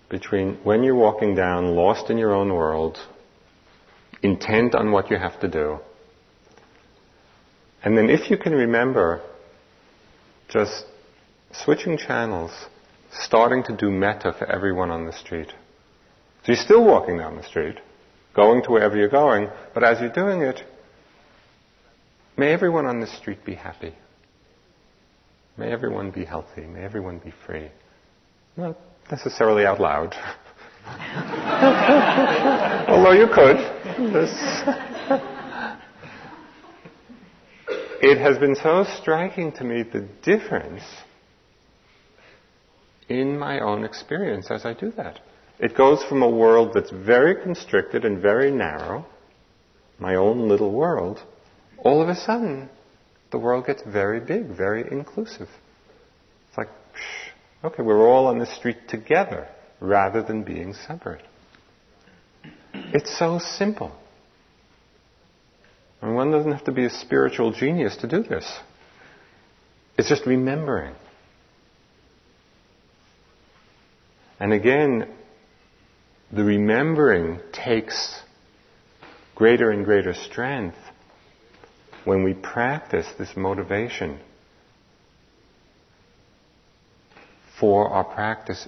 between 0.08 0.56
when 0.64 0.82
you're 0.82 0.96
walking 0.96 1.36
down, 1.36 1.76
lost 1.76 2.10
in 2.10 2.18
your 2.18 2.34
own 2.34 2.52
world, 2.52 2.98
intent 4.20 4.74
on 4.74 4.90
what 4.90 5.08
you 5.12 5.16
have 5.16 5.38
to 5.42 5.48
do, 5.48 5.78
and 7.84 7.96
then 7.96 8.10
if 8.10 8.32
you 8.32 8.36
can 8.36 8.52
remember, 8.52 9.22
just 10.48 10.86
switching 11.52 11.96
channels, 11.96 12.50
starting 13.12 13.62
to 13.62 13.76
do 13.76 13.92
metta 13.92 14.34
for 14.36 14.50
everyone 14.50 14.90
on 14.90 15.06
the 15.06 15.12
street. 15.12 15.52
So 16.42 16.52
you're 16.52 16.56
still 16.56 16.84
walking 16.84 17.18
down 17.18 17.36
the 17.36 17.44
street, 17.44 17.78
going 18.34 18.62
to 18.64 18.70
wherever 18.70 18.96
you're 18.96 19.08
going, 19.08 19.48
but 19.72 19.84
as 19.84 20.00
you're 20.00 20.12
doing 20.12 20.42
it, 20.42 20.60
may 22.36 22.52
everyone 22.52 22.86
on 22.86 23.00
the 23.00 23.06
street 23.06 23.44
be 23.44 23.54
happy. 23.54 23.94
May 25.56 25.70
everyone 25.70 26.10
be 26.10 26.24
healthy. 26.24 26.62
May 26.62 26.82
everyone 26.82 27.18
be 27.18 27.32
free. 27.46 27.68
Not 28.56 28.76
necessarily 29.10 29.64
out 29.64 29.80
loud. 29.80 30.14
Although 32.88 33.12
you 33.12 33.28
could. 33.28 33.56
it 38.02 38.18
has 38.18 38.38
been 38.38 38.56
so 38.56 38.84
striking 39.00 39.52
to 39.52 39.64
me 39.64 39.82
the 39.82 40.06
difference 40.22 40.82
in 43.08 43.38
my 43.38 43.60
own 43.60 43.84
experience 43.84 44.50
as 44.50 44.64
I 44.64 44.74
do 44.74 44.90
that. 44.92 45.20
It 45.58 45.76
goes 45.76 46.02
from 46.04 46.22
a 46.22 46.28
world 46.28 46.72
that's 46.74 46.90
very 46.90 47.40
constricted 47.42 48.04
and 48.04 48.20
very 48.20 48.50
narrow, 48.50 49.06
my 49.98 50.16
own 50.16 50.48
little 50.48 50.72
world, 50.72 51.22
all 51.78 52.02
of 52.02 52.08
a 52.08 52.16
sudden, 52.16 52.68
the 53.30 53.38
world 53.38 53.66
gets 53.66 53.82
very 53.82 54.20
big, 54.20 54.46
very 54.46 54.84
inclusive. 54.90 55.48
It's 56.48 56.58
like, 56.58 56.68
psh, 56.68 57.66
okay, 57.66 57.82
we're 57.82 58.08
all 58.08 58.26
on 58.26 58.38
the 58.38 58.46
street 58.46 58.88
together 58.88 59.48
rather 59.80 60.22
than 60.22 60.42
being 60.42 60.74
separate. 60.74 61.22
It's 62.72 63.16
so 63.18 63.38
simple. 63.38 63.92
And 66.00 66.14
one 66.14 66.30
doesn't 66.30 66.52
have 66.52 66.64
to 66.64 66.72
be 66.72 66.84
a 66.84 66.90
spiritual 66.90 67.52
genius 67.52 67.96
to 67.98 68.08
do 68.08 68.22
this. 68.22 68.50
It's 69.96 70.08
just 70.08 70.26
remembering. 70.26 70.94
And 74.40 74.52
again, 74.52 75.08
the 76.34 76.44
remembering 76.44 77.38
takes 77.52 78.20
greater 79.34 79.70
and 79.70 79.84
greater 79.84 80.14
strength 80.14 80.76
when 82.04 82.24
we 82.24 82.34
practice 82.34 83.06
this 83.18 83.36
motivation 83.36 84.18
for 87.58 87.88
our 87.88 88.04
practice 88.04 88.66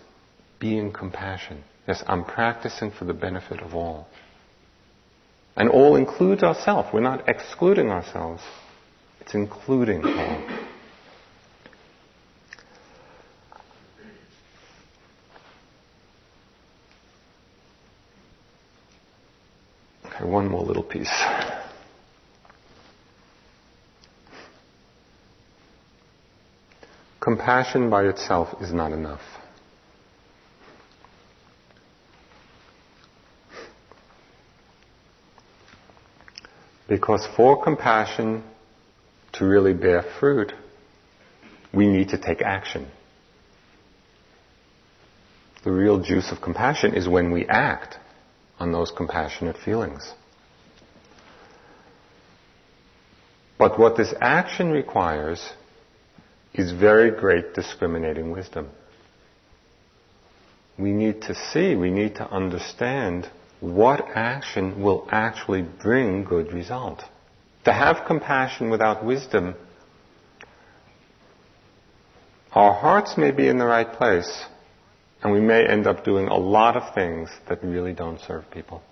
being 0.60 0.92
compassion. 0.92 1.62
Yes, 1.88 2.02
I'm 2.06 2.24
practicing 2.24 2.90
for 2.90 3.04
the 3.04 3.14
benefit 3.14 3.60
of 3.60 3.74
all. 3.74 4.06
And 5.56 5.68
all 5.68 5.96
includes 5.96 6.42
ourselves. 6.42 6.88
We're 6.92 7.00
not 7.00 7.28
excluding 7.28 7.90
ourselves. 7.90 8.42
It's 9.20 9.34
including 9.34 10.04
all. 10.04 10.66
One 20.20 20.48
more 20.48 20.62
little 20.62 20.82
piece. 20.82 21.12
Compassion 27.20 27.90
by 27.90 28.04
itself 28.04 28.62
is 28.62 28.72
not 28.72 28.92
enough. 28.92 29.20
Because 36.88 37.26
for 37.36 37.62
compassion 37.62 38.44
to 39.32 39.44
really 39.44 39.74
bear 39.74 40.04
fruit, 40.20 40.52
we 41.74 41.88
need 41.88 42.10
to 42.10 42.18
take 42.18 42.40
action. 42.40 42.86
The 45.64 45.72
real 45.72 46.00
juice 46.00 46.30
of 46.30 46.40
compassion 46.40 46.94
is 46.94 47.08
when 47.08 47.32
we 47.32 47.44
act 47.46 47.98
on 48.58 48.72
those 48.72 48.90
compassionate 48.90 49.56
feelings. 49.58 50.12
But 53.58 53.78
what 53.78 53.96
this 53.96 54.14
action 54.20 54.70
requires 54.70 55.52
is 56.52 56.72
very 56.72 57.10
great 57.10 57.54
discriminating 57.54 58.30
wisdom. 58.30 58.68
We 60.78 60.92
need 60.92 61.22
to 61.22 61.34
see, 61.34 61.74
we 61.74 61.90
need 61.90 62.16
to 62.16 62.30
understand 62.30 63.30
what 63.60 64.06
action 64.14 64.82
will 64.82 65.08
actually 65.10 65.62
bring 65.62 66.24
good 66.24 66.52
result. 66.52 67.02
To 67.64 67.72
have 67.72 68.06
compassion 68.06 68.70
without 68.70 69.04
wisdom, 69.04 69.54
our 72.52 72.74
hearts 72.74 73.16
may 73.16 73.30
be 73.30 73.48
in 73.48 73.58
the 73.58 73.64
right 73.64 73.90
place, 73.90 74.44
and 75.22 75.32
we 75.32 75.40
may 75.40 75.66
end 75.66 75.86
up 75.86 76.04
doing 76.04 76.28
a 76.28 76.36
lot 76.36 76.76
of 76.76 76.94
things 76.94 77.28
that 77.48 77.62
really 77.64 77.92
don't 77.92 78.20
serve 78.20 78.44
people. 78.50 78.82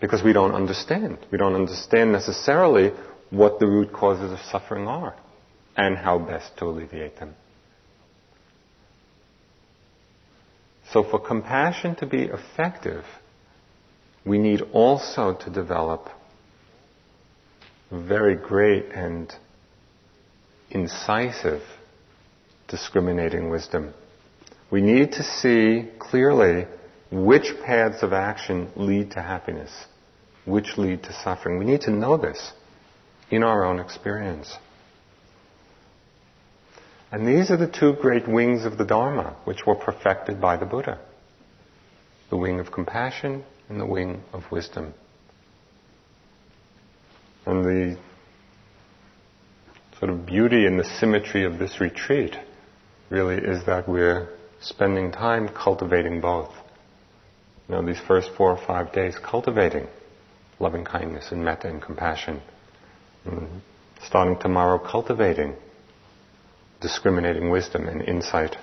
Because 0.00 0.22
we 0.22 0.32
don't 0.32 0.54
understand. 0.54 1.18
We 1.30 1.38
don't 1.38 1.54
understand 1.54 2.12
necessarily 2.12 2.92
what 3.30 3.58
the 3.58 3.66
root 3.66 3.92
causes 3.92 4.32
of 4.32 4.38
suffering 4.50 4.86
are 4.86 5.16
and 5.76 5.96
how 5.96 6.18
best 6.18 6.56
to 6.58 6.66
alleviate 6.66 7.18
them. 7.18 7.34
So 10.92 11.02
for 11.02 11.18
compassion 11.18 11.96
to 11.96 12.06
be 12.06 12.22
effective, 12.22 13.04
we 14.24 14.38
need 14.38 14.62
also 14.72 15.34
to 15.34 15.50
develop 15.50 16.08
very 17.90 18.36
great 18.36 18.86
and 18.92 19.32
incisive 20.70 21.62
discriminating 22.68 23.50
wisdom. 23.50 23.94
We 24.70 24.80
need 24.80 25.12
to 25.12 25.22
see 25.22 25.88
clearly 25.98 26.66
which 27.10 27.54
paths 27.64 28.02
of 28.02 28.12
action 28.12 28.70
lead 28.76 29.12
to 29.12 29.22
happiness, 29.22 29.70
which 30.44 30.76
lead 30.76 31.02
to 31.04 31.12
suffering. 31.12 31.58
We 31.58 31.64
need 31.64 31.82
to 31.82 31.90
know 31.90 32.16
this 32.16 32.52
in 33.30 33.42
our 33.42 33.64
own 33.64 33.78
experience. 33.78 34.56
And 37.12 37.26
these 37.26 37.50
are 37.50 37.56
the 37.56 37.68
two 37.68 37.92
great 37.94 38.26
wings 38.26 38.64
of 38.64 38.76
the 38.76 38.84
Dharma, 38.84 39.36
which 39.44 39.64
were 39.66 39.76
perfected 39.76 40.40
by 40.40 40.56
the 40.56 40.66
Buddha 40.66 40.98
the 42.30 42.36
wing 42.36 42.58
of 42.58 42.72
compassion 42.72 43.44
and 43.68 43.80
the 43.80 43.86
wing 43.86 44.20
of 44.32 44.42
wisdom. 44.50 44.92
And 47.46 47.64
the 47.64 47.98
sort 50.00 50.10
of 50.10 50.26
beauty 50.26 50.66
and 50.66 50.78
the 50.78 50.84
symmetry 50.98 51.44
of 51.44 51.60
this 51.60 51.80
retreat 51.80 52.36
really 53.08 53.36
is 53.36 53.64
that 53.66 53.88
we're 53.88 54.30
spending 54.64 55.12
time 55.12 55.48
cultivating 55.48 56.20
both. 56.20 56.52
You 57.68 57.76
know, 57.76 57.86
these 57.86 58.00
first 58.06 58.30
four 58.36 58.50
or 58.50 58.66
five 58.66 58.92
days 58.92 59.16
cultivating 59.18 59.86
loving 60.58 60.84
kindness 60.84 61.30
and 61.30 61.44
metta 61.44 61.68
and 61.68 61.82
compassion. 61.82 62.40
And 63.24 63.62
starting 64.06 64.38
tomorrow 64.38 64.78
cultivating 64.78 65.54
discriminating 66.80 67.50
wisdom 67.50 67.88
and 67.88 68.02
insight. 68.02 68.56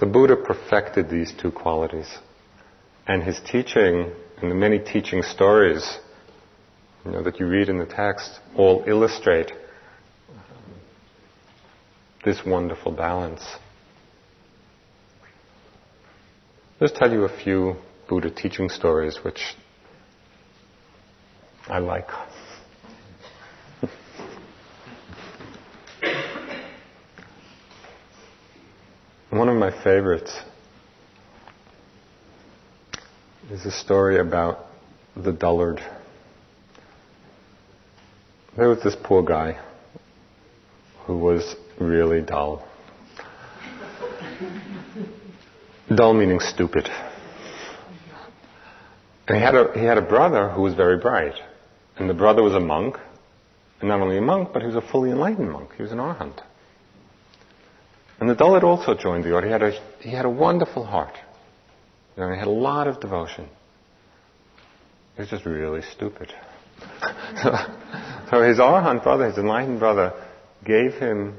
The 0.00 0.06
Buddha 0.06 0.36
perfected 0.36 1.08
these 1.08 1.32
two 1.40 1.52
qualities. 1.52 2.18
And 3.06 3.22
his 3.22 3.40
teaching 3.40 4.10
and 4.40 4.50
the 4.50 4.54
many 4.54 4.80
teaching 4.80 5.22
stories 5.22 5.98
you 7.04 7.12
know, 7.12 7.22
that 7.22 7.38
you 7.38 7.46
read 7.46 7.68
in 7.68 7.78
the 7.78 7.86
text 7.86 8.40
all 8.56 8.84
illustrate 8.86 9.52
this 12.24 12.44
wonderful 12.46 12.92
balance. 12.92 13.42
Just 16.78 16.94
tell 16.96 17.12
you 17.12 17.24
a 17.24 17.42
few 17.42 17.76
Buddha 18.08 18.30
teaching 18.30 18.68
stories 18.68 19.18
which 19.24 19.56
I 21.66 21.78
like. 21.78 22.08
One 29.30 29.48
of 29.48 29.56
my 29.56 29.70
favorites 29.82 30.38
is 33.50 33.66
a 33.66 33.72
story 33.72 34.20
about 34.20 34.66
the 35.16 35.32
dullard. 35.32 35.80
There 38.56 38.68
was 38.68 38.82
this 38.82 38.94
poor 39.02 39.22
guy 39.24 39.58
who 41.06 41.18
was 41.18 41.56
really 41.78 42.20
dull. 42.20 42.66
dull 45.94 46.14
meaning 46.14 46.40
stupid. 46.40 46.88
And 49.28 49.36
he 49.36 49.42
had, 49.42 49.54
a, 49.54 49.72
he 49.78 49.84
had 49.84 49.98
a 49.98 50.02
brother 50.02 50.50
who 50.50 50.62
was 50.62 50.74
very 50.74 50.98
bright. 50.98 51.34
And 51.96 52.08
the 52.08 52.14
brother 52.14 52.42
was 52.42 52.54
a 52.54 52.60
monk. 52.60 52.96
And 53.80 53.88
not 53.88 54.00
only 54.00 54.18
a 54.18 54.22
monk, 54.22 54.50
but 54.52 54.62
he 54.62 54.66
was 54.66 54.76
a 54.76 54.80
fully 54.80 55.10
enlightened 55.10 55.50
monk. 55.50 55.70
He 55.76 55.82
was 55.82 55.92
an 55.92 55.98
arhat. 55.98 56.42
And 58.20 58.28
the 58.28 58.34
dullard 58.34 58.62
also 58.62 58.94
joined 58.94 59.24
the 59.24 59.32
order. 59.32 59.46
He 59.46 59.52
had 59.52 59.62
a, 59.62 59.72
he 60.00 60.10
had 60.10 60.24
a 60.24 60.30
wonderful 60.30 60.84
heart. 60.84 61.14
You 62.16 62.22
know, 62.22 62.32
he 62.32 62.38
had 62.38 62.48
a 62.48 62.50
lot 62.50 62.86
of 62.86 63.00
devotion. 63.00 63.48
He 65.16 65.22
was 65.22 65.30
just 65.30 65.44
really 65.44 65.82
stupid. 65.82 66.32
so 67.42 67.56
so 68.32 68.42
his 68.42 68.56
Arahant 68.56 69.02
brother, 69.02 69.26
his 69.26 69.36
enlightened 69.36 69.78
brother, 69.78 70.14
gave 70.64 70.94
him 70.94 71.34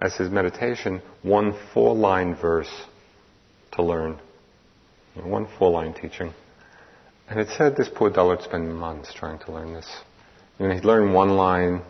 as 0.00 0.14
his 0.16 0.30
meditation 0.30 1.00
one 1.22 1.56
four 1.72 1.94
line 1.94 2.34
verse 2.34 2.70
to 3.72 3.82
learn. 3.82 4.18
One 5.14 5.46
four 5.58 5.70
line 5.70 5.94
teaching. 5.94 6.32
And 7.28 7.40
it 7.40 7.48
said 7.56 7.76
this 7.76 7.88
poor 7.94 8.10
dullard 8.10 8.42
spent 8.42 8.68
months 8.68 9.12
trying 9.14 9.38
to 9.40 9.52
learn 9.52 9.72
this. 9.72 9.88
And 10.58 10.72
he'd 10.72 10.84
learn 10.84 11.12
one 11.12 11.30
line 11.30 11.82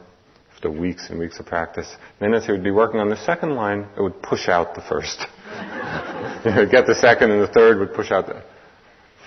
after 0.54 0.70
weeks 0.70 1.10
and 1.10 1.18
weeks 1.18 1.40
of 1.40 1.46
practice. 1.46 1.90
And 1.90 2.32
then 2.32 2.34
as 2.34 2.46
he 2.46 2.52
would 2.52 2.62
be 2.62 2.70
working 2.70 3.00
on 3.00 3.10
the 3.10 3.16
second 3.16 3.56
line, 3.56 3.86
it 3.96 4.00
would 4.00 4.22
push 4.22 4.48
out 4.48 4.74
the 4.74 4.82
first. 4.82 5.18
he'd 6.44 6.70
get 6.70 6.86
the 6.86 6.96
second 7.00 7.30
and 7.30 7.42
the 7.42 7.52
third 7.52 7.78
would 7.78 7.94
push 7.94 8.10
out 8.10 8.26
the... 8.26 8.42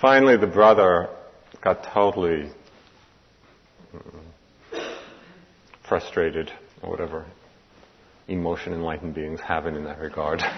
Finally, 0.00 0.36
the 0.36 0.46
brother 0.46 1.08
got 1.62 1.82
totally 1.92 2.50
mm, 3.92 4.92
frustrated 5.86 6.50
or 6.82 6.90
whatever 6.90 7.26
emotion 8.28 8.72
enlightened 8.74 9.14
beings 9.14 9.40
have 9.40 9.66
in 9.66 9.82
that 9.84 9.98
regard. 9.98 10.40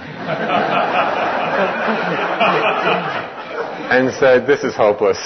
and 3.91 4.13
said, 4.15 4.47
This 4.47 4.65
is 4.65 4.75
hopeless. 4.75 5.19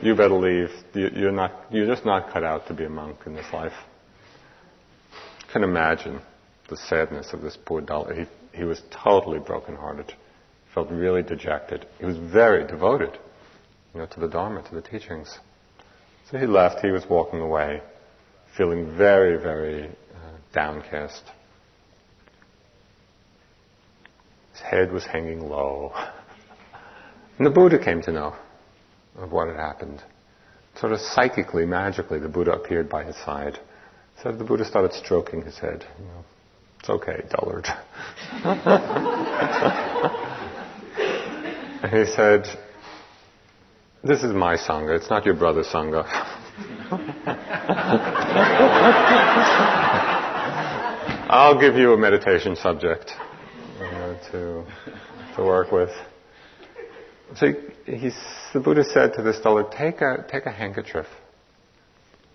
You 0.00 0.14
better 0.14 0.34
leave. 0.34 0.70
You, 0.94 1.28
are 1.28 1.32
not, 1.32 1.52
you're 1.70 1.86
just 1.86 2.04
not 2.04 2.32
cut 2.32 2.42
out 2.42 2.66
to 2.68 2.74
be 2.74 2.84
a 2.84 2.88
monk 2.88 3.18
in 3.26 3.34
this 3.34 3.46
life. 3.52 3.72
I 5.12 5.52
can 5.52 5.62
imagine 5.64 6.20
the 6.68 6.76
sadness 6.76 7.32
of 7.32 7.42
this 7.42 7.56
poor 7.64 7.80
dullard. 7.80 8.16
He, 8.16 8.58
he 8.58 8.64
was 8.64 8.82
totally 8.90 9.38
brokenhearted. 9.38 10.12
Felt 10.74 10.90
really 10.90 11.22
dejected. 11.22 11.86
He 11.98 12.06
was 12.06 12.16
very 12.16 12.66
devoted, 12.66 13.18
you 13.94 14.00
know, 14.00 14.06
to 14.06 14.20
the 14.20 14.28
Dharma, 14.28 14.62
to 14.68 14.74
the 14.74 14.82
teachings. 14.82 15.38
So 16.30 16.38
he 16.38 16.46
left. 16.46 16.80
He 16.80 16.90
was 16.90 17.04
walking 17.08 17.40
away, 17.40 17.82
feeling 18.56 18.96
very, 18.96 19.36
very 19.40 19.90
downcast. 20.52 21.22
His 24.52 24.60
head 24.60 24.92
was 24.92 25.04
hanging 25.04 25.40
low. 25.40 25.92
And 27.38 27.46
the 27.46 27.50
Buddha 27.50 27.82
came 27.82 28.02
to 28.02 28.12
know 28.12 28.36
of 29.16 29.32
what 29.32 29.48
had 29.48 29.56
happened. 29.56 30.02
Sort 30.78 30.92
of 30.92 31.00
psychically, 31.00 31.66
magically, 31.66 32.18
the 32.18 32.28
Buddha 32.28 32.52
appeared 32.52 32.88
by 32.88 33.04
his 33.04 33.16
side. 33.16 33.58
So 34.22 34.32
the 34.32 34.44
Buddha 34.44 34.64
started 34.64 34.92
stroking 34.92 35.42
his 35.42 35.58
head. 35.58 35.84
You 35.98 36.04
know, 36.04 36.24
it's 36.78 36.90
okay, 36.90 37.24
dullard. 37.30 37.66
and 41.82 41.92
he 41.92 42.12
said, 42.12 42.46
This 44.04 44.22
is 44.22 44.32
my 44.32 44.56
Sangha, 44.56 44.96
it's 44.96 45.10
not 45.10 45.24
your 45.24 45.34
brother's 45.34 45.66
Sangha. 45.66 46.04
I'll 51.32 51.58
give 51.58 51.76
you 51.76 51.94
a 51.94 51.96
meditation 51.96 52.56
subject 52.56 53.10
to, 54.32 54.66
to 55.34 55.42
work 55.42 55.72
with. 55.72 55.88
So 57.36 57.54
the 57.86 58.60
Buddha 58.60 58.84
said 58.84 59.14
to 59.14 59.22
this 59.22 59.38
dullard, 59.40 59.72
take 59.72 60.02
a, 60.02 60.26
take 60.30 60.44
a 60.44 60.50
handkerchief. 60.50 61.06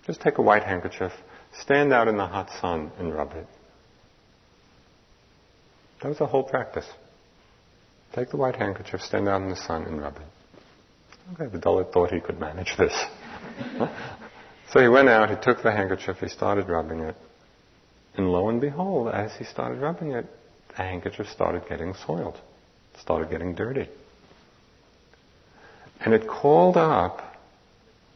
Just 0.04 0.20
take 0.20 0.38
a 0.38 0.42
white 0.42 0.64
handkerchief, 0.64 1.12
stand 1.60 1.92
out 1.92 2.08
in 2.08 2.16
the 2.16 2.26
hot 2.26 2.50
sun 2.60 2.90
and 2.98 3.14
rub 3.14 3.34
it. 3.34 3.46
That 6.02 6.08
was 6.08 6.18
the 6.18 6.26
whole 6.26 6.42
practice. 6.42 6.86
Take 8.16 8.30
the 8.30 8.36
white 8.36 8.56
handkerchief, 8.56 9.00
stand 9.00 9.28
out 9.28 9.42
in 9.42 9.48
the 9.48 9.54
sun 9.54 9.84
and 9.84 10.00
rub 10.02 10.16
it. 10.16 11.40
Okay, 11.40 11.52
the 11.52 11.60
dullard 11.60 11.92
thought 11.92 12.10
he 12.10 12.18
could 12.18 12.40
manage 12.40 12.74
this. 12.76 13.00
so 14.72 14.80
he 14.80 14.88
went 14.88 15.08
out, 15.08 15.30
he 15.30 15.36
took 15.40 15.62
the 15.62 15.70
handkerchief, 15.70 16.16
he 16.16 16.28
started 16.28 16.68
rubbing 16.68 16.98
it. 16.98 17.14
And 18.18 18.32
lo 18.32 18.48
and 18.48 18.60
behold, 18.60 19.14
as 19.14 19.32
he 19.36 19.44
started 19.44 19.80
rubbing 19.80 20.10
it, 20.10 20.26
the 20.70 20.82
handkerchief 20.82 21.28
started 21.28 21.62
getting 21.68 21.94
soiled, 21.94 22.36
started 23.00 23.30
getting 23.30 23.54
dirty. 23.54 23.88
And 26.00 26.12
it 26.12 26.26
called 26.26 26.76
up, 26.76 27.22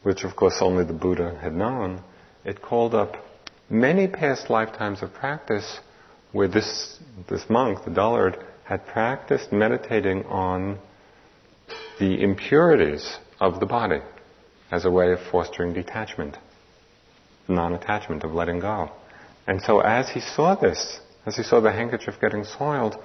which 0.02 0.24
of 0.24 0.34
course 0.34 0.56
only 0.60 0.84
the 0.84 0.92
Buddha 0.92 1.38
had 1.40 1.54
known, 1.54 2.02
it 2.44 2.60
called 2.60 2.96
up 2.96 3.14
many 3.70 4.08
past 4.08 4.50
lifetimes 4.50 5.02
of 5.02 5.14
practice 5.14 5.78
where 6.32 6.48
this, 6.48 6.98
this 7.30 7.48
monk, 7.48 7.84
the 7.84 7.90
dullard, 7.90 8.36
had 8.64 8.84
practiced 8.86 9.52
meditating 9.52 10.24
on 10.24 10.80
the 12.00 12.20
impurities 12.20 13.18
of 13.38 13.60
the 13.60 13.66
body 13.66 14.00
as 14.72 14.84
a 14.84 14.90
way 14.90 15.12
of 15.12 15.20
fostering 15.30 15.72
detachment, 15.72 16.36
non 17.46 17.72
attachment, 17.72 18.24
of 18.24 18.32
letting 18.32 18.58
go. 18.58 18.90
And 19.46 19.60
so 19.62 19.80
as 19.80 20.10
he 20.10 20.20
saw 20.20 20.54
this, 20.54 21.00
as 21.26 21.36
he 21.36 21.42
saw 21.42 21.60
the 21.60 21.72
handkerchief 21.72 22.14
getting 22.20 22.44
soiled, 22.44 22.96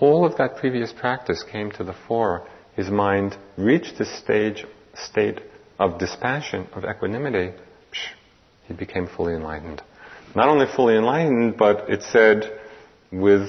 all 0.00 0.24
of 0.24 0.36
that 0.38 0.56
previous 0.56 0.92
practice 0.92 1.44
came 1.50 1.70
to 1.72 1.84
the 1.84 1.94
fore. 2.06 2.46
His 2.74 2.90
mind 2.90 3.36
reached 3.56 3.98
this 3.98 4.18
stage, 4.18 4.64
state 4.94 5.40
of 5.78 5.98
dispassion, 5.98 6.68
of 6.72 6.84
equanimity. 6.84 7.52
Psh, 7.92 8.14
he 8.66 8.74
became 8.74 9.08
fully 9.08 9.34
enlightened. 9.34 9.82
Not 10.34 10.48
only 10.48 10.66
fully 10.74 10.96
enlightened, 10.96 11.56
but 11.56 11.88
it 11.88 12.02
said 12.02 12.60
with 13.10 13.48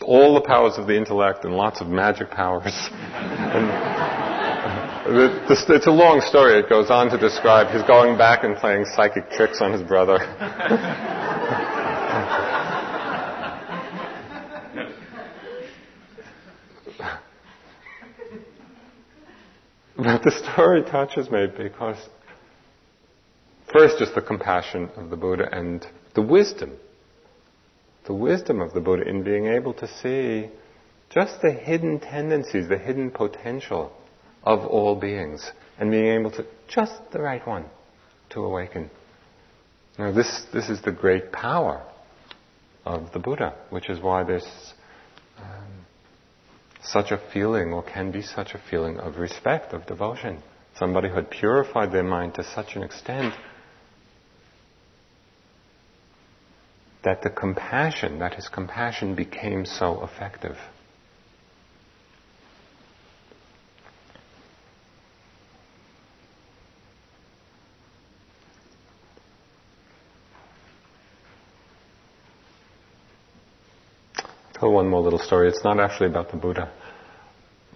all 0.00 0.34
the 0.34 0.40
powers 0.40 0.78
of 0.78 0.86
the 0.86 0.96
intellect 0.96 1.44
and 1.44 1.54
lots 1.54 1.80
of 1.80 1.88
magic 1.88 2.30
powers. 2.30 2.72
Uh, 5.02 5.42
it's 5.48 5.86
a 5.88 5.90
long 5.90 6.20
story. 6.20 6.60
It 6.60 6.68
goes 6.68 6.88
on 6.88 7.10
to 7.10 7.18
describe 7.18 7.74
his 7.74 7.82
going 7.82 8.16
back 8.16 8.44
and 8.44 8.56
playing 8.56 8.84
psychic 8.84 9.30
tricks 9.32 9.60
on 9.60 9.72
his 9.72 9.82
brother. 9.82 10.18
But 19.96 20.22
the 20.22 20.30
story 20.30 20.82
touches 20.82 21.30
me 21.30 21.46
because, 21.46 21.98
first, 23.72 23.98
just 23.98 24.14
the 24.14 24.22
compassion 24.22 24.88
of 24.96 25.10
the 25.10 25.16
Buddha 25.16 25.48
and 25.52 25.86
the 26.14 26.22
wisdom. 26.22 26.72
The 28.06 28.14
wisdom 28.14 28.60
of 28.60 28.72
the 28.72 28.80
Buddha 28.80 29.06
in 29.06 29.22
being 29.22 29.46
able 29.46 29.74
to 29.74 29.86
see 29.86 30.48
just 31.10 31.42
the 31.42 31.52
hidden 31.52 32.00
tendencies, 32.00 32.68
the 32.68 32.78
hidden 32.78 33.10
potential 33.10 33.92
of 34.44 34.60
all 34.60 34.96
beings, 34.96 35.52
and 35.78 35.90
being 35.90 36.06
able 36.06 36.30
to, 36.32 36.46
just 36.68 36.94
the 37.12 37.20
right 37.20 37.46
one, 37.46 37.66
to 38.30 38.40
awaken. 38.40 38.90
Now, 39.98 40.10
this, 40.10 40.46
this 40.54 40.70
is 40.70 40.80
the 40.80 40.90
great 40.90 41.32
power 41.32 41.84
of 42.86 43.12
the 43.12 43.18
Buddha, 43.18 43.54
which 43.68 43.90
is 43.90 44.00
why 44.00 44.24
there's 44.24 44.71
such 46.82 47.10
a 47.10 47.18
feeling, 47.32 47.72
or 47.72 47.82
can 47.82 48.10
be 48.10 48.22
such 48.22 48.54
a 48.54 48.58
feeling 48.70 48.98
of 48.98 49.16
respect, 49.16 49.72
of 49.72 49.86
devotion. 49.86 50.42
Somebody 50.76 51.08
who 51.08 51.16
had 51.16 51.30
purified 51.30 51.92
their 51.92 52.02
mind 52.02 52.34
to 52.34 52.44
such 52.44 52.76
an 52.76 52.82
extent 52.82 53.34
that 57.04 57.22
the 57.22 57.30
compassion, 57.30 58.18
that 58.20 58.34
his 58.34 58.48
compassion 58.48 59.14
became 59.14 59.64
so 59.64 60.02
effective. 60.04 60.56
Tell 74.62 74.70
one 74.70 74.88
more 74.88 75.00
little 75.00 75.18
story. 75.18 75.48
It's 75.48 75.64
not 75.64 75.80
actually 75.80 76.08
about 76.08 76.30
the 76.30 76.36
Buddha, 76.36 76.70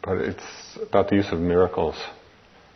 but 0.05 0.18
it's 0.18 0.78
about 0.89 1.09
the 1.09 1.16
use 1.16 1.26
of 1.32 1.41
miracles. 1.41 1.97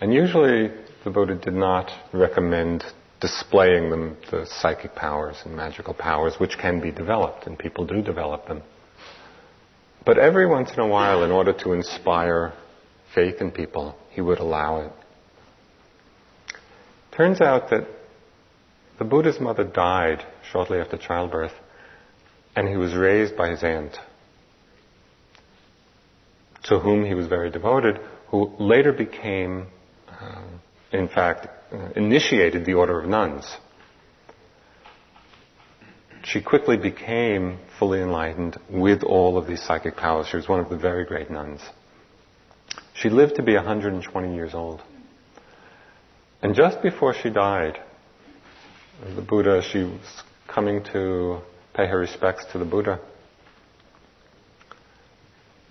And 0.01 0.13
usually 0.13 0.73
the 1.05 1.11
Buddha 1.11 1.37
did 1.37 1.55
not 1.55 1.89
recommend 2.13 2.83
displaying 3.21 3.89
them, 3.91 4.17
the 4.33 4.47
psychic 4.47 4.97
powers 4.97 5.37
and 5.45 5.55
magical 5.55 5.95
powers, 5.95 6.35
which 6.41 6.59
can 6.59 6.81
be 6.81 6.91
developed, 6.91 7.47
and 7.47 7.57
people 7.57 7.87
do 7.87 8.03
develop 8.03 8.49
them. 8.49 8.63
But 10.05 10.19
every 10.19 10.47
once 10.49 10.73
in 10.73 10.81
a 10.81 10.89
while, 10.89 11.23
in 11.23 11.31
order 11.31 11.53
to 11.53 11.73
inspire 11.73 12.53
faith 13.15 13.37
in 13.41 13.53
people, 13.53 13.95
he 14.11 14.21
would 14.21 14.41
allow 14.41 14.81
it. 14.81 14.93
Turns 17.17 17.41
out 17.41 17.71
that 17.71 17.87
the 18.99 19.05
Buddha's 19.05 19.39
mother 19.39 19.63
died 19.63 20.27
shortly 20.51 20.79
after 20.79 20.97
childbirth, 20.97 21.53
and 22.57 22.69
he 22.69 22.77
was 22.77 22.95
raised 22.95 23.37
by 23.37 23.51
his 23.51 23.63
aunt, 23.63 23.97
to 26.65 26.79
whom 26.79 27.05
he 27.05 27.15
was 27.15 27.27
very 27.27 27.51
devoted, 27.51 27.99
who 28.29 28.53
later 28.59 28.93
became, 28.93 29.67
uh, 30.09 30.43
in 30.93 31.09
fact, 31.09 31.49
uh, 31.73 31.91
initiated 31.97 32.65
the 32.65 32.75
order 32.75 33.01
of 33.01 33.09
nuns. 33.09 33.45
She 36.25 36.43
quickly 36.43 36.77
became 36.77 37.59
fully 37.79 38.01
enlightened 38.01 38.59
with 38.69 39.03
all 39.03 39.39
of 39.39 39.47
these 39.47 39.63
psychic 39.63 39.97
powers. 39.97 40.27
She 40.29 40.37
was 40.37 40.49
one 40.49 40.61
of 40.61 40.69
the 40.69 40.77
very 40.77 41.05
great 41.05 41.31
nuns. 41.31 41.61
She 42.95 43.09
lived 43.09 43.37
to 43.37 43.43
be 43.43 43.55
120 43.55 44.35
years 44.35 44.53
old. 44.53 44.83
And 46.43 46.55
just 46.55 46.83
before 46.83 47.15
she 47.15 47.31
died, 47.31 47.79
the 49.15 49.23
Buddha, 49.23 49.63
she 49.63 49.85
was 49.85 50.23
coming 50.47 50.85
to 50.93 51.41
pay 51.81 51.87
her 51.87 51.99
respects 51.99 52.45
to 52.53 52.59
the 52.59 52.65
Buddha. 52.65 53.01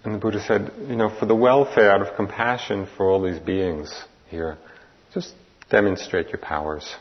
And 0.03 0.15
the 0.15 0.17
Buddha 0.17 0.41
said, 0.41 0.71
you 0.87 0.95
know, 0.95 1.15
for 1.19 1.27
the 1.27 1.35
welfare, 1.35 1.91
out 1.91 2.01
of 2.01 2.15
compassion 2.15 2.87
for 2.97 3.11
all 3.11 3.21
these 3.21 3.37
beings 3.37 3.93
here, 4.27 4.57
just 5.13 5.35
demonstrate 5.69 6.29
your 6.29 6.39
powers. 6.39 6.95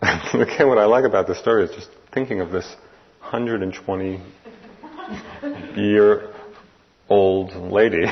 again, 0.02 0.68
what 0.68 0.78
I 0.78 0.84
like 0.84 1.04
about 1.04 1.26
this 1.26 1.38
story 1.38 1.64
is 1.64 1.70
just 1.74 1.88
thinking 2.14 2.40
of 2.40 2.52
this 2.52 2.76
120 3.22 4.20
year 5.74 6.32
old 7.08 7.56
lady. 7.56 8.04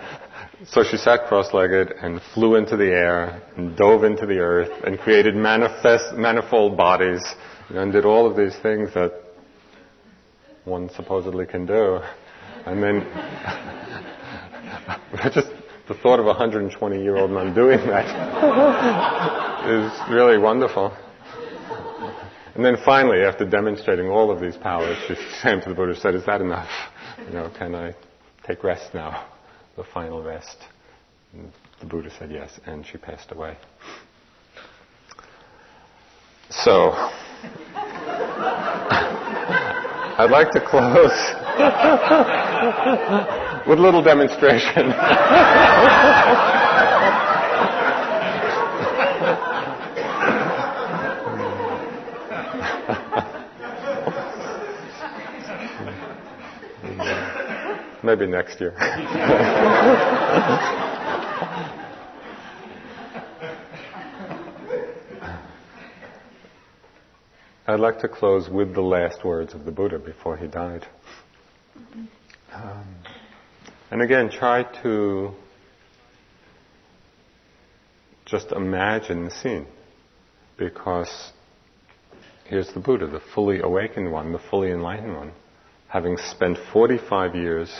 so 0.66 0.82
she 0.84 0.98
sat 0.98 1.26
cross-legged 1.26 1.92
and 2.02 2.20
flew 2.34 2.56
into 2.56 2.76
the 2.76 2.90
air 2.90 3.42
and 3.56 3.76
dove 3.76 4.04
into 4.04 4.26
the 4.26 4.40
earth 4.40 4.84
and 4.84 4.98
created 4.98 5.34
manifest, 5.34 6.14
manifold 6.14 6.76
bodies 6.76 7.22
and 7.70 7.92
did 7.92 8.04
all 8.04 8.26
of 8.26 8.36
these 8.36 8.54
things 8.62 8.92
that 8.94 9.12
one 10.64 10.90
supposedly 10.90 11.46
can 11.46 11.66
do. 11.66 12.00
And 12.66 12.82
then 12.82 13.00
just 15.32 15.48
the 15.88 15.94
thought 15.94 16.20
of 16.20 16.26
a 16.26 16.28
120 16.28 17.02
year 17.02 17.16
old 17.16 17.30
man 17.30 17.54
doing 17.54 17.78
that 17.86 18.06
is 19.66 19.92
really 20.10 20.38
wonderful. 20.38 20.96
And 22.54 22.64
then 22.64 22.76
finally, 22.84 23.22
after 23.22 23.48
demonstrating 23.48 24.08
all 24.08 24.30
of 24.30 24.40
these 24.40 24.56
powers, 24.56 24.96
she 25.08 25.14
came 25.42 25.60
to 25.62 25.70
the 25.70 25.74
Buddha 25.74 25.92
and 25.92 26.00
said, 26.00 26.14
Is 26.14 26.26
that 26.26 26.40
enough? 26.40 26.68
You 27.26 27.32
know, 27.32 27.50
can 27.56 27.74
I 27.74 27.94
take 28.46 28.62
rest 28.62 28.94
now? 28.94 29.26
The 29.76 29.84
final 29.84 30.22
rest. 30.22 30.58
And 31.32 31.50
the 31.80 31.86
Buddha 31.86 32.10
said 32.18 32.30
yes, 32.30 32.60
and 32.66 32.86
she 32.86 32.98
passed 32.98 33.32
away. 33.32 33.56
So, 36.50 36.92
I'd 40.18 40.30
like 40.30 40.50
to 40.52 40.60
close 40.60 41.10
with 43.66 43.78
a 43.78 43.82
little 43.82 44.02
demonstration. 44.02 44.92
Maybe 58.04 58.26
next 58.26 58.60
year. 58.60 58.74
I'd 67.72 67.80
like 67.80 68.00
to 68.00 68.08
close 68.08 68.50
with 68.50 68.74
the 68.74 68.82
last 68.82 69.24
words 69.24 69.54
of 69.54 69.64
the 69.64 69.70
Buddha 69.70 69.98
before 69.98 70.36
he 70.36 70.46
died. 70.46 70.86
Um, 72.52 72.84
and 73.90 74.02
again, 74.02 74.28
try 74.30 74.64
to 74.82 75.30
just 78.26 78.52
imagine 78.52 79.24
the 79.24 79.30
scene. 79.30 79.66
Because 80.58 81.32
here's 82.44 82.70
the 82.74 82.80
Buddha, 82.80 83.06
the 83.06 83.22
fully 83.34 83.62
awakened 83.62 84.12
one, 84.12 84.32
the 84.32 84.38
fully 84.50 84.70
enlightened 84.70 85.16
one, 85.16 85.32
having 85.88 86.18
spent 86.18 86.58
45 86.74 87.34
years 87.34 87.74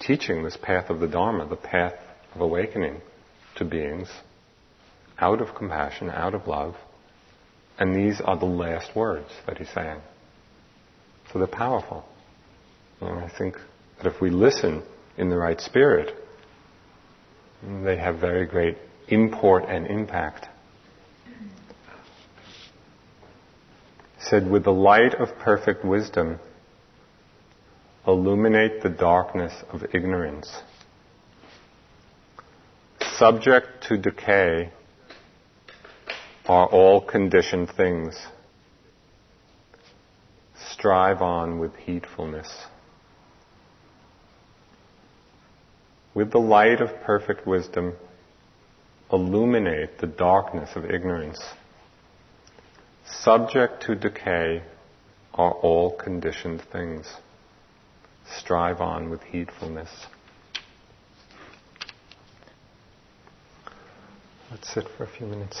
teaching 0.00 0.42
this 0.42 0.56
path 0.60 0.90
of 0.90 0.98
the 0.98 1.06
Dharma, 1.06 1.46
the 1.46 1.54
path 1.54 1.94
of 2.34 2.40
awakening 2.40 3.00
to 3.54 3.64
beings, 3.64 4.08
out 5.20 5.40
of 5.40 5.54
compassion, 5.54 6.10
out 6.10 6.34
of 6.34 6.48
love. 6.48 6.74
And 7.78 7.94
these 7.94 8.20
are 8.20 8.36
the 8.36 8.46
last 8.46 8.94
words 8.96 9.30
that 9.46 9.58
he's 9.58 9.70
saying. 9.74 10.00
So 11.32 11.38
they're 11.38 11.46
powerful. 11.46 12.04
And 13.00 13.20
I 13.20 13.30
think 13.38 13.56
that 13.98 14.12
if 14.12 14.20
we 14.20 14.30
listen 14.30 14.82
in 15.16 15.28
the 15.28 15.36
right 15.36 15.60
spirit, 15.60 16.14
they 17.84 17.96
have 17.96 18.18
very 18.18 18.46
great 18.46 18.76
import 19.08 19.64
and 19.68 19.86
impact. 19.86 20.46
said, 24.28 24.50
with 24.50 24.64
the 24.64 24.72
light 24.72 25.14
of 25.14 25.28
perfect 25.38 25.84
wisdom, 25.84 26.38
illuminate 28.06 28.82
the 28.82 28.88
darkness 28.88 29.52
of 29.70 29.82
ignorance. 29.94 30.50
Subject 33.16 33.66
to 33.88 33.96
decay 33.96 34.70
are 36.48 36.66
all 36.66 37.00
conditioned 37.00 37.70
things. 37.76 38.16
Strive 40.72 41.20
on 41.20 41.58
with 41.58 41.72
heedfulness. 41.74 42.48
With 46.14 46.32
the 46.32 46.38
light 46.38 46.80
of 46.80 46.88
perfect 47.02 47.46
wisdom, 47.46 47.94
illuminate 49.12 49.98
the 49.98 50.06
darkness 50.06 50.70
of 50.74 50.84
ignorance. 50.84 51.40
Subject 53.06 53.82
to 53.84 53.94
decay 53.94 54.62
are 55.34 55.52
all 55.52 55.96
conditioned 55.96 56.62
things 56.72 57.06
strive 58.36 58.80
on 58.80 59.10
with 59.10 59.20
heedfulness. 59.22 59.88
Let's 64.50 64.72
sit 64.72 64.86
for 64.96 65.04
a 65.04 65.08
few 65.08 65.26
minutes. 65.26 65.60